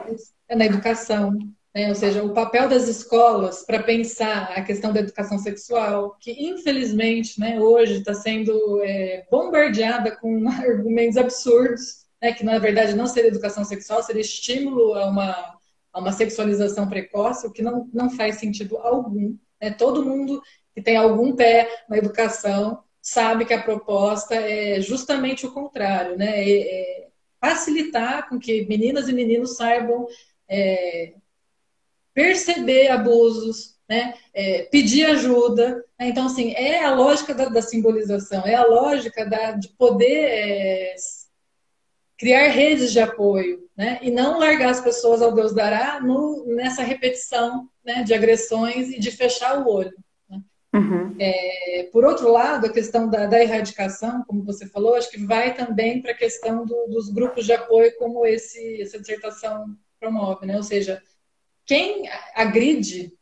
na 0.50 0.66
educação, 0.66 1.38
né? 1.74 1.90
Ou 1.90 1.96
seja, 1.96 2.24
o 2.24 2.34
papel 2.34 2.68
das 2.68 2.88
escolas 2.88 3.64
para 3.66 3.84
pensar 3.84 4.52
a 4.56 4.62
questão 4.64 4.92
da 4.92 5.00
educação 5.00 5.38
sexual, 5.38 6.18
que 6.20 6.32
infelizmente 6.32 7.40
né, 7.40 7.60
hoje 7.60 8.00
está 8.00 8.14
sendo 8.14 8.82
é, 8.84 9.26
bombardeada 9.30 10.16
com 10.16 10.48
argumentos 10.50 11.18
absurdos, 11.18 12.06
né, 12.22 12.34
que 12.34 12.44
na 12.44 12.58
verdade 12.60 12.96
não 12.96 13.08
seria 13.08 13.30
educação 13.30 13.64
sexual, 13.64 14.04
seria 14.04 14.22
estímulo 14.22 14.94
a 14.96 15.06
uma, 15.06 15.58
a 15.94 16.00
uma 16.00 16.12
sexualização 16.12 16.90
precoce, 16.90 17.46
o 17.46 17.52
que 17.52 17.62
não, 17.62 17.88
não 17.94 18.10
faz 18.10 18.38
sentido 18.38 18.78
algum. 18.78 19.38
Né? 19.62 19.72
Todo 19.72 20.06
mundo 20.06 20.42
que 20.74 20.82
tem 20.82 20.98
algum 20.98 21.36
pé 21.36 21.70
na 21.88 21.98
educação 21.98 22.84
sabe 23.02 23.46
que 23.46 23.54
a 23.54 23.62
proposta 23.62 24.36
é 24.36 24.82
justamente 24.82 25.46
o 25.46 25.52
contrário, 25.52 26.18
né? 26.18 26.44
É, 26.44 27.06
é 27.06 27.08
facilitar 27.40 28.28
com 28.28 28.38
que 28.38 28.66
meninas 28.68 29.08
e 29.08 29.14
meninos 29.14 29.56
saibam 29.56 30.06
é, 30.48 31.14
perceber 32.14 32.90
abusos, 32.90 33.78
né? 33.88 34.14
É, 34.34 34.64
pedir 34.64 35.06
ajuda. 35.06 35.84
Né? 35.98 36.10
Então, 36.10 36.28
assim, 36.28 36.54
é 36.54 36.84
a 36.84 36.94
lógica 36.94 37.34
da, 37.34 37.46
da 37.46 37.62
simbolização, 37.62 38.44
é 38.46 38.56
a 38.56 38.66
lógica 38.66 39.26
da, 39.26 39.52
de 39.52 39.70
poder 39.70 40.26
é, 40.26 40.96
criar 42.18 42.50
redes 42.50 42.92
de 42.92 43.00
apoio, 43.00 43.68
né? 43.78 43.98
E 44.02 44.12
não 44.12 44.38
largar 44.38 44.70
as 44.70 44.82
pessoas 44.82 45.22
ao 45.22 45.34
Deus 45.34 45.54
dará 45.54 46.02
no, 46.02 46.46
nessa 46.48 46.84
repetição 46.84 47.70
né, 47.84 48.04
de 48.04 48.14
agressões 48.14 48.90
e 48.90 49.00
de 49.00 49.10
fechar 49.10 49.58
o 49.60 49.72
olho. 49.72 49.96
Uhum. 50.80 51.16
É, 51.20 51.90
por 51.92 52.06
outro 52.06 52.32
lado, 52.32 52.66
a 52.66 52.72
questão 52.72 53.10
da, 53.10 53.26
da, 53.26 53.42
erradicação, 53.42 54.24
como 54.26 54.44
você 54.44 54.66
falou, 54.66 54.96
acho 54.96 55.12
que 55.12 55.26
vai 55.26 55.54
também 55.54 56.02
para 56.02 56.12
a 56.12 56.18
questão 56.18 56.66
do, 56.66 56.88
dos 56.88 57.10
grupos 57.10 57.46
de 57.46 57.54
apoio, 57.54 57.96
como 57.98 58.26
esse, 58.26 58.82
essa 58.82 59.00
dissertação 59.00 59.76
promove, 60.00 60.46
né? 60.46 60.56
Ou 60.56 60.64
seja, 60.64 61.02
quem 61.66 62.10
agride 62.34 63.14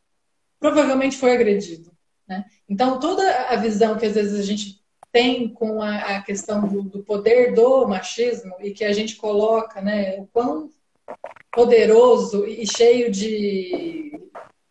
provavelmente 0.60 1.16
foi 1.16 1.32
agredido. 1.32 1.90
Né? 2.26 2.44
Então, 2.68 3.00
toda 3.00 3.22
a 3.48 3.56
visão 3.56 3.96
que 3.96 4.06
às 4.06 4.14
vezes 4.14 4.38
a 4.38 4.42
gente 4.42 4.78
tem 5.10 5.48
com 5.48 5.82
a, 5.82 6.16
a 6.16 6.22
questão 6.22 6.68
do, 6.68 6.82
do, 6.82 7.02
poder 7.02 7.54
do 7.54 7.86
machismo 7.88 8.54
e 8.60 8.72
que 8.72 8.84
a 8.84 8.92
gente 8.92 9.16
coloca, 9.16 9.80
né, 9.80 10.16
o 10.18 10.26
quão 10.26 10.70
poderoso 11.50 12.46
e 12.46 12.66
cheio 12.66 13.10
de, 13.10 14.12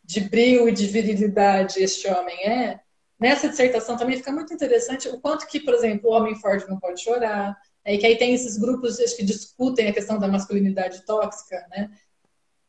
de 0.07 0.21
brilho 0.21 0.69
e 0.69 0.71
de 0.71 0.87
virilidade 0.87 1.83
este 1.83 2.07
homem 2.07 2.41
é, 2.47 2.79
nessa 3.19 3.49
dissertação 3.49 3.97
também 3.97 4.17
fica 4.17 4.31
muito 4.31 4.53
interessante 4.53 5.09
o 5.09 5.19
quanto 5.19 5.45
que, 5.47 5.59
por 5.59 5.73
exemplo, 5.73 6.09
o 6.09 6.13
homem 6.13 6.35
forte 6.35 6.67
não 6.69 6.79
pode 6.79 7.01
chorar, 7.01 7.57
né, 7.85 7.93
e 7.93 7.97
que 7.97 8.05
aí 8.05 8.17
tem 8.17 8.33
esses 8.33 8.57
grupos 8.57 8.97
que 9.13 9.23
discutem 9.23 9.89
a 9.89 9.93
questão 9.93 10.17
da 10.17 10.27
masculinidade 10.27 11.05
tóxica, 11.05 11.65
né? 11.69 11.91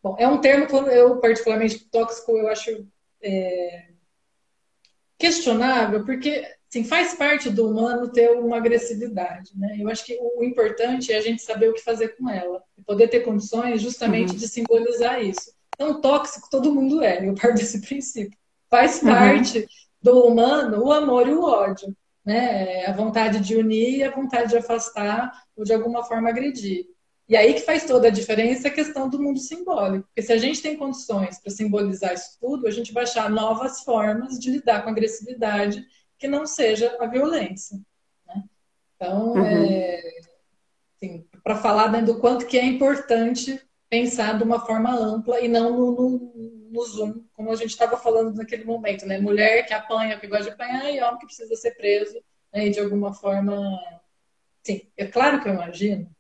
Bom, 0.03 0.17
é 0.19 0.29
um 0.29 0.41
termo 0.41 0.67
que 0.67 0.75
eu, 0.75 1.19
particularmente, 1.19 1.89
tóxico, 1.91 2.37
eu 2.37 2.49
acho 2.49 2.87
é, 3.21 3.89
questionável, 5.19 6.05
porque 6.05 6.47
assim, 6.69 6.85
faz 6.85 7.15
parte 7.15 7.51
do 7.51 7.69
humano 7.69 8.13
ter 8.13 8.31
uma 8.31 8.59
agressividade. 8.59 9.51
Né? 9.57 9.77
Eu 9.81 9.89
acho 9.89 10.05
que 10.05 10.17
o 10.21 10.45
importante 10.45 11.13
é 11.13 11.19
a 11.19 11.21
gente 11.21 11.43
saber 11.43 11.69
o 11.69 11.75
que 11.75 11.83
fazer 11.83 12.17
com 12.17 12.31
ela, 12.31 12.63
e 12.77 12.83
poder 12.83 13.09
ter 13.09 13.21
condições 13.21 13.83
justamente 13.83 14.33
uhum. 14.33 14.39
de 14.39 14.49
simbolizar 14.49 15.23
isso. 15.23 15.58
Então, 15.79 16.01
tóxico 16.01 16.51
todo 16.51 16.75
mundo 16.75 17.01
é, 17.03 17.27
eu 17.27 17.35
parto 17.41 17.59
desse 17.59 17.81
princípio. 17.81 18.37
Faz 18.69 19.01
uhum. 19.01 19.09
parte 19.09 19.59
uhum. 19.61 19.67
do 20.03 20.27
humano 20.27 20.85
o 20.85 20.93
amor 20.93 21.29
e 21.29 21.33
o 21.33 21.45
ódio. 21.45 21.97
Né? 22.25 22.85
A 22.85 22.93
vontade 22.93 23.41
de 23.41 23.57
unir 23.57 23.99
e 23.99 24.05
a 24.05 24.11
vontade 24.11 24.51
de 24.51 24.57
afastar 24.57 25.33
ou 25.57 25.65
de 25.65 25.73
alguma 25.73 26.05
forma 26.05 26.29
agredir. 26.29 26.87
E 27.29 27.37
aí 27.37 27.55
que 27.55 27.61
faz 27.61 27.85
toda 27.85 28.09
a 28.09 28.11
diferença 28.11 28.69
a 28.69 28.73
questão 28.73 29.09
do 29.09 29.23
mundo 29.23 29.39
simbólico. 29.39 30.07
Porque 30.09 30.23
se 30.23 30.33
a 30.33 30.37
gente 30.37 30.61
tem 30.61 30.77
condições 30.77 31.39
para 31.39 31.51
simbolizar 31.51 32.13
isso 32.13 32.39
tudo, 32.41 32.67
a 32.67 32.71
gente 32.71 32.93
vai 32.93 33.05
achar 33.05 33.31
novas 33.31 33.81
formas 33.83 34.39
de 34.39 34.51
lidar 34.51 34.83
com 34.83 34.89
a 34.89 34.93
agressividade 34.93 35.87
que 36.19 36.27
não 36.27 36.45
seja 36.45 36.97
a 36.99 37.07
violência. 37.07 37.79
Né? 38.27 38.45
Então, 38.97 39.35
uhum. 39.35 39.45
é, 39.45 40.03
assim, 40.97 41.27
para 41.45 41.57
falar 41.57 41.93
né, 41.93 42.03
do 42.03 42.19
quanto 42.19 42.47
que 42.47 42.59
é 42.59 42.65
importante 42.65 43.61
pensar 43.89 44.37
de 44.37 44.45
uma 44.45 44.65
forma 44.65 44.95
ampla 44.95 45.41
e 45.41 45.49
não 45.49 45.71
no, 45.71 45.93
no, 45.93 46.69
no 46.71 46.85
Zoom, 46.85 47.25
como 47.33 47.51
a 47.51 47.57
gente 47.57 47.71
estava 47.71 47.97
falando 47.97 48.37
naquele 48.37 48.65
momento, 48.65 49.07
né? 49.07 49.19
Mulher 49.19 49.67
que 49.67 49.73
apanha, 49.73 50.19
que 50.19 50.27
gosta 50.27 50.45
de 50.45 50.51
apanhar, 50.51 50.91
e 50.91 51.01
homem 51.01 51.19
que 51.19 51.27
precisa 51.27 51.55
ser 51.57 51.73
preso, 51.73 52.23
né? 52.53 52.67
e 52.67 52.71
de 52.71 52.81
alguma 52.81 53.15
forma. 53.15 53.57
Sim, 54.63 54.83
é 54.97 55.07
claro 55.07 55.41
que 55.43 55.49
eu 55.49 55.55
imagino 55.55 56.11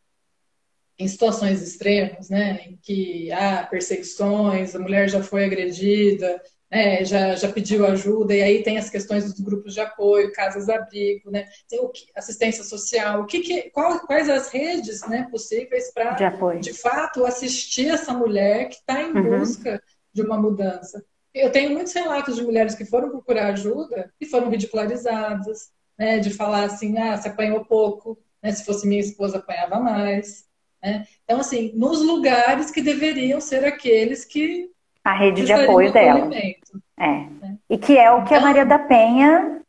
em 0.98 1.06
situações 1.06 1.62
extremas, 1.62 2.28
né, 2.28 2.64
em 2.66 2.76
que 2.76 3.30
há 3.30 3.64
perseguições, 3.64 4.74
a 4.74 4.80
mulher 4.80 5.08
já 5.08 5.22
foi 5.22 5.44
agredida, 5.44 6.42
né, 6.70 7.04
já, 7.04 7.34
já 7.34 7.50
pediu 7.50 7.86
ajuda, 7.86 8.34
e 8.34 8.42
aí 8.42 8.62
tem 8.62 8.78
as 8.78 8.90
questões 8.90 9.24
dos 9.24 9.40
grupos 9.40 9.74
de 9.74 9.80
apoio, 9.80 10.32
casas-abrigo, 10.32 11.30
né, 11.30 11.48
que, 11.68 12.06
assistência 12.14 12.62
social, 12.62 13.22
o 13.22 13.26
que, 13.26 13.40
que 13.40 13.70
qual, 13.70 13.98
quais 14.00 14.28
as 14.28 14.48
redes 14.50 15.06
né, 15.08 15.26
possíveis 15.30 15.92
para, 15.92 16.12
de, 16.12 16.60
de, 16.60 16.72
fato, 16.74 17.24
assistir 17.24 17.88
essa 17.88 18.12
mulher 18.12 18.68
que 18.68 18.76
está 18.76 19.02
em 19.02 19.12
uhum. 19.12 19.38
busca 19.38 19.82
de 20.12 20.22
uma 20.22 20.40
mudança. 20.40 21.04
Eu 21.32 21.50
tenho 21.50 21.70
muitos 21.70 21.92
relatos 21.92 22.36
de 22.36 22.42
mulheres 22.42 22.74
que 22.74 22.84
foram 22.84 23.10
procurar 23.10 23.52
ajuda 23.52 24.12
e 24.20 24.26
foram 24.26 24.50
ridicularizadas, 24.50 25.70
né, 25.98 26.18
de 26.18 26.30
falar 26.30 26.64
assim, 26.64 26.98
ah, 26.98 27.16
se 27.16 27.28
apanhou 27.28 27.64
pouco, 27.64 28.18
né, 28.42 28.52
se 28.52 28.64
fosse 28.64 28.86
minha 28.86 29.00
esposa 29.00 29.38
apanhava 29.38 29.80
mais, 29.80 30.48
né? 30.82 31.06
Então, 31.24 31.40
assim, 31.40 31.72
nos 31.74 32.00
lugares 32.00 32.70
que 32.70 32.80
deveriam 32.80 33.40
ser 33.40 33.64
aqueles 33.64 34.24
que. 34.24 34.70
A 35.08 35.14
rede 35.14 35.44
de 35.44 35.52
apoio 35.52 35.90
dela. 35.90 36.28
É. 36.34 37.06
Né? 37.06 37.56
E 37.70 37.78
que 37.78 37.96
é 37.96 38.10
o 38.10 38.24
que 38.24 38.34
então, 38.34 38.38
a 38.38 38.40
Maria 38.40 38.66
da 38.66 38.78
Penha 38.78 39.62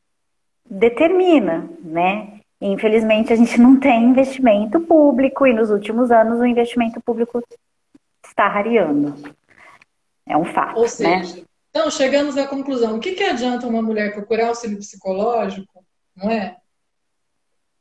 determina, 0.69 1.69
né? 1.79 2.41
Infelizmente, 2.59 3.31
a 3.31 3.35
gente 3.37 3.59
não 3.59 3.79
tem 3.79 4.03
investimento 4.03 4.81
público 4.81 5.47
e 5.47 5.53
nos 5.53 5.69
últimos 5.69 6.11
anos 6.11 6.41
o 6.41 6.45
investimento 6.45 6.99
público 6.99 7.41
está 8.25 8.49
rareando. 8.49 9.15
É 10.27 10.35
um 10.35 10.43
fato. 10.43 10.75
Ou 10.75 10.83
né? 10.83 10.89
seja, 10.89 11.35
né? 11.37 11.43
então 11.69 11.89
chegamos 11.89 12.37
à 12.37 12.45
conclusão: 12.45 12.97
o 12.97 12.99
que, 12.99 13.13
que 13.13 13.23
adianta 13.23 13.65
uma 13.65 13.81
mulher 13.81 14.13
procurar 14.13 14.49
auxílio 14.49 14.77
psicológico, 14.77 15.85
não 16.17 16.29
é? 16.29 16.57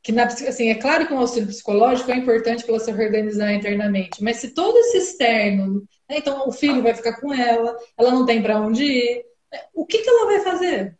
que 0.01 0.13
na, 0.13 0.23
assim, 0.23 0.69
é 0.69 0.75
claro 0.75 1.05
que 1.05 1.13
um 1.13 1.19
auxílio 1.19 1.49
psicológico 1.49 2.09
é 2.09 2.15
importante 2.15 2.63
para 2.63 2.75
ela 2.75 2.83
se 2.83 2.91
reorganizar 2.91 3.53
internamente, 3.53 4.23
mas 4.23 4.37
se 4.37 4.53
todo 4.53 4.77
esse 4.77 4.97
externo, 4.97 5.83
então 6.17 6.47
o 6.47 6.51
filho 6.51 6.81
vai 6.81 6.93
ficar 6.93 7.19
com 7.19 7.33
ela, 7.33 7.77
ela 7.97 8.11
não 8.11 8.25
tem 8.25 8.41
para 8.41 8.59
onde 8.59 8.83
ir, 8.83 9.25
né, 9.51 9.59
o 9.73 9.85
que, 9.85 9.99
que 9.99 10.09
ela 10.09 10.25
vai 10.25 10.39
fazer? 10.41 10.97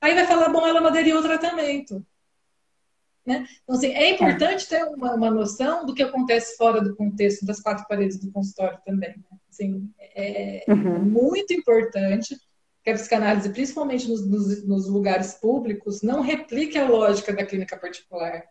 Aí 0.00 0.14
vai 0.14 0.26
falar, 0.26 0.48
bom, 0.48 0.66
ela 0.66 0.80
não 0.80 0.88
aderiu 0.88 1.16
ao 1.16 1.22
tratamento. 1.22 2.04
Né? 3.24 3.46
Então, 3.62 3.74
assim, 3.74 3.88
é 3.88 4.10
importante 4.10 4.68
ter 4.68 4.84
uma, 4.84 5.14
uma, 5.14 5.30
noção 5.30 5.86
do 5.86 5.94
que 5.94 6.02
acontece 6.02 6.56
fora 6.58 6.82
do 6.82 6.94
contexto 6.94 7.46
das 7.46 7.60
quatro 7.60 7.86
paredes 7.88 8.18
do 8.18 8.30
consultório 8.30 8.78
também. 8.84 9.16
Né? 9.16 9.38
Assim, 9.48 9.90
é 9.98 10.64
uhum. 10.68 10.98
muito 10.98 11.54
importante 11.54 12.36
que 12.82 12.90
a 12.90 12.94
psicanálise, 12.94 13.48
principalmente 13.48 14.06
nos, 14.06 14.26
nos, 14.26 14.66
nos, 14.66 14.88
lugares 14.88 15.34
públicos, 15.34 16.02
não 16.02 16.20
replique 16.20 16.76
a 16.76 16.86
lógica 16.86 17.32
da 17.32 17.46
clínica 17.46 17.78
particular. 17.78 18.44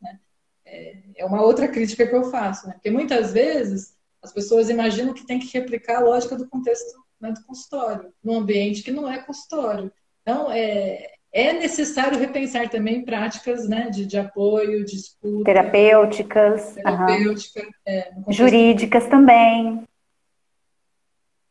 Né? 0.00 0.18
É, 0.64 0.96
é, 1.18 1.24
uma 1.26 1.42
outra 1.42 1.68
crítica 1.68 2.06
que 2.06 2.14
eu 2.14 2.30
faço, 2.30 2.66
né? 2.66 2.72
porque 2.72 2.90
muitas 2.90 3.34
vezes 3.34 3.94
as 4.22 4.32
pessoas 4.32 4.68
imaginam 4.68 5.14
que 5.14 5.26
tem 5.26 5.38
que 5.38 5.58
replicar 5.58 5.98
a 5.98 6.04
lógica 6.04 6.36
do 6.36 6.48
contexto 6.48 6.98
né, 7.20 7.32
do 7.32 7.44
consultório, 7.44 8.12
num 8.22 8.38
ambiente 8.38 8.82
que 8.82 8.90
não 8.90 9.10
é 9.10 9.18
consultório. 9.18 9.92
Então, 10.22 10.50
é, 10.50 11.12
é 11.32 11.52
necessário 11.52 12.18
repensar 12.18 12.68
também 12.68 13.04
práticas 13.04 13.68
né, 13.68 13.90
de, 13.90 14.06
de 14.06 14.18
apoio, 14.18 14.84
de 14.84 14.96
escuta. 14.96 15.44
Terapêuticas. 15.44 16.74
Terapêutica, 16.74 17.68
é, 17.86 18.12
Jurídicas 18.28 19.06
também. 19.06 19.84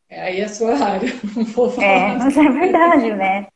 É, 0.09 0.22
aí 0.22 0.41
é 0.41 0.45
a 0.45 0.49
sua 0.49 0.74
área. 0.74 1.09
Não 1.36 1.45
vou 1.45 1.70
falar. 1.70 1.88
É, 1.88 2.17
mas 2.17 2.36
é 2.36 2.49
verdade, 2.49 3.13
né? 3.13 3.47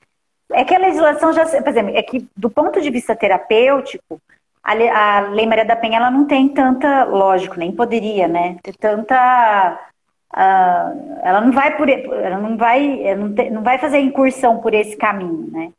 É 0.52 0.64
que 0.64 0.76
a 0.76 0.80
legislação 0.80 1.34
já, 1.34 1.46
por 1.46 1.68
exemplo, 1.68 1.98
é 1.98 2.04
que 2.04 2.28
do 2.38 2.50
ponto 2.50 2.80
de 2.80 2.90
vista 2.92 3.16
terapêutico, 3.16 4.22
a, 4.64 5.20
Lei 5.32 5.46
Maria 5.46 5.66
da 5.66 5.76
Penha 5.76 5.98
ela 5.98 6.10
não 6.10 6.26
tem 6.26 6.50
tanta, 6.50 7.04
lógico, 7.04 7.60
nem 7.60 7.72
poderia, 7.72 8.28
né? 8.28 8.58
Ter 8.64 8.76
tanta 8.76 9.80
Uh, 10.36 11.20
ela 11.22 11.42
não 11.42 11.52
vai 11.52 11.78
por 11.78 11.88
ela 11.88 12.40
não 12.40 12.58
vai 12.58 13.16
não, 13.16 13.32
te, 13.36 13.52
não, 13.52 13.62
vai 13.62 13.78
fazer 13.78 14.00
incursão 14.00 14.58
por 14.58 14.74
esse 14.74 14.98
caminho, 14.98 15.48
né? 15.52 15.72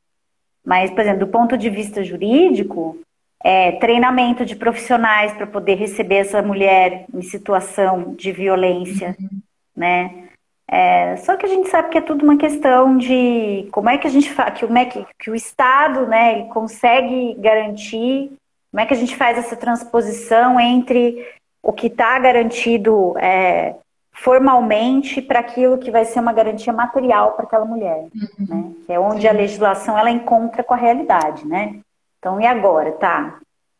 Mas, 0.65 0.93
por 0.93 1.01
exemplo, 1.01 1.27
do 1.27 1.27
ponto 1.27 1.59
de 1.59 1.69
vista 1.69 2.05
jurídico, 2.05 2.97
é, 3.43 3.73
treinamento 3.73 4.45
de 4.45 4.55
profissionais 4.55 5.33
para 5.33 5.47
poder 5.47 5.75
receber 5.75 6.19
essa 6.19 6.41
mulher 6.41 7.05
em 7.13 7.21
situação 7.21 8.15
de 8.15 8.31
violência, 8.31 9.17
uhum. 9.21 9.41
né? 9.77 10.29
É, 10.69 11.17
só 11.17 11.37
que 11.37 11.45
a 11.45 11.49
gente 11.49 11.69
sabe 11.69 11.91
que 11.91 11.99
é 11.99 12.01
tudo 12.01 12.25
uma 12.25 12.39
questão 12.39 12.97
de 12.97 13.69
como 13.73 13.91
é 13.91 13.99
que 13.99 14.07
a 14.07 14.11
gente 14.11 14.33
faz, 14.33 14.59
como 14.59 14.79
é 14.79 14.85
que, 14.85 15.05
que 15.19 15.31
o 15.31 15.35
Estado 15.35 16.07
né, 16.07 16.45
consegue 16.45 17.35
garantir, 17.35 18.33
como 18.75 18.81
é 18.81 18.87
que 18.87 18.95
a 18.95 18.97
gente 18.97 19.15
faz 19.15 19.39
essa 19.39 19.55
transposição 19.55 20.59
entre 20.59 21.25
o 21.63 21.73
que 21.73 21.87
está 21.87 22.19
garantido 22.19 23.17
é, 23.19 23.77
formalmente 24.11 25.23
para 25.23 25.39
aquilo 25.39 25.79
que 25.79 25.93
vai 25.93 26.05
ser 26.05 26.19
uma 26.19 26.33
garantia 26.33 26.73
material 26.73 27.35
para 27.35 27.45
aquela 27.45 27.65
mulher, 27.65 28.09
uhum. 28.13 28.47
né? 28.49 28.73
Que 28.85 28.93
é 28.93 28.99
onde 28.99 29.21
Sim. 29.21 29.29
a 29.29 29.33
legislação 29.33 29.97
ela 29.97 30.11
encontra 30.11 30.65
com 30.65 30.75
a 30.75 30.77
realidade, 30.77 31.47
né? 31.47 31.77
Então, 32.19 32.41
e 32.41 32.47
agora, 32.47 32.91
tá? 32.91 33.39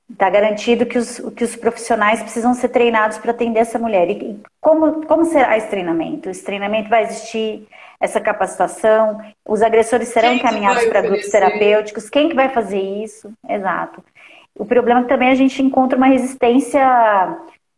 Está 0.09 0.31
garantido 0.31 0.87
que 0.87 0.97
os, 0.97 1.19
que 1.35 1.43
os 1.43 1.57
profissionais 1.57 2.23
precisam 2.23 2.55
ser 2.55 2.69
treinados 2.69 3.19
para 3.19 3.33
atender 3.33 3.59
essa 3.59 3.81
mulher. 3.81 4.09
E 4.09 4.41
como, 4.61 5.05
como 5.07 5.25
será 5.25 5.57
esse 5.57 5.67
treinamento? 5.67 6.31
Esse 6.31 6.45
treinamento 6.45 6.89
vai 6.89 7.03
existir, 7.03 7.67
essa 8.05 8.21
capacitação? 8.21 9.21
Os 9.45 9.63
agressores 9.63 10.09
serão 10.09 10.29
Quem 10.29 10.39
encaminhados 10.39 10.85
para 10.85 11.01
grupos 11.01 11.29
terapêuticos? 11.31 12.11
Quem 12.11 12.29
que 12.29 12.35
vai 12.35 12.49
fazer 12.51 12.81
isso? 12.81 13.33
Exato. 13.49 14.05
O 14.57 14.65
problema 14.65 15.01
é 15.01 15.03
que 15.03 15.09
também 15.09 15.31
a 15.31 15.35
gente 15.35 15.61
encontra 15.63 15.97
uma 15.97 16.07
resistência 16.07 16.81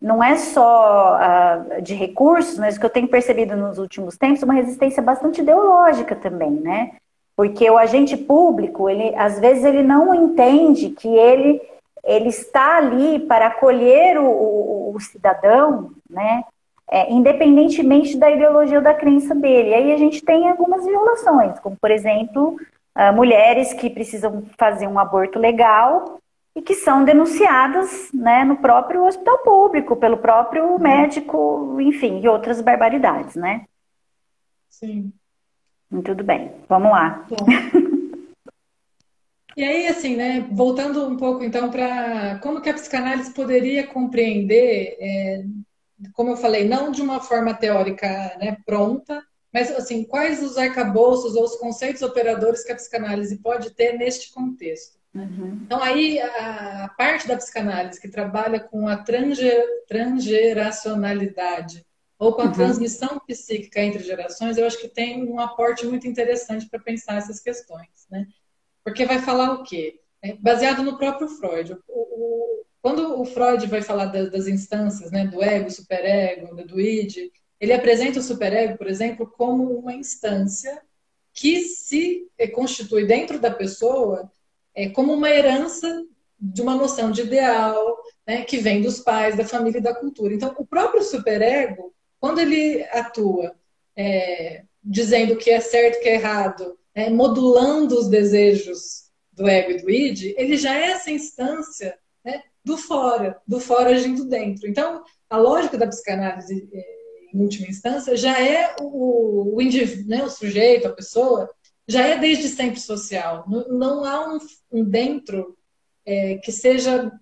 não 0.01 0.23
é 0.23 0.37
só 0.37 1.17
uh, 1.17 1.83
de 1.83 1.95
recursos, 1.95 2.59
mas 2.59 2.77
o 2.77 2.81
que 2.81 2.87
eu 2.87 2.91
tenho 2.91 3.09
percebido 3.09 3.57
nos 3.57 3.79
últimos 3.79 4.17
tempos, 4.17 4.43
uma 4.43 4.55
resistência 4.55 5.03
bastante 5.03 5.41
ideológica 5.41 6.15
também, 6.15 6.51
né? 6.51 6.93
Porque 7.35 7.69
o 7.71 7.79
agente 7.79 8.17
público, 8.17 8.89
ele, 8.89 9.15
às 9.17 9.39
vezes, 9.39 9.65
ele 9.65 9.83
não 9.83 10.15
entende 10.15 10.91
que 10.91 11.09
ele, 11.09 11.61
ele 12.05 12.29
está 12.29 12.77
ali 12.77 13.21
para 13.21 13.49
acolher 13.49 14.19
o, 14.19 14.27
o, 14.27 14.95
o 14.95 15.01
cidadão, 15.01 15.91
né? 16.09 16.45
É, 16.89 17.13
independentemente 17.13 18.17
da 18.17 18.31
ideologia 18.31 18.79
ou 18.79 18.85
da 18.85 18.95
crença 18.95 19.35
dele. 19.35 19.71
E 19.71 19.75
aí 19.75 19.93
a 19.93 19.97
gente 19.97 20.23
tem 20.23 20.49
algumas 20.49 20.85
violações, 20.85 21.59
como, 21.59 21.77
por 21.77 21.91
exemplo, 21.91 22.57
uh, 22.97 23.13
mulheres 23.13 23.73
que 23.73 23.91
precisam 23.91 24.45
fazer 24.57 24.87
um 24.87 24.99
aborto 24.99 25.39
legal 25.39 26.21
e 26.57 26.63
que 26.63 26.75
são 26.75 27.05
denunciadas 27.05 28.11
né, 28.15 28.43
no 28.43 28.57
próprio 28.57 29.05
hospital 29.05 29.39
público, 29.41 29.95
pelo 29.95 30.17
próprio 30.17 30.65
uhum. 30.65 30.79
médico, 30.79 31.77
enfim, 31.79 32.21
e 32.21 32.29
outras 32.29 32.63
barbaridades, 32.63 33.37
né? 33.37 33.67
Sim. 34.71 35.13
Tudo 36.03 36.25
bem, 36.25 36.53
vamos 36.67 36.91
lá. 36.91 37.27
E 39.57 39.65
aí, 39.65 39.87
assim, 39.87 40.17
né, 40.17 40.47
voltando 40.53 41.09
um 41.09 41.17
pouco 41.17 41.43
então 41.43 41.71
para 41.71 42.39
como 42.41 42.61
que 42.61 42.69
a 42.69 42.75
psicanálise 42.75 43.33
poderia 43.33 43.87
compreender, 43.87 44.97
é, 45.01 45.45
como 46.13 46.33
eu 46.33 46.37
falei, 46.37 46.69
não 46.69 46.91
de 46.91 47.01
uma 47.01 47.21
forma 47.21 47.55
teórica 47.55 48.07
né, 48.39 48.59
pronta, 48.67 49.23
mas 49.51 49.71
assim, 49.71 50.05
quais 50.05 50.43
os 50.43 50.59
arcabouços 50.59 51.35
ou 51.35 51.45
os 51.45 51.57
conceitos 51.57 52.03
operadores 52.03 52.65
que 52.65 52.73
a 52.73 52.77
psicanálise 52.77 53.39
pode 53.39 53.71
ter 53.71 53.95
neste 53.97 54.31
contexto? 54.31 54.96
Uhum. 55.15 55.61
Então, 55.65 55.83
aí, 55.83 56.21
a, 56.21 56.93
parte 56.97 57.27
da 57.27 57.37
psicanálise 57.37 58.01
que 58.01 58.09
trabalha 58.09 58.61
com 58.61 58.87
a 58.87 58.97
transger, 58.97 59.65
transgeracionalidade 59.89 61.85
ou 62.19 62.33
com 62.33 62.43
a 62.43 62.47
uhum. 62.47 62.53
transmissão 62.53 63.19
psíquica 63.27 63.81
entre 63.81 64.03
gerações, 64.03 64.57
eu 64.57 64.67
acho 64.67 64.81
que 64.81 64.89
tem 64.89 65.25
um 65.25 65.39
aporte 65.39 65.87
muito 65.87 66.07
interessante 66.07 66.69
para 66.69 66.81
pensar 66.81 67.17
essas 67.17 67.41
questões, 67.41 68.07
né? 68.11 68.27
Porque 68.85 69.05
vai 69.05 69.21
falar 69.21 69.53
o 69.55 69.63
quê? 69.63 70.01
É 70.23 70.35
baseado 70.35 70.83
no 70.83 70.97
próprio 70.97 71.29
Freud. 71.29 71.77
O, 71.89 72.01
o, 72.01 72.65
quando 72.81 73.21
o 73.21 73.25
Freud 73.25 73.67
vai 73.67 73.83
falar 73.83 74.07
das, 74.07 74.31
das 74.31 74.47
instâncias, 74.47 75.11
né, 75.11 75.27
do 75.27 75.43
ego, 75.43 75.71
superego, 75.71 76.55
do 76.65 76.81
id, 76.81 77.31
ele 77.61 77.73
apresenta 77.73 78.19
o 78.19 78.23
superego, 78.23 78.77
por 78.77 78.87
exemplo, 78.87 79.27
como 79.27 79.79
uma 79.79 79.95
instância 79.95 80.83
que 81.33 81.63
se 81.63 82.29
constitui 82.55 83.07
dentro 83.07 83.39
da 83.39 83.51
pessoa 83.51 84.31
é, 84.77 84.91
como 84.91 85.15
uma 85.15 85.31
herança 85.31 86.05
de 86.39 86.61
uma 86.61 86.75
noção 86.75 87.11
de 87.11 87.23
ideal, 87.23 87.97
né, 88.27 88.43
que 88.43 88.59
vem 88.59 88.83
dos 88.83 89.01
pais, 89.01 89.37
da 89.37 89.45
família 89.45 89.79
e 89.79 89.83
da 89.83 89.95
cultura. 89.95 90.35
Então, 90.35 90.55
o 90.59 90.67
próprio 90.67 91.03
superego, 91.03 91.95
quando 92.21 92.41
ele 92.41 92.85
atua 92.93 93.57
é, 93.97 94.65
dizendo 94.85 95.33
o 95.33 95.39
que 95.39 95.51
é 95.51 95.61
certo 95.61 95.97
e 95.97 96.01
que 96.01 96.09
é 96.11 96.15
errado, 96.15 96.79
é, 96.95 97.09
modulando 97.09 97.99
os 97.99 98.09
desejos 98.09 99.07
do 99.33 99.49
ego 99.49 99.73
e 99.73 99.83
do 99.83 99.91
id, 99.91 100.35
ele 100.37 100.57
já 100.57 100.79
é 100.79 100.91
essa 100.93 101.11
instância 101.11 101.99
né, 102.23 102.43
do 102.63 102.77
fora, 102.77 103.41
do 103.47 103.59
fora 103.59 103.91
agindo 103.91 104.27
dentro. 104.27 104.69
Então, 104.69 105.03
a 105.29 105.39
lógica 105.39 105.79
da 105.79 105.87
psicanálise, 105.87 106.69
é, 106.73 106.85
em 107.33 107.41
última 107.41 107.69
instância, 107.69 108.17
já 108.17 108.43
é 108.43 108.77
o, 108.81 109.57
o 109.57 109.63
indivíduo, 109.63 110.09
né, 110.09 110.23
o 110.23 110.31
sujeito, 110.31 110.87
a 110.87 110.93
pessoa, 110.93 111.51
já 111.89 112.07
é 112.07 112.19
desde 112.19 112.49
sempre 112.49 112.81
social. 112.81 113.45
Não, 113.49 113.69
não 113.69 114.05
há 114.05 114.29
um, 114.29 114.39
um 114.73 114.85
dentro 114.85 115.57
é, 116.05 116.37
que 116.39 116.53
seja 116.53 117.13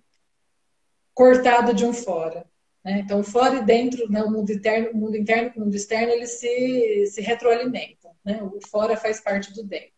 cortado 1.13 1.73
de 1.73 1.85
um 1.85 1.93
fora. 1.93 2.47
Né? 2.85 3.01
Então, 3.01 3.23
fora 3.23 3.57
e 3.57 3.65
dentro, 3.65 4.11
né, 4.11 4.23
o 4.23 4.31
mundo 4.31 4.53
interno, 4.53 4.91
o 4.91 4.97
mundo 4.97 5.17
interno 5.17 5.53
e 5.55 5.59
o 5.59 5.65
mundo 5.65 5.75
externo, 5.75 6.13
eles 6.13 6.33
se, 6.33 7.07
se 7.07 7.21
retroalimentam. 7.21 8.13
Né? 8.25 8.43
O 8.43 8.59
fora 8.69 8.97
faz 8.97 9.21
parte 9.21 9.53
do 9.53 9.63
dentro. 9.63 9.93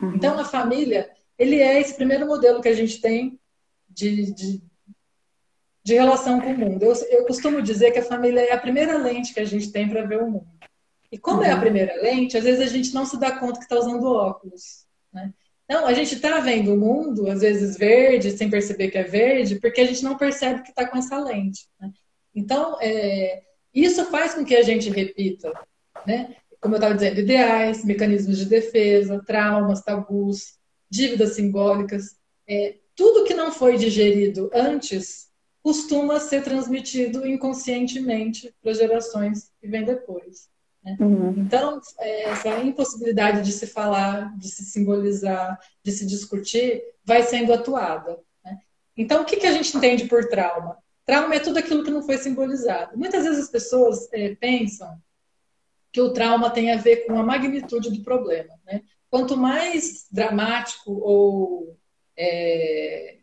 Uhum. 0.00 0.14
Então, 0.14 0.38
a 0.38 0.44
família, 0.44 1.10
ele 1.38 1.60
é 1.60 1.80
esse 1.80 1.94
primeiro 1.94 2.26
modelo 2.26 2.60
que 2.60 2.68
a 2.68 2.74
gente 2.74 3.00
tem 3.00 3.38
de, 3.88 4.32
de, 4.32 4.62
de 5.84 5.94
relação 5.94 6.40
com 6.40 6.52
o 6.52 6.58
mundo. 6.58 6.82
Eu, 6.84 6.94
eu 7.10 7.26
costumo 7.26 7.62
dizer 7.62 7.92
que 7.92 7.98
a 7.98 8.04
família 8.04 8.40
é 8.40 8.52
a 8.52 8.60
primeira 8.60 8.96
lente 8.98 9.34
que 9.34 9.40
a 9.40 9.44
gente 9.44 9.70
tem 9.70 9.88
para 9.88 10.06
ver 10.06 10.22
o 10.22 10.30
mundo. 10.30 10.57
E 11.10 11.18
como 11.18 11.38
uhum. 11.38 11.44
é 11.44 11.50
a 11.50 11.54
uhum. 11.54 11.60
primeira 11.60 12.00
lente, 12.02 12.36
às 12.36 12.44
vezes 12.44 12.60
a 12.60 12.72
gente 12.72 12.92
não 12.94 13.06
se 13.06 13.18
dá 13.18 13.38
conta 13.38 13.58
que 13.58 13.64
está 13.64 13.78
usando 13.78 14.04
óculos. 14.04 14.86
Né? 15.12 15.32
Então, 15.64 15.86
a 15.86 15.92
gente 15.92 16.14
está 16.14 16.40
vendo 16.40 16.74
o 16.74 16.76
mundo, 16.76 17.30
às 17.30 17.40
vezes 17.40 17.76
verde, 17.76 18.30
sem 18.32 18.48
perceber 18.50 18.90
que 18.90 18.98
é 18.98 19.04
verde, 19.04 19.58
porque 19.60 19.80
a 19.80 19.86
gente 19.86 20.02
não 20.02 20.16
percebe 20.16 20.62
que 20.62 20.70
está 20.70 20.86
com 20.86 20.98
essa 20.98 21.18
lente. 21.18 21.68
Né? 21.80 21.90
Então, 22.34 22.78
é, 22.80 23.42
isso 23.72 24.04
faz 24.06 24.34
com 24.34 24.44
que 24.44 24.56
a 24.56 24.62
gente 24.62 24.90
repita, 24.90 25.52
né? 26.06 26.36
como 26.60 26.74
eu 26.74 26.78
estava 26.78 26.94
dizendo, 26.94 27.20
ideais, 27.20 27.84
mecanismos 27.84 28.38
de 28.38 28.46
defesa, 28.46 29.22
traumas, 29.24 29.82
tabus, 29.82 30.58
dívidas 30.90 31.34
simbólicas. 31.34 32.16
É, 32.48 32.76
tudo 32.94 33.24
que 33.24 33.34
não 33.34 33.52
foi 33.52 33.76
digerido 33.76 34.50
antes 34.52 35.28
costuma 35.62 36.18
ser 36.18 36.42
transmitido 36.42 37.26
inconscientemente 37.26 38.52
para 38.62 38.72
gerações 38.72 39.50
que 39.60 39.68
vêm 39.68 39.84
depois. 39.84 40.48
Né? 40.88 40.96
Uhum. 41.00 41.34
Então, 41.36 41.80
é, 41.98 42.30
essa 42.30 42.58
impossibilidade 42.60 43.42
de 43.42 43.52
se 43.52 43.66
falar, 43.66 44.36
de 44.38 44.48
se 44.48 44.64
simbolizar, 44.64 45.58
de 45.82 45.92
se 45.92 46.06
discutir, 46.06 46.82
vai 47.04 47.22
sendo 47.22 47.52
atuada. 47.52 48.18
Né? 48.44 48.58
Então, 48.96 49.22
o 49.22 49.24
que, 49.24 49.36
que 49.36 49.46
a 49.46 49.52
gente 49.52 49.76
entende 49.76 50.06
por 50.06 50.26
trauma? 50.28 50.78
Trauma 51.04 51.34
é 51.34 51.40
tudo 51.40 51.58
aquilo 51.58 51.84
que 51.84 51.90
não 51.90 52.02
foi 52.02 52.18
simbolizado. 52.18 52.96
Muitas 52.96 53.24
vezes 53.24 53.44
as 53.44 53.50
pessoas 53.50 54.08
é, 54.12 54.34
pensam 54.34 54.96
que 55.92 56.00
o 56.00 56.12
trauma 56.12 56.50
tem 56.50 56.70
a 56.70 56.76
ver 56.76 57.06
com 57.06 57.18
a 57.18 57.22
magnitude 57.22 57.90
do 57.90 58.02
problema. 58.02 58.54
Né? 58.66 58.82
Quanto 59.10 59.36
mais 59.36 60.06
dramático 60.10 60.92
ou 60.92 61.76
é, 62.16 63.16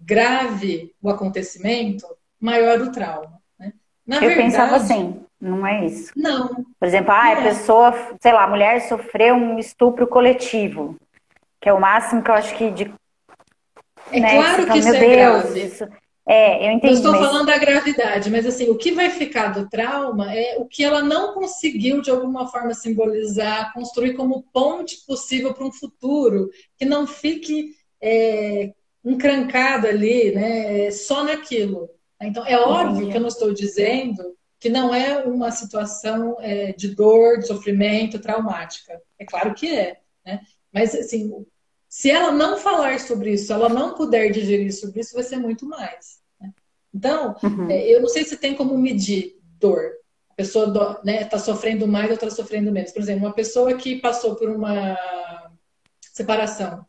grave 0.00 0.94
o 1.02 1.10
acontecimento, 1.10 2.06
maior 2.40 2.80
o 2.80 2.92
trauma. 2.92 3.40
Né? 3.58 3.74
Na 4.06 4.16
Eu 4.16 4.20
verdade, 4.20 4.42
pensava 4.42 4.76
assim. 4.76 5.27
Não 5.40 5.66
é 5.66 5.86
isso. 5.86 6.12
Não. 6.16 6.48
Por 6.78 6.88
exemplo, 6.88 7.12
ah, 7.12 7.22
a 7.22 7.30
é. 7.32 7.42
pessoa, 7.42 7.94
sei 8.20 8.32
lá, 8.32 8.44
a 8.44 8.48
mulher 8.48 8.80
sofreu 8.88 9.34
um 9.34 9.58
estupro 9.58 10.06
coletivo, 10.06 10.96
que 11.60 11.68
é 11.68 11.72
o 11.72 11.80
máximo 11.80 12.22
que 12.22 12.30
eu 12.30 12.34
acho 12.34 12.56
que 12.56 12.70
de. 12.70 12.92
É 14.10 14.20
né, 14.20 14.34
claro 14.34 14.66
que 14.66 14.78
isso 14.78 14.88
é 14.88 14.98
Deus, 14.98 15.42
grave. 15.42 15.62
Isso... 15.64 15.88
É, 16.26 16.66
eu 16.66 16.72
entendi. 16.72 16.92
Eu 16.92 16.96
estou 16.96 17.12
mas... 17.12 17.20
falando 17.22 17.46
da 17.46 17.56
gravidade, 17.56 18.30
mas 18.30 18.44
assim, 18.44 18.68
o 18.68 18.76
que 18.76 18.92
vai 18.92 19.08
ficar 19.10 19.48
do 19.48 19.68
trauma 19.68 20.34
é 20.34 20.56
o 20.58 20.66
que 20.66 20.84
ela 20.84 21.02
não 21.02 21.32
conseguiu, 21.32 22.02
de 22.02 22.10
alguma 22.10 22.46
forma, 22.48 22.74
simbolizar, 22.74 23.72
construir 23.72 24.14
como 24.14 24.44
ponte 24.52 25.06
possível 25.06 25.54
para 25.54 25.64
um 25.64 25.72
futuro, 25.72 26.50
que 26.76 26.84
não 26.84 27.06
fique 27.06 27.74
é, 28.02 28.72
encrancado 29.02 29.86
ali, 29.86 30.32
né, 30.34 30.90
só 30.90 31.24
naquilo. 31.24 31.88
Então, 32.20 32.44
é 32.44 32.58
óbvio 32.58 33.08
que 33.08 33.16
eu 33.16 33.20
não 33.20 33.28
estou 33.28 33.54
dizendo 33.54 34.36
que 34.58 34.68
não 34.68 34.94
é 34.94 35.24
uma 35.24 35.50
situação 35.50 36.36
é, 36.40 36.72
de 36.72 36.94
dor, 36.94 37.38
de 37.38 37.46
sofrimento, 37.46 38.18
traumática. 38.18 39.00
É 39.18 39.24
claro 39.24 39.54
que 39.54 39.68
é, 39.74 40.00
né? 40.24 40.40
Mas, 40.72 40.94
assim, 40.94 41.46
se 41.88 42.10
ela 42.10 42.30
não 42.30 42.58
falar 42.58 43.00
sobre 43.00 43.32
isso, 43.32 43.52
ela 43.52 43.68
não 43.68 43.94
puder 43.94 44.30
digerir 44.30 44.72
sobre 44.72 45.00
isso, 45.00 45.14
vai 45.14 45.22
ser 45.22 45.38
muito 45.38 45.66
mais. 45.66 46.20
Né? 46.40 46.52
Então, 46.92 47.34
uhum. 47.42 47.70
é, 47.70 47.86
eu 47.88 48.00
não 48.00 48.08
sei 48.08 48.24
se 48.24 48.36
tem 48.36 48.54
como 48.54 48.76
medir 48.76 49.38
dor. 49.58 49.92
A 50.30 50.34
pessoa 50.34 50.68
está 50.68 51.00
né, 51.04 51.24
tá 51.24 51.38
sofrendo 51.38 51.88
mais 51.88 52.08
ou 52.08 52.14
está 52.14 52.30
sofrendo 52.30 52.70
menos. 52.70 52.92
Por 52.92 53.00
exemplo, 53.00 53.26
uma 53.26 53.34
pessoa 53.34 53.74
que 53.74 54.00
passou 54.00 54.36
por 54.36 54.50
uma 54.50 54.96
separação, 56.00 56.84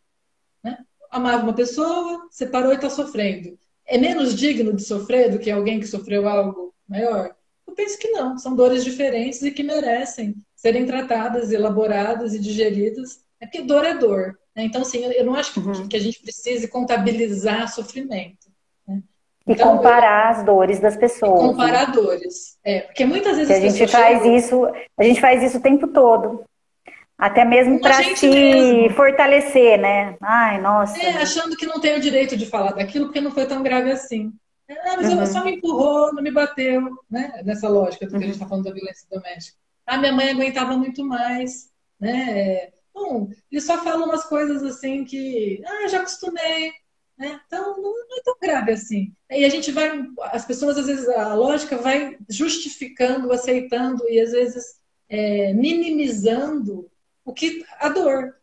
né? 0.63 0.77
amava 1.09 1.43
uma 1.43 1.53
pessoa, 1.53 2.27
separou 2.29 2.71
e 2.71 2.75
está 2.75 2.89
sofrendo. 2.89 3.57
É 3.85 3.97
menos 3.97 4.35
digno 4.35 4.73
de 4.73 4.83
sofrer 4.83 5.31
do 5.31 5.39
que 5.39 5.49
alguém 5.49 5.79
que 5.79 5.87
sofreu 5.87 6.27
algo 6.27 6.75
maior? 6.87 7.35
Eu 7.69 7.75
penso 7.75 7.99
que 7.99 8.09
não, 8.09 8.35
são 8.35 8.55
dores 8.55 8.83
diferentes 8.83 9.43
e 9.43 9.51
que 9.51 9.61
merecem 9.61 10.35
serem 10.55 10.87
tratadas, 10.87 11.51
elaboradas 11.51 12.33
e 12.33 12.39
digeridas. 12.39 13.19
É 13.39 13.45
porque 13.45 13.61
dor 13.61 13.85
é 13.85 13.93
dor. 13.93 14.39
Né? 14.55 14.63
Então, 14.63 14.81
assim, 14.81 15.05
eu 15.05 15.23
não 15.23 15.35
acho 15.35 15.53
que, 15.53 15.59
uhum. 15.59 15.87
que, 15.87 15.95
a 15.95 15.99
gente 15.99 16.19
precise 16.19 16.67
contabilizar 16.67 17.71
sofrimento. 17.71 18.49
Né? 18.87 19.03
Então, 19.45 19.73
e 19.73 19.77
comparar 19.77 20.33
eu, 20.33 20.39
as 20.39 20.45
dores 20.45 20.79
das 20.79 20.97
pessoas. 20.97 21.39
Comparar 21.39 21.89
né? 21.89 21.93
dores. 21.93 22.57
É, 22.63 22.81
porque 22.81 23.05
muitas 23.05 23.37
vezes 23.37 23.55
a 23.55 23.59
gente 23.59 23.87
faz 23.87 24.17
chegam... 24.17 24.35
isso, 24.35 24.65
a 24.97 25.03
gente 25.03 25.21
faz 25.21 25.43
isso 25.43 25.59
o 25.59 25.61
tempo 25.61 25.87
todo. 25.89 26.43
Até 27.15 27.45
mesmo 27.45 27.79
para 27.79 28.01
se 28.15 28.27
mesmo. 28.27 28.95
fortalecer, 28.95 29.77
né? 29.77 30.15
Ai, 30.21 30.59
nossa. 30.59 30.99
É, 30.99 31.17
achando 31.17 31.55
que 31.55 31.67
não 31.67 31.79
tem 31.79 31.95
o 31.95 32.01
direito 32.01 32.35
de 32.35 32.47
falar 32.47 32.71
daquilo 32.71 33.05
porque 33.05 33.21
não 33.21 33.29
foi 33.29 33.45
tão 33.45 33.61
grave 33.61 33.91
assim. 33.91 34.33
Ah, 34.69 34.97
mas 34.97 35.11
uhum. 35.11 35.25
só 35.25 35.43
me 35.43 35.55
empurrou, 35.55 36.13
não 36.13 36.21
me 36.21 36.31
bateu, 36.31 36.81
né? 37.09 37.41
Nessa 37.43 37.67
lógica 37.67 38.05
do 38.05 38.11
que 38.11 38.15
uhum. 38.15 38.21
a 38.21 38.25
gente 38.25 38.35
está 38.35 38.47
falando 38.47 38.65
da 38.65 38.73
violência 38.73 39.07
doméstica. 39.09 39.57
Ah, 39.85 39.97
minha 39.97 40.13
mãe 40.13 40.29
aguentava 40.29 40.77
muito 40.77 41.03
mais, 41.03 41.71
né? 41.99 42.69
Bom, 42.93 43.29
ele 43.51 43.61
só 43.61 43.83
fala 43.83 44.05
umas 44.05 44.25
coisas 44.25 44.61
assim 44.63 45.03
que, 45.05 45.61
ah, 45.65 45.87
já 45.87 45.99
acostumei, 45.99 46.71
Né? 47.17 47.39
Então, 47.47 47.81
não, 47.81 48.07
não 48.07 48.17
é 48.17 48.21
tão 48.23 48.35
grave 48.41 48.71
assim. 48.73 49.13
E 49.29 49.43
a 49.43 49.49
gente 49.49 49.71
vai, 49.71 50.07
as 50.31 50.45
pessoas, 50.45 50.77
às 50.77 50.85
vezes, 50.85 51.07
a 51.09 51.33
lógica 51.33 51.77
vai 51.77 52.17
justificando, 52.29 53.31
aceitando 53.31 54.07
e, 54.09 54.19
às 54.19 54.31
vezes, 54.31 54.79
é, 55.09 55.53
minimizando 55.53 56.89
o 57.25 57.33
que 57.33 57.65
a 57.79 57.89
dor. 57.89 58.35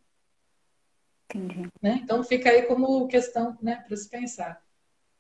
Entendi. 1.30 1.70
Né? 1.80 2.00
Então, 2.02 2.22
fica 2.24 2.50
aí 2.50 2.62
como 2.62 3.06
questão 3.08 3.56
né, 3.62 3.84
para 3.86 3.96
se 3.96 4.08
pensar. 4.08 4.60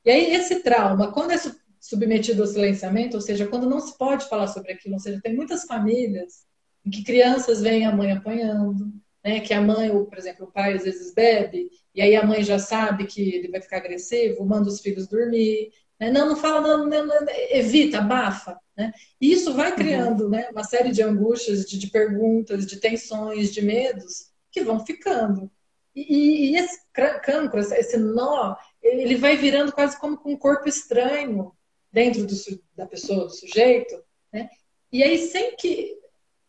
E 0.06 0.10
aí, 0.10 0.34
esse 0.34 0.60
trauma, 0.60 1.10
quando 1.10 1.32
é 1.32 1.36
submetido 1.80 2.42
ao 2.42 2.48
silenciamento, 2.48 3.16
ou 3.16 3.20
seja, 3.20 3.48
quando 3.48 3.68
não 3.68 3.80
se 3.80 3.98
pode 3.98 4.28
falar 4.28 4.46
sobre 4.46 4.72
aquilo, 4.72 4.94
ou 4.94 5.00
seja, 5.00 5.20
tem 5.20 5.34
muitas 5.34 5.64
famílias 5.64 6.46
em 6.84 6.90
que 6.90 7.02
crianças 7.02 7.60
veem 7.60 7.84
a 7.84 7.90
mãe 7.90 8.12
apanhando, 8.12 8.92
né, 9.24 9.40
que 9.40 9.52
a 9.52 9.60
mãe, 9.60 9.90
ou, 9.90 10.06
por 10.06 10.16
exemplo, 10.16 10.46
o 10.46 10.52
pai 10.52 10.74
às 10.74 10.84
vezes 10.84 11.12
bebe, 11.12 11.68
e 11.92 12.00
aí 12.00 12.14
a 12.14 12.24
mãe 12.24 12.44
já 12.44 12.60
sabe 12.60 13.06
que 13.06 13.34
ele 13.34 13.48
vai 13.48 13.60
ficar 13.60 13.78
agressivo, 13.78 14.46
manda 14.46 14.68
os 14.68 14.80
filhos 14.80 15.08
dormir, 15.08 15.72
né? 15.98 16.10
não, 16.12 16.28
não 16.28 16.36
fala, 16.36 16.60
não, 16.60 16.86
não, 16.86 17.06
não, 17.06 17.26
evita, 17.50 17.98
abafa. 17.98 18.56
Né? 18.76 18.92
E 19.20 19.32
isso 19.32 19.54
vai 19.54 19.70
uhum. 19.70 19.76
criando 19.76 20.24
uhum. 20.24 20.30
né, 20.30 20.48
uma 20.52 20.62
série 20.62 20.92
de 20.92 21.02
angústias, 21.02 21.64
de, 21.64 21.76
de, 21.78 21.88
perguntas, 21.88 22.64
de 22.64 22.76
tensões, 22.76 23.52
de 23.52 23.60
medos 23.62 24.30
que 24.52 24.62
vão 24.62 24.86
ficando. 24.86 25.50
E, 25.94 26.50
e 26.50 26.56
esse 26.56 26.78
cancro, 26.92 27.58
esse 27.58 27.96
nó, 27.96 28.54
ele 28.86 29.16
vai 29.16 29.36
virando 29.36 29.72
quase 29.72 29.98
como 29.98 30.16
com 30.16 30.32
um 30.32 30.36
corpo 30.36 30.68
estranho 30.68 31.52
dentro 31.92 32.26
do, 32.26 32.34
da 32.74 32.86
pessoa, 32.86 33.24
do 33.24 33.30
sujeito. 33.30 33.96
Né? 34.32 34.48
E 34.92 35.02
aí, 35.02 35.18
sem 35.18 35.56
que 35.56 35.96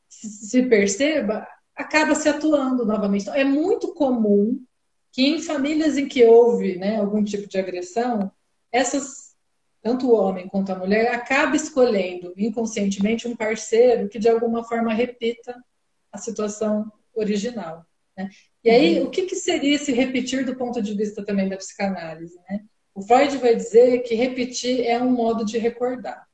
se 0.09 0.63
perceba, 0.63 1.47
acaba 1.75 2.15
se 2.15 2.27
atuando 2.27 2.85
novamente. 2.85 3.23
Então, 3.23 3.35
é 3.35 3.43
muito 3.43 3.93
comum 3.93 4.63
que 5.11 5.25
em 5.25 5.41
famílias 5.41 5.97
em 5.97 6.07
que 6.07 6.25
houve 6.25 6.77
né, 6.77 6.99
algum 6.99 7.23
tipo 7.23 7.47
de 7.47 7.57
agressão, 7.57 8.31
essas, 8.71 9.35
tanto 9.81 10.07
o 10.07 10.15
homem 10.15 10.47
quanto 10.47 10.71
a 10.71 10.75
mulher, 10.75 11.13
acabe 11.13 11.57
escolhendo 11.57 12.33
inconscientemente 12.37 13.27
um 13.27 13.35
parceiro 13.35 14.09
que 14.09 14.19
de 14.19 14.29
alguma 14.29 14.63
forma 14.63 14.93
repita 14.93 15.55
a 16.11 16.17
situação 16.17 16.91
original. 17.15 17.85
Né? 18.17 18.29
E 18.63 18.69
aí, 18.69 18.99
uhum. 18.99 19.07
o 19.07 19.09
que, 19.09 19.23
que 19.23 19.35
seria 19.35 19.75
esse 19.75 19.91
repetir 19.91 20.45
do 20.45 20.55
ponto 20.55 20.81
de 20.81 20.93
vista 20.93 21.23
também 21.23 21.47
da 21.47 21.57
psicanálise? 21.57 22.35
Né? 22.49 22.61
O 22.95 23.01
Freud 23.01 23.37
vai 23.37 23.55
dizer 23.55 23.99
que 23.99 24.15
repetir 24.15 24.85
é 24.85 24.99
um 24.99 25.11
modo 25.11 25.45
de 25.45 25.57
recordar 25.57 26.27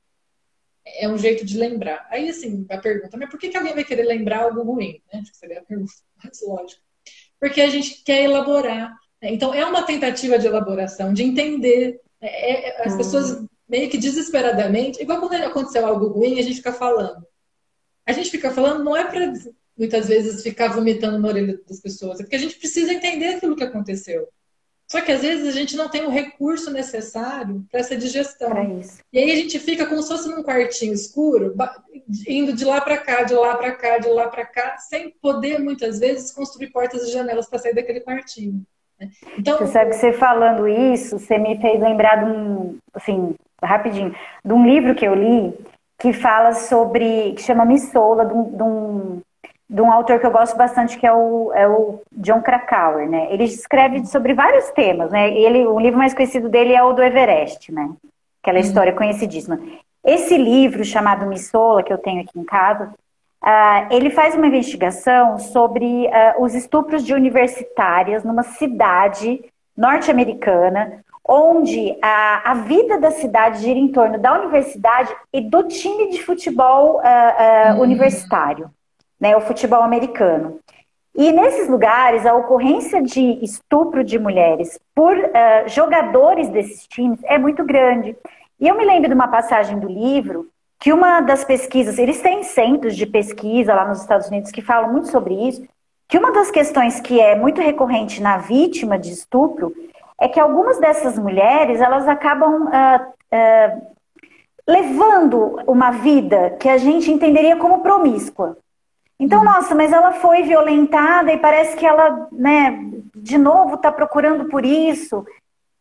é 0.86 1.08
um 1.08 1.18
jeito 1.18 1.46
de 1.46 1.58
lembrar. 1.58 2.08
Aí, 2.10 2.30
assim, 2.30 2.66
a 2.70 2.78
pergunta, 2.78 3.18
mas 3.18 3.30
por 3.30 3.40
que, 3.40 3.50
que 3.50 3.58
alguém 3.58 3.74
vai 3.74 3.84
querer 3.84 4.04
lembrar 4.04 4.44
algo 4.44 4.62
ruim? 4.64 5.02
Né? 5.12 5.20
Acho 5.22 5.32
que 5.32 5.38
seria 5.38 5.60
a 5.60 5.64
pergunta 5.64 5.92
mais 6.24 6.42
lógica. 6.42 6.82
Porque 7.40 7.62
a 7.62 7.70
gente 7.70 8.04
quer 8.04 8.24
elaborar. 8.24 8.94
Né? 9.22 9.32
Então, 9.32 9.54
é 9.54 9.66
uma 9.66 9.84
tentativa 9.84 10.38
de 10.38 10.48
elaboração, 10.48 11.14
de 11.14 11.24
entender. 11.24 12.00
É, 12.22 12.82
é, 12.82 12.88
as 12.88 12.96
pessoas 12.96 13.46
meio 13.68 13.90
que 13.90 13.98
desesperadamente, 13.98 15.02
igual 15.02 15.20
quando 15.20 15.34
aconteceu 15.36 15.86
algo 15.86 16.08
ruim, 16.08 16.40
a 16.40 16.44
gente 16.44 16.58
fica 16.58 16.74
falando. 16.74 17.26
A 18.06 18.12
gente 18.12 18.30
fica 18.30 18.52
falando 18.52 18.84
não 18.84 18.96
é 18.96 19.06
para 19.06 19.34
muitas 19.78 20.08
vezes 20.08 20.44
ficar 20.44 20.70
vomitando 20.70 21.20
na 21.20 21.28
orelha 21.28 21.60
das 21.68 21.80
pessoas, 21.80 22.20
é 22.20 22.24
porque 22.24 22.36
a 22.36 22.40
gente 22.40 22.58
precisa 22.58 22.94
entender 22.94 23.36
aquilo 23.36 23.56
que 23.56 23.64
aconteceu. 23.64 24.28
Só 24.88 25.02
que 25.02 25.12
às 25.12 25.22
vezes 25.22 25.48
a 25.48 25.52
gente 25.52 25.76
não 25.76 25.90
tem 25.90 26.06
o 26.06 26.10
recurso 26.10 26.70
necessário 26.70 27.66
para 27.72 27.80
essa 27.80 27.96
digestão. 27.96 28.80
E 29.12 29.18
aí 29.18 29.32
a 29.32 29.36
gente 29.36 29.58
fica 29.58 29.88
como 29.88 30.02
se 30.04 30.10
fosse 30.10 30.30
num 30.30 30.44
quartinho 30.44 30.94
escuro, 30.94 31.56
indo 32.28 32.54
de 32.54 32.64
lá 32.64 32.80
para 32.80 32.98
cá, 32.98 33.24
de 33.24 33.34
lá 33.34 33.56
para 33.56 33.72
cá, 33.72 33.98
de 33.98 34.08
lá 34.08 34.28
para 34.28 34.46
cá, 34.46 34.78
sem 34.78 35.10
poder 35.22 35.60
muitas 35.60 36.00
vezes 36.00 36.32
construir 36.32 36.68
portas 36.68 37.08
e 37.08 37.12
janelas 37.12 37.50
para 37.50 37.58
sair 37.58 37.74
daquele 37.74 38.02
quartinho. 38.02 38.62
Né? 39.00 39.10
Então, 39.38 39.58
você 39.58 39.68
sabe 39.68 39.90
que 39.92 39.96
você 39.96 40.14
falando 40.14 40.68
isso, 40.68 41.18
você 41.18 41.40
me 41.40 41.60
fez 41.60 41.80
lembrar 41.82 42.24
de 42.24 42.26
um, 42.26 42.78
assim, 42.94 43.34
rapidinho, 43.64 44.16
de 44.46 44.54
um 44.54 44.64
livro 44.64 44.94
que 44.94 45.08
eu 45.08 45.16
li 45.16 45.54
que 45.98 46.12
fala 46.12 46.54
sobre, 46.54 47.34
que 47.34 47.42
chama 47.42 47.66
Missoula, 47.66 48.26
de 48.26 48.34
um, 48.34 48.44
de 48.44 48.64
um 48.64 49.22
de 49.74 49.82
um 49.82 49.92
autor 49.92 50.20
que 50.20 50.26
eu 50.28 50.32
gosto 50.32 50.56
bastante, 50.56 51.00
que 51.00 51.08
é 51.08 51.12
o, 51.12 51.52
é 51.52 51.68
o 51.68 52.00
John 52.12 52.44
Krakauer, 52.44 53.10
né? 53.10 53.28
Ele 53.32 53.46
escreve 53.46 54.06
sobre 54.06 54.36
vários 54.36 54.70
temas, 54.70 55.10
né? 55.10 55.36
Ele, 55.36 55.66
o 55.66 55.80
livro 55.80 55.98
mais 55.98 56.14
conhecido 56.14 56.48
dele 56.48 56.74
é 56.74 56.84
o 56.84 56.94
do 56.94 57.02
Everest, 57.02 57.72
né? 57.72 57.90
Aquela 58.40 58.60
uhum. 58.60 58.64
história 58.64 58.94
conhecidíssima. 58.94 59.60
Esse 60.06 60.38
livro, 60.38 60.86
chamado 60.86 61.26
Missola, 61.26 61.82
que 61.82 61.92
eu 61.92 61.98
tenho 61.98 62.22
aqui 62.22 62.40
em 62.40 62.44
casa, 62.44 62.94
uh, 63.42 63.88
ele 63.90 64.12
faz 64.12 64.36
uma 64.36 64.46
investigação 64.46 65.40
sobre 65.40 66.06
uh, 66.06 66.44
os 66.44 66.54
estupros 66.54 67.04
de 67.04 67.16
universitárias 67.16 68.24
numa 68.24 68.44
cidade 68.44 69.44
norte-americana, 69.76 71.04
onde 71.28 71.98
a, 72.00 72.52
a, 72.52 72.54
vida 72.54 73.00
da 73.00 73.10
cidade 73.10 73.64
gira 73.64 73.80
em 73.80 73.88
torno 73.88 74.20
da 74.20 74.40
universidade 74.40 75.12
e 75.34 75.42
do 75.42 75.64
time 75.64 76.12
de 76.12 76.22
futebol 76.22 77.00
uh, 77.00 77.74
uhum. 77.74 77.82
universitário 77.82 78.70
né, 79.24 79.38
o 79.38 79.42
futebol 79.42 79.82
americano. 79.82 80.60
E 81.16 81.32
nesses 81.32 81.70
lugares, 81.70 82.26
a 82.26 82.34
ocorrência 82.36 83.02
de 83.02 83.40
estupro 83.42 84.04
de 84.04 84.20
mulheres 84.20 84.78
por 84.94 85.16
uh, 85.16 85.24
jogadores 85.68 86.50
desses 86.50 86.86
times 86.88 87.20
é 87.24 87.38
muito 87.38 87.64
grande. 87.64 88.18
E 88.60 88.68
eu 88.68 88.76
me 88.76 88.84
lembro 88.84 89.08
de 89.08 89.16
uma 89.16 89.30
passagem 89.30 89.80
do 89.80 89.88
livro 89.88 90.50
que 90.78 90.92
uma 90.92 91.22
das 91.22 91.46
pesquisas, 91.46 91.98
eles 91.98 92.22
têm 92.22 92.44
centros 92.44 92.98
de 92.98 93.06
pesquisa 93.06 93.74
lá 93.74 93.88
nos 93.88 94.02
Estados 94.02 94.28
Unidos 94.28 94.52
que 94.52 94.62
falam 94.62 94.92
muito 94.92 95.08
sobre 95.08 95.34
isso, 95.48 95.66
que 96.06 96.18
uma 96.18 96.34
das 96.34 96.52
questões 96.52 97.00
que 97.00 97.22
é 97.22 97.34
muito 97.34 97.62
recorrente 97.62 98.22
na 98.22 98.38
vítima 98.38 99.00
de 99.00 99.14
estupro 99.14 99.74
é 100.20 100.28
que 100.28 100.40
algumas 100.40 100.80
dessas 100.80 101.18
mulheres 101.18 101.80
elas 101.80 102.10
acabam 102.10 102.66
uh, 102.66 103.08
uh, 103.34 103.88
levando 104.68 105.62
uma 105.66 105.92
vida 105.92 106.58
que 106.60 106.68
a 106.68 106.78
gente 106.78 107.10
entenderia 107.10 107.56
como 107.56 107.82
promíscua. 107.82 108.58
Então, 109.20 109.40
uhum. 109.40 109.46
nossa, 109.46 109.76
mas 109.76 109.92
ela 109.92 110.14
foi 110.14 110.44
violentada 110.44 111.32
e 111.32 111.38
parece 111.38 111.78
que 111.78 111.86
ela, 111.86 112.28
né, 112.32 112.78
de 113.16 113.38
novo 113.38 113.76
está 113.76 113.92
procurando 113.92 114.46
por 114.46 114.66
isso. 114.66 115.26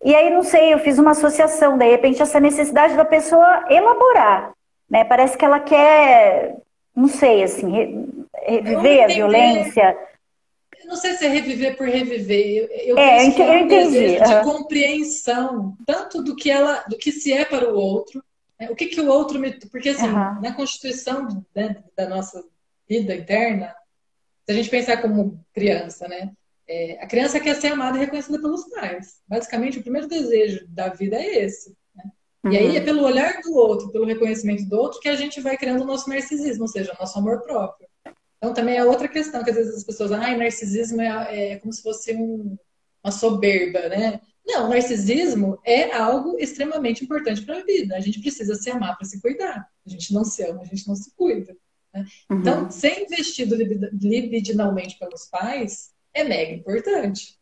E 0.05 0.15
aí, 0.15 0.31
não 0.31 0.43
sei, 0.43 0.73
eu 0.73 0.79
fiz 0.79 0.99
uma 0.99 1.13
associação, 1.13 1.79
de 1.79 1.89
repente, 1.89 2.21
essa 2.21 2.41
necessidade 2.41 2.97
da 2.97 3.05
pessoa 3.05 3.65
elaborar. 3.71 4.53
Né? 4.91 5.05
Parece 5.05 5.39
que 5.39 5.45
ela 5.45 5.61
quer, 5.61 6.57
não 6.95 7.09
sei, 7.09 7.45
assim, 7.45 8.07
reviver 8.45 9.05
a 9.05 9.07
violência. 9.07 9.97
não 10.85 10.97
sei 10.97 11.15
se 11.15 11.25
é 11.25 11.29
reviver 11.29 11.77
por 11.77 11.87
reviver. 11.87 12.69
Eu, 12.85 12.97
eu 12.97 12.99
é, 12.99 13.27
eu, 13.27 13.43
é 13.43 13.51
um 13.51 13.59
entendi. 13.61 14.17
de 14.17 14.43
compreensão, 14.43 15.77
tanto 15.87 16.23
do 16.23 16.35
que 16.35 16.51
ela, 16.51 16.85
do 16.89 16.99
que 16.99 17.13
se 17.13 17.33
é 17.33 17.45
para 17.45 17.73
o 17.73 17.77
outro, 17.77 18.23
né? 18.59 18.69
o 18.71 18.75
que, 18.75 18.87
que 18.87 19.01
o 19.01 19.07
outro 19.07 19.39
me. 19.39 19.53
Porque 19.71 19.91
assim, 19.91 20.09
uhum. 20.09 20.41
na 20.41 20.53
Constituição 20.53 21.45
né, 21.55 21.77
da 21.97 22.09
nossa 22.09 22.45
vida 22.89 23.15
interna, 23.15 23.75
se 24.45 24.53
a 24.53 24.55
gente 24.55 24.71
pensar 24.71 25.01
como 25.01 25.45
criança, 25.55 26.09
né? 26.09 26.33
É, 26.69 26.99
a 27.03 27.07
criança 27.07 27.41
quer 27.41 27.55
ser 27.57 27.69
amada 27.69 27.97
e 27.97 28.01
reconhecida 28.01 28.41
pelos 28.41 28.69
pais. 28.71 29.21
Basicamente, 29.27 29.79
o 29.79 29.83
primeiro 29.83 30.09
desejo 30.09 30.67
da 30.69 30.89
vida 30.89 31.17
é 31.17 31.45
esse. 31.45 31.77
Né? 31.95 32.05
Uhum. 32.45 32.53
E 32.53 32.57
aí 32.57 32.69
uhum. 32.69 32.77
é 32.77 32.81
pelo 32.81 33.03
olhar 33.03 33.41
do 33.43 33.55
outro, 33.55 33.91
pelo 33.91 34.07
reconhecimento 34.07 34.65
do 34.69 34.77
outro, 34.77 35.01
que 35.01 35.09
a 35.09 35.17
gente 35.17 35.41
vai 35.41 35.57
criando 35.57 35.83
o 35.83 35.87
nosso 35.87 36.09
narcisismo, 36.09 36.63
ou 36.63 36.69
seja, 36.69 36.93
o 36.93 37.01
nosso 37.01 37.19
amor 37.19 37.43
próprio. 37.43 37.89
Então, 38.39 38.55
também 38.55 38.77
é 38.77 38.85
outra 38.85 39.07
questão, 39.07 39.45
que 39.45 39.51
às 39.51 39.57
vezes 39.57 39.77
as 39.77 39.85
pessoas, 39.85 40.11
ah, 40.11 40.37
narcisismo 40.37 41.01
é, 41.01 41.53
é 41.53 41.57
como 41.59 41.73
se 41.73 41.83
fosse 41.83 42.13
um, 42.15 42.57
uma 43.05 43.13
soberba, 43.13 43.89
né? 43.89 44.21
Não, 44.45 44.69
narcisismo 44.69 45.59
é 45.65 45.93
algo 45.95 46.37
extremamente 46.39 47.05
importante 47.05 47.43
para 47.43 47.59
a 47.59 47.65
vida. 47.65 47.97
A 47.97 48.01
gente 48.01 48.21
precisa 48.21 48.57
se 48.57 48.69
amar 48.69 48.97
para 48.97 49.07
se 49.07 49.21
cuidar. 49.21 49.69
A 49.87 49.89
gente 49.89 50.13
não 50.13 50.25
se 50.25 50.43
ama, 50.43 50.63
a 50.63 50.65
gente 50.65 50.89
não 50.89 50.97
se 50.97 51.15
cuida. 51.15 51.57
Né? 51.93 52.07
Uhum. 52.31 52.41
Então, 52.41 52.71
ser 52.71 53.03
investido 53.03 53.55
libidinalmente 53.57 54.99
pelos 54.99 55.27
pais 55.27 55.93
é 56.15 56.25
mega 56.25 56.53
importante. 56.53 57.39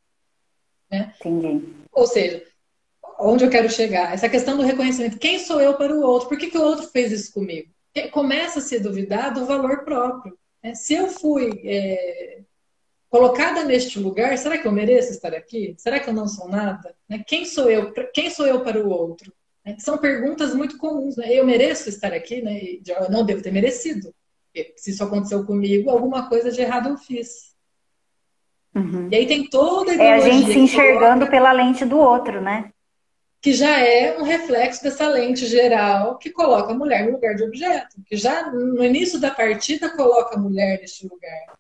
Né? 0.90 1.14
Entendi. 1.20 1.68
Ou 1.92 2.06
seja, 2.06 2.44
onde 3.18 3.44
eu 3.44 3.50
quero 3.50 3.70
chegar? 3.70 4.12
Essa 4.12 4.28
questão 4.28 4.56
do 4.56 4.64
reconhecimento. 4.64 5.18
Quem 5.18 5.38
sou 5.38 5.60
eu 5.60 5.74
para 5.76 5.94
o 5.94 6.02
outro? 6.02 6.28
Por 6.28 6.38
que, 6.38 6.50
que 6.50 6.58
o 6.58 6.62
outro 6.62 6.88
fez 6.88 7.12
isso 7.12 7.32
comigo? 7.32 7.70
Começa 8.12 8.58
a 8.58 8.62
se 8.62 8.78
duvidar 8.78 9.32
do 9.32 9.46
valor 9.46 9.84
próprio. 9.84 10.36
Né? 10.62 10.74
Se 10.74 10.94
eu 10.94 11.08
fui 11.08 11.60
é, 11.64 12.40
colocada 13.08 13.64
neste 13.64 13.98
lugar, 13.98 14.36
será 14.38 14.58
que 14.58 14.66
eu 14.66 14.72
mereço 14.72 15.10
estar 15.10 15.34
aqui? 15.34 15.74
Será 15.78 16.00
que 16.00 16.08
eu 16.08 16.14
não 16.14 16.28
sou 16.28 16.48
nada? 16.48 16.94
Né? 17.08 17.22
Quem 17.26 17.44
sou 17.44 17.70
eu? 17.70 17.92
Quem 18.12 18.30
sou 18.30 18.46
eu 18.46 18.62
para 18.62 18.82
o 18.82 18.88
outro? 18.88 19.32
Né? 19.64 19.76
São 19.78 19.98
perguntas 19.98 20.54
muito 20.54 20.78
comuns. 20.78 21.16
Né? 21.16 21.32
Eu 21.32 21.44
mereço 21.44 21.88
estar 21.88 22.12
aqui? 22.12 22.42
Né? 22.42 22.78
Eu 22.86 23.10
não 23.10 23.24
devo 23.24 23.42
ter 23.42 23.52
merecido 23.52 24.14
se 24.76 24.90
isso 24.90 25.04
aconteceu 25.04 25.44
comigo, 25.44 25.90
alguma 25.90 26.28
coisa 26.28 26.50
de 26.50 26.60
errado 26.60 26.88
eu 26.88 26.96
fiz. 26.96 27.54
Uhum. 28.74 29.08
E 29.10 29.16
aí 29.16 29.26
tem 29.26 29.48
toda 29.48 29.92
a 29.92 29.94
É 29.94 30.12
a 30.12 30.20
gente 30.20 30.52
se 30.52 30.58
enxergando 30.58 31.26
coloca, 31.26 31.30
pela 31.30 31.52
lente 31.52 31.84
do 31.84 31.98
outro, 31.98 32.40
né? 32.40 32.72
Que 33.40 33.52
já 33.52 33.80
é 33.80 34.18
um 34.18 34.22
reflexo 34.22 34.82
dessa 34.82 35.08
lente 35.08 35.46
geral 35.46 36.18
que 36.18 36.30
coloca 36.30 36.72
a 36.72 36.76
mulher 36.76 37.06
no 37.06 37.12
lugar 37.12 37.34
de 37.34 37.42
objeto. 37.42 37.96
Que 38.06 38.16
já 38.16 38.50
no 38.50 38.84
início 38.84 39.18
da 39.18 39.30
partida 39.30 39.88
coloca 39.90 40.36
a 40.36 40.38
mulher 40.38 40.80
neste 40.80 41.06
lugar. 41.06 41.58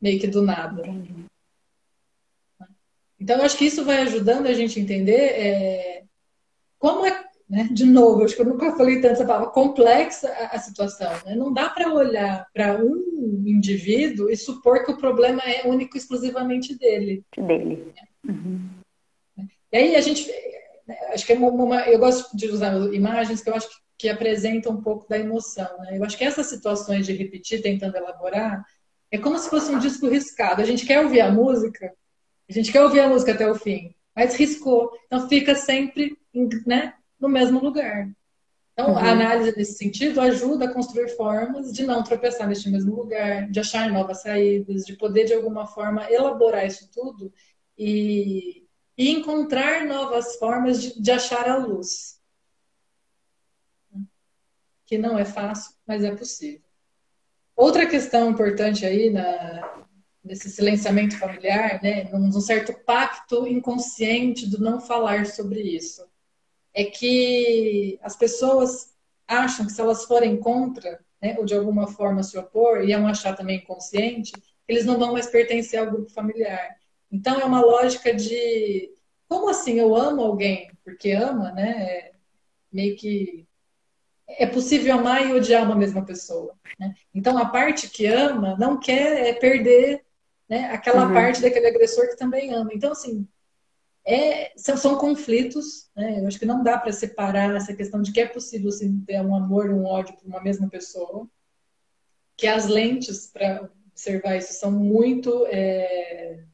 Meio 0.00 0.20
que 0.20 0.26
do 0.26 0.42
nada. 0.42 0.86
Entendi. 0.86 1.24
Então, 3.18 3.38
eu 3.38 3.44
acho 3.44 3.56
que 3.56 3.64
isso 3.64 3.84
vai 3.84 4.02
ajudando 4.02 4.46
a 4.46 4.52
gente 4.52 4.78
a 4.78 4.82
entender 4.82 5.12
é, 5.12 6.02
como 6.78 7.06
é, 7.06 7.24
né? 7.48 7.68
De 7.70 7.84
novo, 7.84 8.24
acho 8.24 8.34
que 8.34 8.42
eu 8.42 8.46
nunca 8.46 8.76
falei 8.76 9.00
tanto 9.00 9.12
essa 9.12 9.24
palavra, 9.24 9.50
complexa 9.50 10.28
a, 10.28 10.56
a 10.56 10.58
situação. 10.58 11.12
Né? 11.26 11.34
Não 11.34 11.52
dá 11.52 11.68
para 11.68 11.92
olhar 11.92 12.46
para 12.52 12.82
um 12.82 13.44
indivíduo 13.46 14.30
e 14.30 14.36
supor 14.36 14.84
que 14.84 14.92
o 14.92 14.96
problema 14.96 15.42
é 15.42 15.68
único 15.68 15.96
exclusivamente 15.96 16.76
dele. 16.78 17.22
Dele. 17.36 17.92
Uhum. 18.26 18.68
E 19.70 19.76
aí 19.76 19.96
a 19.96 20.00
gente, 20.00 20.30
acho 21.12 21.26
que 21.26 21.32
é 21.32 21.36
uma, 21.36 21.50
uma, 21.50 21.80
eu 21.82 21.98
gosto 21.98 22.34
de 22.36 22.46
usar 22.48 22.74
imagens 22.94 23.42
que 23.42 23.50
eu 23.50 23.54
acho 23.54 23.68
que, 23.68 23.76
que 23.98 24.08
apresentam 24.08 24.72
um 24.72 24.82
pouco 24.82 25.08
da 25.08 25.18
emoção. 25.18 25.68
Né? 25.80 25.98
Eu 25.98 26.04
acho 26.04 26.16
que 26.16 26.24
essas 26.24 26.46
situações 26.46 27.04
de 27.04 27.12
repetir, 27.12 27.60
tentando 27.60 27.96
elaborar, 27.96 28.64
é 29.10 29.18
como 29.18 29.38
se 29.38 29.50
fosse 29.50 29.70
um 29.70 29.78
disco 29.78 30.08
riscado. 30.08 30.62
A 30.62 30.64
gente 30.64 30.86
quer 30.86 31.00
ouvir 31.00 31.20
a 31.20 31.30
música, 31.30 31.92
a 32.48 32.52
gente 32.52 32.72
quer 32.72 32.82
ouvir 32.82 33.00
a 33.00 33.08
música 33.08 33.32
até 33.32 33.48
o 33.48 33.54
fim, 33.54 33.94
mas 34.16 34.34
riscou. 34.34 34.90
Então 35.06 35.28
fica 35.28 35.54
sempre, 35.54 36.16
né? 36.66 36.94
No 37.24 37.28
mesmo 37.28 37.58
lugar. 37.58 38.10
Então, 38.72 38.90
uhum. 38.90 38.98
a 38.98 39.10
análise 39.10 39.56
nesse 39.56 39.74
sentido 39.74 40.20
ajuda 40.20 40.66
a 40.66 40.72
construir 40.72 41.08
formas 41.16 41.72
de 41.72 41.84
não 41.84 42.02
tropeçar 42.02 42.46
neste 42.46 42.68
mesmo 42.68 42.94
lugar, 42.94 43.48
de 43.48 43.60
achar 43.60 43.90
novas 43.90 44.22
saídas, 44.22 44.84
de 44.84 44.94
poder, 44.96 45.24
de 45.24 45.32
alguma 45.32 45.66
forma, 45.66 46.10
elaborar 46.10 46.66
isso 46.66 46.90
tudo 46.92 47.32
e, 47.78 48.66
e 48.98 49.10
encontrar 49.10 49.86
novas 49.86 50.36
formas 50.36 50.82
de, 50.82 51.00
de 51.00 51.10
achar 51.10 51.48
a 51.48 51.56
luz. 51.56 52.20
Que 54.86 54.98
não 54.98 55.18
é 55.18 55.24
fácil, 55.24 55.72
mas 55.86 56.04
é 56.04 56.14
possível. 56.14 56.60
Outra 57.56 57.86
questão 57.86 58.30
importante 58.30 58.84
aí 58.84 59.08
na, 59.08 59.86
nesse 60.22 60.50
silenciamento 60.50 61.16
familiar, 61.16 61.80
né, 61.80 62.10
num 62.12 62.32
certo 62.40 62.74
pacto 62.84 63.46
inconsciente 63.46 64.50
do 64.50 64.58
não 64.58 64.80
falar 64.80 65.26
sobre 65.26 65.62
isso 65.62 66.04
é 66.74 66.84
que 66.84 67.98
as 68.02 68.16
pessoas 68.16 68.92
acham 69.26 69.64
que 69.66 69.72
se 69.72 69.80
elas 69.80 70.04
forem 70.04 70.36
contra, 70.36 71.00
né, 71.22 71.36
ou 71.38 71.44
de 71.44 71.54
alguma 71.54 71.86
forma 71.86 72.22
se 72.22 72.36
opor, 72.36 72.82
e 72.82 72.88
iam 72.88 73.06
achar 73.06 73.36
também 73.36 73.58
inconsciente, 73.58 74.32
eles 74.68 74.84
não 74.84 74.98
vão 74.98 75.12
mais 75.12 75.26
pertencer 75.26 75.78
ao 75.78 75.90
grupo 75.90 76.10
familiar. 76.10 76.76
Então 77.10 77.38
é 77.40 77.44
uma 77.44 77.60
lógica 77.60 78.12
de 78.12 78.92
como 79.28 79.48
assim 79.48 79.78
eu 79.78 79.94
amo 79.94 80.22
alguém 80.22 80.70
porque 80.84 81.12
ama, 81.12 81.50
né? 81.52 81.70
É 81.70 82.12
meio 82.72 82.96
que 82.96 83.46
é 84.28 84.46
possível 84.46 84.94
amar 84.94 85.26
e 85.26 85.32
odiar 85.32 85.64
uma 85.64 85.76
mesma 85.76 86.04
pessoa. 86.04 86.54
Né? 86.78 86.94
Então 87.14 87.38
a 87.38 87.46
parte 87.46 87.88
que 87.88 88.06
ama 88.06 88.56
não 88.58 88.78
quer 88.78 89.28
é 89.28 89.32
perder 89.32 90.04
né, 90.48 90.70
aquela 90.70 91.06
uhum. 91.06 91.14
parte 91.14 91.40
daquele 91.40 91.68
agressor 91.68 92.08
que 92.08 92.16
também 92.16 92.52
ama. 92.52 92.70
Então 92.72 92.92
assim 92.92 93.26
é, 94.06 94.52
são, 94.56 94.76
são, 94.76 94.98
conflitos, 94.98 95.88
né? 95.96 96.20
Eu 96.20 96.26
acho 96.26 96.38
que 96.38 96.44
não 96.44 96.62
dá 96.62 96.76
para 96.76 96.92
separar 96.92 97.56
essa 97.56 97.74
questão 97.74 98.02
de 98.02 98.12
que 98.12 98.20
é 98.20 98.26
possível 98.26 98.68
assim, 98.68 99.00
ter 99.06 99.20
um 99.20 99.34
amor 99.34 99.66
e 99.66 99.72
um 99.72 99.86
ódio 99.86 100.14
por 100.16 100.26
uma 100.26 100.42
mesma 100.42 100.68
pessoa, 100.68 101.26
que 102.36 102.46
as 102.46 102.66
lentes 102.66 103.26
para 103.26 103.70
observar 103.90 104.36
isso 104.36 104.52
são 104.54 104.70
muito 104.70 105.46
é... 105.46 106.44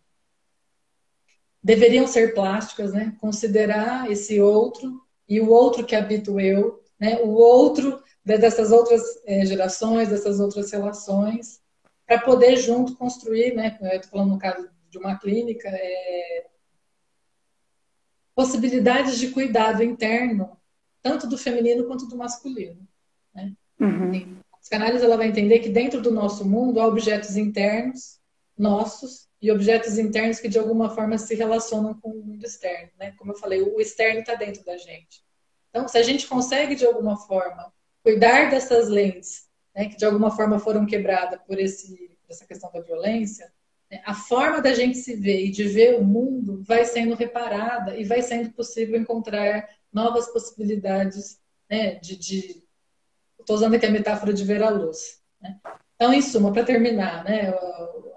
deveriam 1.62 2.06
ser 2.06 2.34
plásticas, 2.34 2.92
né? 2.92 3.16
Considerar 3.20 4.10
esse 4.10 4.40
outro 4.40 5.02
e 5.28 5.40
o 5.40 5.50
outro 5.50 5.84
que 5.84 5.96
habita 5.96 6.30
o 6.30 6.40
eu, 6.40 6.82
né? 7.00 7.18
O 7.22 7.30
outro 7.30 8.00
dessas 8.24 8.70
outras 8.70 9.02
é, 9.26 9.44
gerações, 9.44 10.08
dessas 10.08 10.38
outras 10.38 10.70
relações, 10.70 11.60
para 12.06 12.20
poder 12.20 12.56
junto 12.56 12.96
construir, 12.96 13.54
né? 13.54 13.76
Estou 13.94 14.10
falando 14.10 14.30
no 14.30 14.38
caso 14.38 14.68
de 14.88 14.98
uma 14.98 15.18
clínica, 15.18 15.68
é, 15.68 16.49
possibilidades 18.34 19.18
de 19.18 19.28
cuidado 19.28 19.82
interno, 19.82 20.56
tanto 21.02 21.26
do 21.26 21.38
feminino 21.38 21.84
quanto 21.84 22.06
do 22.06 22.16
masculino. 22.16 22.86
Né? 23.34 23.52
Uhum. 23.78 24.38
A 24.52 24.58
psicanálise 24.58 25.04
ela 25.04 25.16
vai 25.16 25.28
entender 25.28 25.60
que 25.60 25.68
dentro 25.68 26.00
do 26.00 26.10
nosso 26.10 26.44
mundo 26.44 26.80
há 26.80 26.86
objetos 26.86 27.36
internos 27.36 28.20
nossos 28.60 29.26
e 29.40 29.50
objetos 29.50 29.96
internos 29.96 30.38
que 30.38 30.48
de 30.48 30.58
alguma 30.58 30.90
forma 30.90 31.16
se 31.16 31.34
relacionam 31.34 31.94
com 31.94 32.10
o 32.10 32.22
mundo 32.22 32.44
externo. 32.44 32.90
Né? 32.98 33.12
Como 33.12 33.32
eu 33.32 33.36
falei, 33.36 33.62
o 33.62 33.80
externo 33.80 34.20
está 34.20 34.34
dentro 34.34 34.62
da 34.64 34.76
gente. 34.76 35.24
Então, 35.70 35.88
se 35.88 35.96
a 35.96 36.02
gente 36.02 36.26
consegue 36.26 36.74
de 36.74 36.84
alguma 36.84 37.16
forma 37.16 37.72
cuidar 38.02 38.50
dessas 38.50 38.88
lentes, 38.88 39.48
né, 39.74 39.86
que 39.88 39.96
de 39.96 40.04
alguma 40.04 40.30
forma 40.30 40.58
foram 40.58 40.84
quebradas 40.84 41.40
por, 41.46 41.58
esse, 41.58 41.96
por 42.22 42.30
essa 42.30 42.46
questão 42.46 42.70
da 42.70 42.80
violência, 42.80 43.50
a 44.04 44.14
forma 44.14 44.60
da 44.60 44.72
gente 44.72 44.98
se 44.98 45.16
ver 45.16 45.46
e 45.46 45.50
de 45.50 45.64
ver 45.64 45.98
o 45.98 46.04
mundo 46.04 46.62
vai 46.62 46.84
sendo 46.84 47.14
reparada 47.14 47.96
e 47.96 48.04
vai 48.04 48.22
sendo 48.22 48.50
possível 48.50 48.98
encontrar 48.98 49.68
novas 49.92 50.28
possibilidades 50.32 51.40
né, 51.68 51.96
de. 51.96 52.62
Estou 53.38 53.56
usando 53.56 53.74
aqui 53.74 53.86
a 53.86 53.90
metáfora 53.90 54.32
de 54.32 54.44
ver 54.44 54.62
a 54.62 54.70
luz. 54.70 55.20
Né? 55.40 55.58
Então, 55.96 56.12
em 56.12 56.22
suma, 56.22 56.52
para 56.52 56.64
terminar, 56.64 57.24
né, 57.24 57.52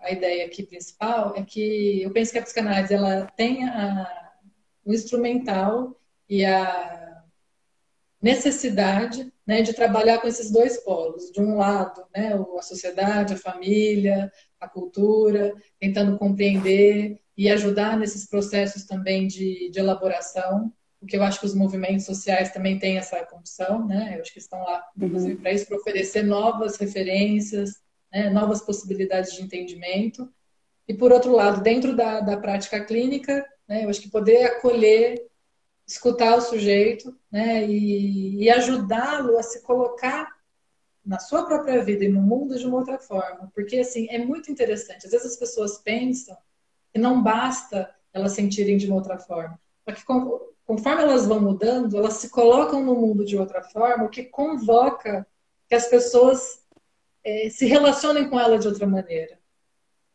a 0.02 0.12
ideia 0.12 0.46
aqui 0.46 0.64
principal 0.64 1.34
é 1.36 1.44
que 1.44 2.02
eu 2.02 2.12
penso 2.12 2.32
que 2.32 2.38
a 2.38 2.44
psicanálise 2.44 2.94
ela 2.94 3.26
tem 3.36 3.68
a, 3.68 4.34
o 4.86 4.94
instrumental 4.94 6.00
e 6.30 6.46
a 6.46 7.24
necessidade 8.22 9.34
né, 9.46 9.62
de 9.62 9.74
trabalhar 9.74 10.20
com 10.20 10.28
esses 10.28 10.52
dois 10.52 10.78
polos. 10.78 11.32
De 11.32 11.42
um 11.42 11.58
lado, 11.58 12.06
né, 12.16 12.34
a 12.58 12.62
sociedade, 12.62 13.34
a 13.34 13.38
família, 13.38 14.32
a 14.64 14.70
cultura, 14.70 15.54
tentando 15.80 16.18
compreender 16.18 17.20
e 17.38 17.50
ajudar 17.50 17.98
nesses 17.98 18.28
processos 18.28 18.86
também 18.86 19.28
de, 19.28 19.70
de 19.70 19.80
elaboração, 19.80 20.72
porque 21.00 21.18
eu 21.18 21.24
acho 21.24 21.40
que 21.40 21.46
os 21.46 21.54
movimentos 21.54 22.06
sociais 22.06 22.52
também 22.52 22.80
têm 22.80 22.98
essa 22.98 23.24
condição, 23.26 23.86
né? 23.86 24.14
Eu 24.16 24.22
acho 24.22 24.32
que 24.32 24.40
estão 24.40 24.64
lá, 24.64 24.82
inclusive, 24.96 25.34
uhum. 25.34 25.42
para 25.42 25.52
isso, 25.52 25.68
para 25.68 25.78
oferecer 25.78 26.24
novas 26.24 26.78
referências, 26.78 27.82
né? 28.12 28.30
novas 28.30 28.62
possibilidades 28.62 29.34
de 29.34 29.42
entendimento. 29.42 30.32
E, 30.88 30.94
por 30.94 31.12
outro 31.12 31.34
lado, 31.34 31.62
dentro 31.62 31.94
da, 31.94 32.22
da 32.22 32.38
prática 32.38 32.84
clínica, 32.86 33.46
né? 33.68 33.84
eu 33.84 33.90
acho 33.90 34.02
que 34.02 34.10
poder 34.10 34.46
acolher, 34.46 35.22
escutar 35.86 36.38
o 36.38 36.42
sujeito 36.42 37.14
né? 37.30 37.66
e, 37.66 38.44
e 38.44 38.50
ajudá-lo 38.50 39.38
a 39.38 39.44
se 39.44 39.62
colocar 39.62 40.30
na 41.06 41.20
sua 41.20 41.46
própria 41.46 41.84
vida 41.84 42.06
e 42.06 42.10
no 42.10 42.22
mundo 42.22 42.58
de 42.58 42.66
uma 42.66 42.78
outra 42.78 42.98
forma. 42.98 43.52
Porque, 43.54 43.78
assim, 43.78 44.08
é 44.10 44.18
muito 44.18 44.52
interessante. 44.52 45.06
Às 45.06 45.12
vezes 45.12 45.34
as 45.34 45.38
pessoas 45.38 45.78
pensam 45.80 46.38
que 46.92 47.00
não 47.00 47.22
basta 47.22 47.94
elas 48.14 48.34
sentirem 48.34 48.78
de 48.78 48.88
uma 48.88 48.96
outra 48.96 49.18
forma. 49.18 49.60
Porque 49.84 50.02
conforme 50.66 51.02
elas 51.02 51.26
vão 51.26 51.42
mudando, 51.42 51.98
elas 51.98 52.14
se 52.14 52.30
colocam 52.30 52.84
no 52.84 52.96
mundo 52.96 53.26
de 53.26 53.38
outra 53.38 53.62
forma, 53.62 54.06
o 54.06 54.10
que 54.10 54.24
convoca 54.24 55.28
que 55.68 55.76
as 55.76 55.88
pessoas 55.88 56.64
é, 57.24 57.50
se 57.50 57.66
relacionem 57.66 58.30
com 58.30 58.40
ela 58.40 58.58
de 58.58 58.68
outra 58.68 58.86
maneira. 58.86 59.40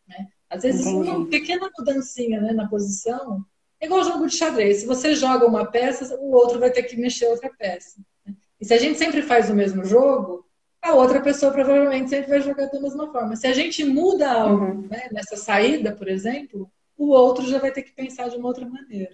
Né? 0.07 0.29
Às 0.49 0.63
vezes, 0.63 0.87
Entendi. 0.87 1.11
uma 1.11 1.27
pequena 1.29 1.71
mudancinha 1.77 2.41
né, 2.41 2.53
na 2.53 2.69
posição 2.69 3.45
é 3.81 3.87
igual 3.87 4.05
jogo 4.05 4.27
de 4.27 4.37
xadrez. 4.37 4.79
Se 4.79 4.87
você 4.87 5.15
joga 5.15 5.47
uma 5.47 5.71
peça, 5.71 6.17
o 6.17 6.33
outro 6.33 6.59
vai 6.59 6.71
ter 6.71 6.83
que 6.85 6.97
mexer 6.97 7.27
outra 7.27 7.51
peça. 7.51 8.01
Né? 8.27 8.35
E 8.61 8.65
se 8.65 8.75
a 8.75 8.79
gente 8.79 8.99
sempre 8.99 9.23
faz 9.23 9.51
o 9.51 9.55
mesmo 9.55 9.85
jogo, 9.85 10.48
a 10.89 10.95
outra 10.95 11.21
pessoa 11.21 11.53
provavelmente 11.53 12.11
sempre 12.11 12.31
vai 12.31 12.41
jogar 12.41 12.67
da 12.67 12.81
mesma 12.81 13.11
forma. 13.13 13.37
Se 13.37 13.47
a 13.47 13.53
gente 13.53 13.85
muda 13.85 14.31
algo 14.31 14.65
uhum. 14.65 14.89
né, 14.91 15.09
nessa 15.13 15.37
saída, 15.37 15.93
por 15.93 16.09
exemplo, 16.09 16.71
o 16.97 17.11
outro 17.11 17.47
já 17.47 17.59
vai 17.59 17.71
ter 17.71 17.83
que 17.83 17.93
pensar 17.93 18.29
de 18.29 18.37
uma 18.37 18.49
outra 18.49 18.67
maneira. 18.67 19.13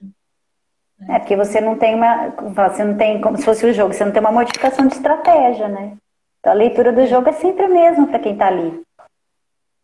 Né? 0.99 1.17
É, 1.17 1.19
porque 1.19 1.37
você 1.37 1.61
não 1.61 1.77
tem 1.77 1.95
uma. 1.95 2.29
Você 2.69 2.85
não 2.85 2.97
tem, 2.97 3.21
como 3.21 3.37
se 3.37 3.45
fosse 3.45 3.67
o 3.67 3.73
jogo, 3.73 3.93
você 3.93 4.05
não 4.05 4.13
tem 4.13 4.21
uma 4.21 4.33
modificação 4.33 4.87
de 4.87 4.95
estratégia, 4.95 5.69
né? 5.69 5.97
Então 6.41 6.53
a 6.53 6.57
leitura 6.57 6.93
do 6.93 7.07
jogo 7.07 7.29
é 7.29 7.33
sempre 7.33 7.65
a 7.65 7.69
mesma 7.69 8.07
para 8.07 8.19
quem 8.19 8.33
está 8.33 8.47
ali. 8.47 8.83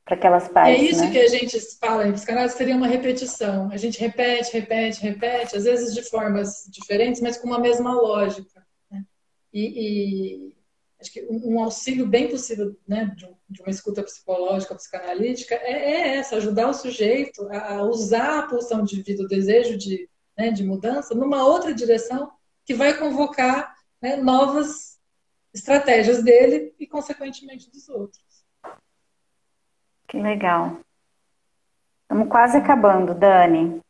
Para 0.04 0.14
aquelas 0.14 0.48
partes. 0.48 0.80
É 0.80 0.84
isso 0.84 1.04
né? 1.04 1.10
que 1.10 1.18
a 1.18 1.28
gente 1.28 1.58
fala 1.78 2.06
em 2.06 2.12
psicanálise, 2.12 2.56
seria 2.56 2.76
uma 2.76 2.86
repetição. 2.86 3.70
A 3.70 3.76
gente 3.76 4.00
repete, 4.00 4.52
repete, 4.52 5.02
repete, 5.02 5.56
às 5.56 5.64
vezes 5.64 5.94
de 5.94 6.02
formas 6.02 6.66
diferentes, 6.68 7.20
mas 7.20 7.36
com 7.36 7.46
uma 7.46 7.58
mesma 7.58 7.92
lógica. 7.92 8.64
Né? 8.90 9.04
e, 9.52 10.48
e 10.48 10.59
acho 11.00 11.12
que 11.12 11.26
um, 11.30 11.62
auxílio 11.62 12.06
bem 12.06 12.28
possível 12.28 12.76
né, 12.86 13.14
de, 13.48 13.62
uma 13.62 13.70
escuta 13.70 14.02
psicológica, 14.02 14.74
psicanalítica, 14.74 15.54
é, 15.54 15.72
é, 15.72 16.16
essa, 16.16 16.36
ajudar 16.36 16.68
o 16.68 16.74
sujeito 16.74 17.48
a 17.50 17.82
usar 17.82 18.40
a 18.40 18.46
pulsão 18.46 18.84
de 18.84 19.02
vida, 19.02 19.22
o 19.22 19.28
desejo 19.28 19.78
de, 19.78 20.08
né, 20.36 20.50
de 20.50 20.62
mudança, 20.62 21.14
numa 21.14 21.44
outra 21.44 21.72
direção 21.72 22.30
que 22.64 22.74
vai 22.74 22.96
convocar 22.96 23.74
né, 24.00 24.16
novas 24.16 24.98
estratégias 25.52 26.22
dele 26.22 26.74
e, 26.78 26.86
consequentemente, 26.86 27.70
dos 27.70 27.88
outros. 27.88 28.22
Que 30.06 30.20
legal. 30.20 30.80
Estamos 32.02 32.28
quase 32.28 32.56
acabando, 32.56 33.14
Dani. 33.14 33.80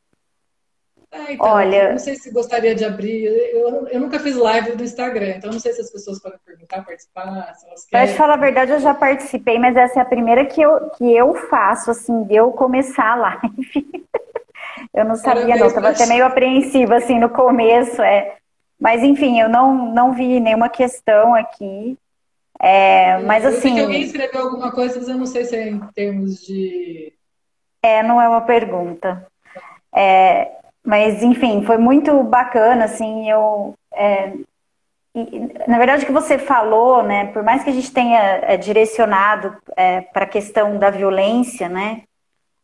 Ah, 1.13 1.33
então, 1.33 1.47
Olha, 1.47 1.91
não 1.91 1.99
sei 1.99 2.15
se 2.15 2.31
gostaria 2.31 2.73
de 2.73 2.85
abrir. 2.85 3.25
Eu, 3.25 3.89
eu 3.89 4.01
nunca 4.01 4.21
fiz 4.21 4.37
live 4.37 4.77
do 4.77 4.85
Instagram, 4.85 5.35
então 5.37 5.51
não 5.51 5.59
sei 5.59 5.73
se 5.73 5.81
as 5.81 5.91
pessoas 5.91 6.21
podem 6.21 6.39
perguntar, 6.47 6.85
participar, 6.85 7.53
se 7.57 7.67
elas 7.67 7.85
querem. 7.85 8.07
Para 8.07 8.13
te 8.13 8.17
falar 8.17 8.35
a 8.35 8.37
verdade, 8.37 8.71
eu 8.71 8.79
já 8.79 8.95
participei, 8.95 9.59
mas 9.59 9.77
essa 9.77 9.99
é 9.99 10.03
a 10.03 10.07
primeira 10.07 10.47
que 10.47 10.63
eu, 10.63 10.91
que 10.91 11.13
eu 11.13 11.35
faço, 11.49 11.91
assim, 11.91 12.23
de 12.25 12.37
eu 12.37 12.53
começar 12.53 13.13
a 13.13 13.17
live. 13.17 14.05
eu 14.95 15.05
não 15.05 15.17
sabia, 15.17 15.57
não. 15.57 15.67
Estava 15.67 15.89
até 15.89 16.07
meio 16.07 16.25
apreensiva, 16.25 16.97
assim, 16.97 17.19
no 17.19 17.29
começo. 17.29 18.01
É. 18.01 18.37
Mas, 18.79 19.03
enfim, 19.03 19.41
eu 19.41 19.49
não, 19.49 19.93
não 19.93 20.13
vi 20.13 20.39
nenhuma 20.39 20.69
questão 20.69 21.35
aqui. 21.35 21.99
É, 22.63 23.19
mas, 23.23 23.43
eu 23.43 23.51
assim. 23.51 23.75
que 23.75 23.81
alguém 23.81 24.03
escreveu 24.03 24.43
alguma 24.43 24.71
coisa, 24.71 24.99
mas 24.99 25.09
eu 25.09 25.17
não 25.19 25.27
sei 25.27 25.45
se 25.45 25.57
é 25.57 25.69
em 25.69 25.81
termos 25.93 26.41
de. 26.43 27.13
É, 27.83 28.03
não 28.03 28.21
é 28.21 28.29
uma 28.29 28.43
pergunta. 28.43 29.27
É, 29.93 30.60
mas, 30.85 31.23
enfim, 31.23 31.63
foi 31.63 31.79
muito 31.79 32.23
bacana, 32.23 32.85
assim, 32.85 33.31
eu... 33.31 33.75
É, 33.93 34.33
e, 35.15 35.53
na 35.67 35.77
verdade, 35.77 36.05
o 36.05 36.07
que 36.07 36.13
você 36.13 36.39
falou, 36.39 37.03
né, 37.03 37.27
por 37.33 37.43
mais 37.43 37.65
que 37.65 37.71
a 37.71 37.73
gente 37.73 37.93
tenha 37.93 38.21
é, 38.21 38.57
direcionado 38.57 39.57
é, 39.77 40.01
para 40.01 40.25
a 40.25 40.29
questão 40.29 40.79
da 40.79 40.89
violência, 40.89 41.69
né, 41.69 42.03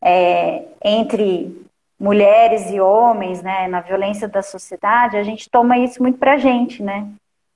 é, 0.00 0.64
entre 0.82 1.66
mulheres 1.98 2.70
e 2.70 2.80
homens, 2.80 3.42
né, 3.42 3.66
na 3.66 3.80
violência 3.80 4.28
da 4.28 4.42
sociedade, 4.42 5.16
a 5.16 5.22
gente 5.22 5.50
toma 5.50 5.78
isso 5.78 6.00
muito 6.00 6.18
para 6.18 6.34
a 6.34 6.38
gente, 6.38 6.82
né, 6.82 7.08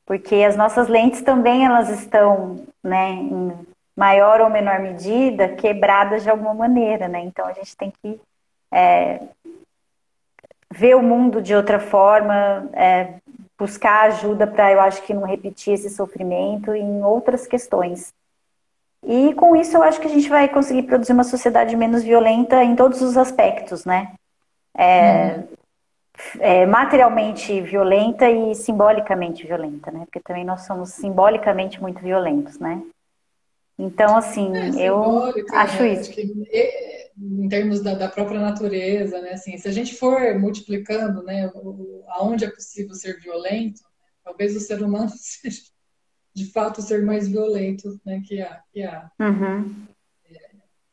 porque 0.05 0.37
as 0.37 0.57
nossas 0.57 0.89
lentes 0.89 1.23
também 1.23 1.65
elas 1.65 1.89
estão, 1.89 2.65
né, 2.83 3.11
em 3.13 3.53
maior 3.97 4.41
ou 4.41 4.51
menor 4.51 4.81
medida 4.81 5.49
quebradas 5.49 6.25
de 6.25 6.31
alguma 6.31 6.55
maneira, 6.55 7.07
né, 7.07 7.21
então 7.21 7.47
a 7.47 7.53
gente 7.53 7.77
tem 7.77 7.93
que 8.03 8.21
é, 8.73 9.21
ver 10.73 10.95
o 10.97 11.03
mundo 11.03 11.43
de 11.43 11.55
outra 11.55 11.81
forma, 11.81 12.69
é, 12.73 13.15
buscar 13.59 14.07
ajuda 14.07 14.47
para, 14.47 14.73
eu 14.73 14.81
acho 14.81 15.03
que 15.03 15.13
não 15.13 15.25
repetir 15.25 15.75
esse 15.75 15.91
sofrimento 15.91 16.75
em 16.75 17.03
outras 17.03 17.47
questões. 17.47 18.13
E 19.07 19.35
com 19.35 19.57
isso 19.57 19.77
eu 19.77 19.83
acho 19.83 20.01
que 20.01 20.07
a 20.07 20.11
gente 20.11 20.29
vai 20.29 20.49
conseguir 20.49 20.85
produzir 20.85 21.13
uma 21.13 21.25
sociedade 21.25 21.75
menos 21.77 22.03
violenta 22.03 22.63
em 22.63 22.77
todos 22.77 23.03
os 23.03 23.17
aspectos, 23.17 23.85
né? 23.85 24.13
É, 24.77 25.37
uhum. 25.37 25.49
é, 26.39 26.67
materialmente 26.67 27.61
violenta 27.61 28.31
e 28.31 28.55
simbolicamente 28.55 29.47
violenta, 29.47 29.91
né? 29.91 30.01
Porque 30.05 30.21
também 30.21 30.45
nós 30.45 30.63
somos 30.63 30.91
simbolicamente 30.91 31.81
muito 31.81 32.01
violentos, 32.01 32.59
né? 32.59 32.83
Então, 33.79 34.17
assim, 34.17 34.53
é, 34.79 34.83
eu 34.83 35.25
acho 35.53 35.83
né? 35.83 35.89
isso. 35.89 36.11
Acho 36.11 36.13
que, 36.13 37.00
em 37.19 37.49
termos 37.49 37.83
da, 37.83 37.95
da, 37.95 38.09
própria 38.09 38.41
natureza, 38.41 39.21
né? 39.21 39.33
Assim, 39.33 39.57
se 39.59 39.69
a 39.69 39.73
gente 39.73 39.95
for 39.95 40.39
multiplicando, 40.39 41.23
né, 41.23 41.51
aonde 42.09 42.45
é 42.45 42.51
possível 42.51 42.95
ser 42.95 43.21
violento, 43.21 43.83
talvez 44.25 44.57
o 44.57 44.61
ser 44.61 44.83
humano 44.83 45.11
seja 45.17 45.63
de 46.35 46.51
fato 46.53 46.79
o 46.79 46.83
ser 46.83 47.03
mais 47.03 47.29
violento, 47.29 48.01
né, 48.05 48.23
que 48.25 48.41
há. 48.41 48.63
Que 48.73 48.83
há. 48.83 49.11
Uhum. 49.21 49.89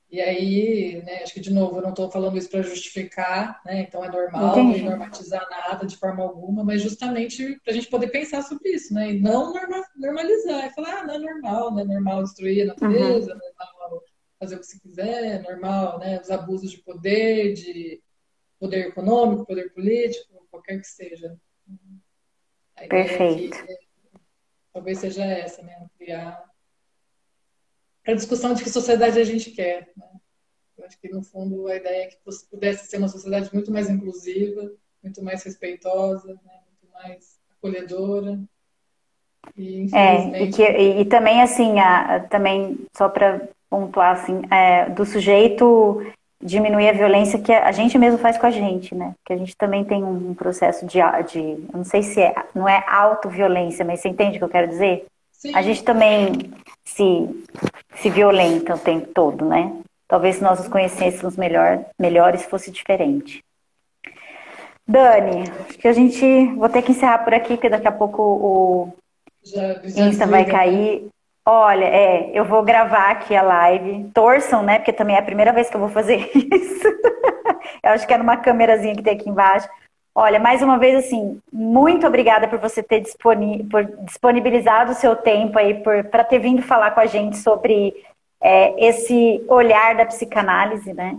E 0.10 0.22
aí, 0.22 1.04
né, 1.06 1.22
acho 1.22 1.34
que 1.34 1.42
de 1.42 1.54
novo, 1.54 1.78
eu 1.78 1.82
não 1.82 1.90
estou 1.90 2.10
falando 2.10 2.38
isso 2.38 2.50
para 2.50 2.62
justificar, 2.62 3.62
né, 3.66 3.82
então 3.82 4.04
é 4.04 4.10
normal 4.10 4.58
Entendi. 4.58 4.82
não 4.82 4.92
normatizar 4.92 5.46
nada 5.50 5.86
de 5.86 5.98
forma 5.98 6.24
alguma, 6.24 6.64
mas 6.64 6.82
justamente 6.82 7.60
para 7.62 7.74
a 7.74 7.76
gente 7.76 7.90
poder 7.90 8.08
pensar 8.08 8.42
sobre 8.42 8.70
isso, 8.70 8.94
né, 8.94 9.12
e 9.12 9.20
não 9.20 9.54
normalizar, 9.98 10.66
e 10.66 10.74
falar, 10.74 11.00
ah, 11.00 11.04
não 11.04 11.16
é 11.16 11.20
normal, 11.20 11.72
não 11.72 11.82
é 11.82 11.84
normal 11.84 12.24
destruir 12.24 12.64
a 12.64 12.68
natureza, 12.68 13.34
uhum. 13.34 13.38
não 13.38 13.48
é 13.48 13.54
normal 13.60 14.04
fazer 14.40 14.56
o 14.56 14.60
que 14.60 14.66
se 14.66 14.80
quiser, 14.80 15.42
normal, 15.44 16.00
né, 16.00 16.20
os 16.20 16.30
abusos 16.30 16.72
de 16.72 16.78
poder, 16.80 17.54
de 17.54 18.02
poder 18.60 18.88
econômico, 18.88 19.46
poder 19.46 19.74
político, 19.74 20.48
qualquer 20.50 20.80
que 20.80 20.88
seja. 20.88 21.38
Perfeito. 22.88 23.58
É, 23.58 23.78
talvez 24.72 25.00
seja 25.00 25.26
essa, 25.26 25.62
né, 25.64 25.88
criar 25.98 26.44
a 28.06 28.14
discussão 28.14 28.54
de 28.54 28.64
que 28.64 28.70
sociedade 28.70 29.20
a 29.20 29.24
gente 29.24 29.52
quer. 29.52 29.92
Né? 29.98 30.08
Eu 30.78 30.86
acho 30.86 31.00
que, 31.00 31.10
no 31.10 31.24
fundo, 31.24 31.68
a 31.68 31.76
ideia 31.76 32.04
é 32.04 32.08
que 32.08 32.18
pudesse 32.50 32.88
ser 32.88 32.98
uma 32.98 33.10
sociedade 33.10 33.54
muito 33.54 33.72
mais 33.72 33.90
inclusiva, 33.90 34.72
muito 35.04 35.24
mais 35.24 35.44
respeitosa, 35.44 36.28
né? 36.28 36.62
muito 36.68 36.94
mais 36.94 37.40
acolhedora. 37.52 38.40
E, 39.58 39.88
é, 39.94 40.44
e, 40.44 40.52
que, 40.52 40.62
e, 40.64 41.02
e, 41.02 41.06
também, 41.06 41.42
assim, 41.42 41.80
a, 41.80 42.20
também, 42.28 42.86
só 42.96 43.10
para 43.10 43.50
pontuar, 43.70 44.14
assim, 44.14 44.42
é, 44.52 44.90
do 44.90 45.06
sujeito 45.06 46.06
diminuir 46.42 46.90
a 46.90 46.94
violência 46.94 47.40
que 47.40 47.52
a 47.52 47.72
gente 47.72 47.98
mesmo 47.98 48.20
faz 48.20 48.38
com 48.38 48.46
a 48.46 48.52
gente, 48.52 48.94
né? 48.94 49.14
Que 49.26 49.34
a 49.34 49.38
gente 49.38 49.56
também 49.58 49.84
tem 49.84 50.04
um 50.04 50.34
processo 50.34 50.86
de, 50.86 51.00
de 51.28 51.40
eu 51.40 51.78
não 51.78 51.84
sei 51.84 52.04
se 52.04 52.22
é, 52.22 52.36
não 52.54 52.70
é 52.70 52.84
autoviolência, 52.88 53.84
mas 53.84 54.00
você 54.00 54.10
entende 54.10 54.36
o 54.36 54.40
que 54.40 54.46
eu 54.46 54.50
quero 54.50 54.68
dizer? 54.68 55.06
Sim. 55.32 55.56
A 55.56 55.62
gente 55.62 55.84
também 55.84 56.52
se, 56.86 57.46
se 57.96 58.10
violenta 58.10 58.76
o 58.76 58.80
tempo 58.80 59.08
todo, 59.14 59.46
né? 59.46 59.74
Talvez 60.08 60.38
se 60.38 60.44
nós 60.44 60.60
nos 60.60 60.68
conhecêssemos 60.68 61.36
melhor, 61.36 61.84
melhores 62.00 62.44
fosse 62.44 62.72
diferente. 62.72 63.44
Dani, 64.88 65.44
acho 65.68 65.78
que 65.78 65.88
a 65.88 65.94
gente 65.94 66.46
vou 66.56 66.70
ter 66.70 66.82
que 66.82 66.92
encerrar 66.92 67.20
por 67.20 67.34
aqui, 67.34 67.56
porque 67.56 67.70
daqui 67.70 67.88
a 67.88 67.92
pouco 67.92 68.22
o 68.22 68.94
já, 69.44 69.74
já 69.84 70.06
Insta 70.06 70.26
vai 70.26 70.46
cair. 70.46 71.08
Olha, 71.50 71.86
é, 71.86 72.30
eu 72.34 72.44
vou 72.44 72.62
gravar 72.62 73.12
aqui 73.12 73.34
a 73.34 73.42
live. 73.42 74.12
Torçam, 74.14 74.62
né? 74.62 74.80
Porque 74.80 74.92
também 74.92 75.16
é 75.16 75.20
a 75.20 75.24
primeira 75.24 75.54
vez 75.54 75.70
que 75.70 75.78
eu 75.78 75.80
vou 75.80 75.88
fazer 75.88 76.30
isso. 76.36 76.88
eu 77.82 77.92
acho 77.92 78.06
que 78.06 78.14
é 78.14 78.18
numa 78.18 78.36
câmerazinha 78.36 78.94
que 78.94 79.02
tem 79.02 79.14
aqui 79.14 79.30
embaixo. 79.30 79.70
Olha, 80.14 80.42
mais 80.42 80.62
uma 80.62 80.78
vez, 80.78 81.06
assim, 81.06 81.40
muito 81.54 82.06
obrigada 82.06 82.50
por 82.50 82.60
você 82.60 82.84
ter 82.84 83.00
disponibilizado 83.00 84.92
o 84.92 84.96
seu 84.96 85.16
tempo 85.16 85.58
aí, 85.58 85.76
para 86.12 86.26
ter 86.26 86.40
vindo 86.40 86.62
falar 86.62 86.92
com 86.92 87.00
a 87.00 87.06
gente 87.06 87.38
sobre 87.38 87.94
é, 88.42 88.86
esse 88.86 89.42
olhar 89.48 89.96
da 89.96 90.06
psicanálise, 90.06 90.94
né? 90.94 91.18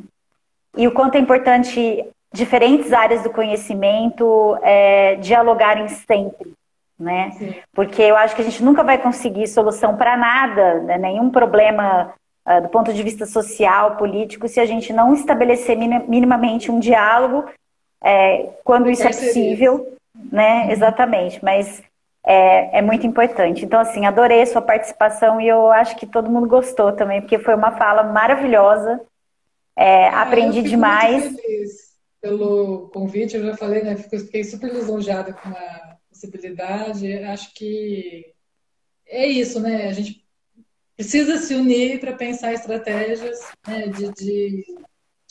E 0.77 0.87
o 0.87 0.93
quanto 0.93 1.15
é 1.15 1.21
importante 1.21 2.05
diferentes 2.35 2.93
áreas 2.93 3.23
do 3.23 3.31
conhecimento 3.31 4.59
é, 4.61 5.15
dialogarem 5.15 5.89
sempre, 5.89 6.53
né? 6.99 7.31
Sim. 7.33 7.55
Porque 7.73 8.03
eu 8.03 8.17
acho 8.17 8.35
que 8.35 8.43
a 8.43 8.45
gente 8.45 8.63
nunca 8.63 8.83
vai 8.83 8.99
conseguir 8.99 9.47
solução 9.47 9.97
para 9.97 10.17
nada, 10.17 10.81
né? 10.81 10.99
nenhum 10.99 11.31
problema 11.31 12.13
uh, 12.47 12.63
do 12.63 12.69
ponto 12.69 12.93
de 12.93 13.03
vista 13.03 13.25
social, 13.25 13.97
político, 13.97 14.49
se 14.49 14.59
a 14.59 14.67
gente 14.67 14.93
não 14.93 15.15
estabelecer 15.15 15.77
minimamente 15.77 16.71
um 16.71 16.81
diálogo 16.81 17.45
é, 18.03 18.51
quando 18.65 18.91
isso 18.91 19.03
é 19.03 19.09
possível, 19.09 19.97
né? 20.31 20.65
Uhum. 20.65 20.71
Exatamente, 20.71 21.45
mas 21.45 21.83
é, 22.25 22.79
é, 22.79 22.83
muito 22.83 23.07
importante. 23.07 23.65
Então, 23.65 23.81
assim, 23.81 24.07
adorei 24.07 24.43
a 24.43 24.47
sua 24.47 24.63
participação 24.63 25.41
e 25.41 25.49
eu 25.49 25.71
acho 25.73 25.97
que 25.97 26.07
todo 26.07 26.31
mundo 26.31 26.47
gostou 26.47 26.93
também, 26.93 27.21
porque 27.21 27.39
foi 27.39 27.55
uma 27.55 27.73
fala 27.73 28.03
maravilhosa. 28.03 29.01
É, 29.77 30.09
ah, 30.09 30.23
aprendi 30.23 30.63
demais. 30.63 31.25
Muito 31.25 31.43
feliz 31.43 31.89
pelo 32.21 32.91
convite, 32.93 33.37
eu 33.37 33.45
já 33.45 33.57
falei, 33.57 33.83
né? 33.83 33.97
Fiquei 33.97 34.43
super 34.43 34.73
lisonjada 34.73 35.33
com 35.33 35.49
a 35.49 35.88
possibilidade. 36.19 37.25
Acho 37.25 37.55
que 37.55 38.33
é 39.07 39.27
isso, 39.27 39.61
né? 39.61 39.89
A 39.89 39.93
gente 39.93 40.25
precisa 40.97 41.39
se 41.39 41.55
unir 41.55 42.01
para 42.01 42.13
pensar 42.13 42.53
estratégias 42.53 43.41
né, 43.67 43.87
de, 43.89 44.13
de 44.13 44.65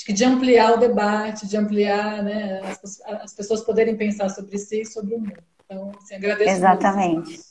de 0.09 0.23
ampliar 0.23 0.73
o 0.73 0.77
debate, 0.77 1.47
de 1.47 1.57
ampliar, 1.57 2.23
né, 2.23 2.61
as, 2.63 3.01
as, 3.01 3.33
pessoas 3.33 3.61
poderem 3.61 3.97
pensar 3.97 4.29
sobre 4.29 4.57
si 4.57 4.81
e 4.81 4.85
sobre 4.85 5.15
o 5.15 5.19
mundo. 5.19 5.43
Então, 5.65 5.91
assim, 5.97 6.15
agradeço 6.15 6.51
Exatamente. 6.51 7.29
Muito. 7.29 7.43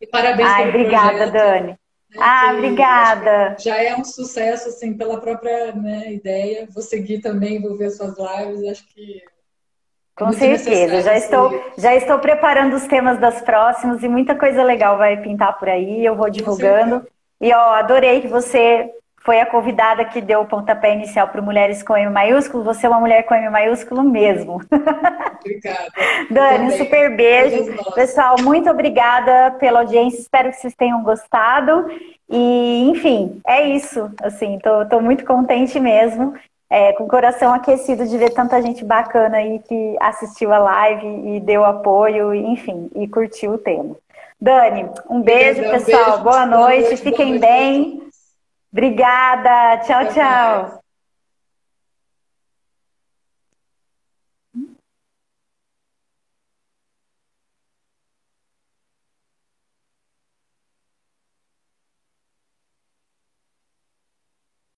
E 0.00 0.06
parabéns 0.06 0.48
Ai, 0.48 0.72
pelo 0.72 0.82
obrigada, 0.82 1.30
projeto, 1.30 1.32
Dani. 1.32 1.68
Né, 1.68 1.76
ah, 2.18 2.52
obrigada. 2.54 3.56
Já 3.60 3.80
é 3.82 3.94
um 3.94 4.02
sucesso, 4.02 4.70
assim, 4.70 4.94
pela 4.94 5.20
própria 5.20 5.72
né, 5.72 6.12
ideia. 6.12 6.66
Vou 6.72 6.82
seguir 6.82 7.20
também, 7.20 7.60
vou 7.60 7.76
ver 7.76 7.90
suas 7.90 8.16
lives. 8.18 8.68
Acho 8.68 8.88
que 8.88 9.22
com 10.20 10.32
certeza, 10.32 11.00
já 11.00 11.16
estou, 11.16 11.64
já 11.78 11.94
estou 11.94 12.18
preparando 12.18 12.76
os 12.76 12.86
temas 12.86 13.18
das 13.18 13.40
próximas 13.40 14.02
e 14.02 14.08
muita 14.08 14.34
coisa 14.34 14.62
legal 14.62 14.98
vai 14.98 15.16
pintar 15.16 15.58
por 15.58 15.68
aí, 15.68 16.04
eu 16.04 16.14
vou 16.14 16.28
divulgando. 16.28 17.06
E 17.40 17.52
ó, 17.54 17.74
adorei 17.74 18.20
que 18.20 18.28
você 18.28 18.90
foi 19.22 19.40
a 19.40 19.46
convidada 19.46 20.04
que 20.04 20.20
deu 20.20 20.40
o 20.40 20.46
pontapé 20.46 20.94
inicial 20.94 21.28
para 21.28 21.42
Mulheres 21.42 21.82
com 21.82 21.96
M 21.96 22.10
maiúsculo. 22.10 22.64
Você 22.64 22.86
é 22.86 22.88
uma 22.88 23.00
mulher 23.00 23.22
com 23.24 23.34
M 23.34 23.48
maiúsculo 23.50 24.02
mesmo. 24.02 24.60
Obrigada. 25.40 25.92
Dani, 26.30 26.66
um 26.66 26.70
super 26.70 27.16
beijo. 27.16 27.74
Pessoal, 27.94 28.36
muito 28.42 28.68
obrigada 28.70 29.52
pela 29.52 29.80
audiência. 29.80 30.20
Espero 30.20 30.50
que 30.50 30.56
vocês 30.56 30.74
tenham 30.74 31.02
gostado. 31.02 31.86
E, 32.28 32.88
enfim, 32.90 33.40
é 33.46 33.68
isso. 33.68 34.10
Assim, 34.22 34.58
tô, 34.58 34.86
tô 34.86 35.00
muito 35.00 35.24
contente 35.24 35.78
mesmo. 35.80 36.34
É, 36.70 36.92
com 36.92 37.02
o 37.02 37.08
coração 37.08 37.52
aquecido 37.52 38.06
de 38.06 38.16
ver 38.16 38.30
tanta 38.30 38.62
gente 38.62 38.84
bacana 38.84 39.38
aí 39.38 39.58
que 39.58 39.96
assistiu 39.98 40.52
a 40.52 40.58
live 40.58 41.36
e 41.36 41.40
deu 41.40 41.64
apoio, 41.64 42.32
enfim, 42.32 42.88
e 42.94 43.08
curtiu 43.08 43.54
o 43.54 43.58
tema. 43.58 43.96
Dani, 44.40 44.88
um 45.08 45.20
beijo, 45.20 45.62
pessoal. 45.62 46.04
Beijo, 46.04 46.22
boa, 46.22 46.46
noite. 46.46 46.58
Boa 46.58 46.80
noite. 46.86 46.96
Fiquem 46.96 47.38
boa 47.38 47.40
noite. 47.40 47.40
bem. 47.40 48.02
Obrigada. 48.72 49.78
Tchau, 49.78 50.06
tchau. 50.14 50.79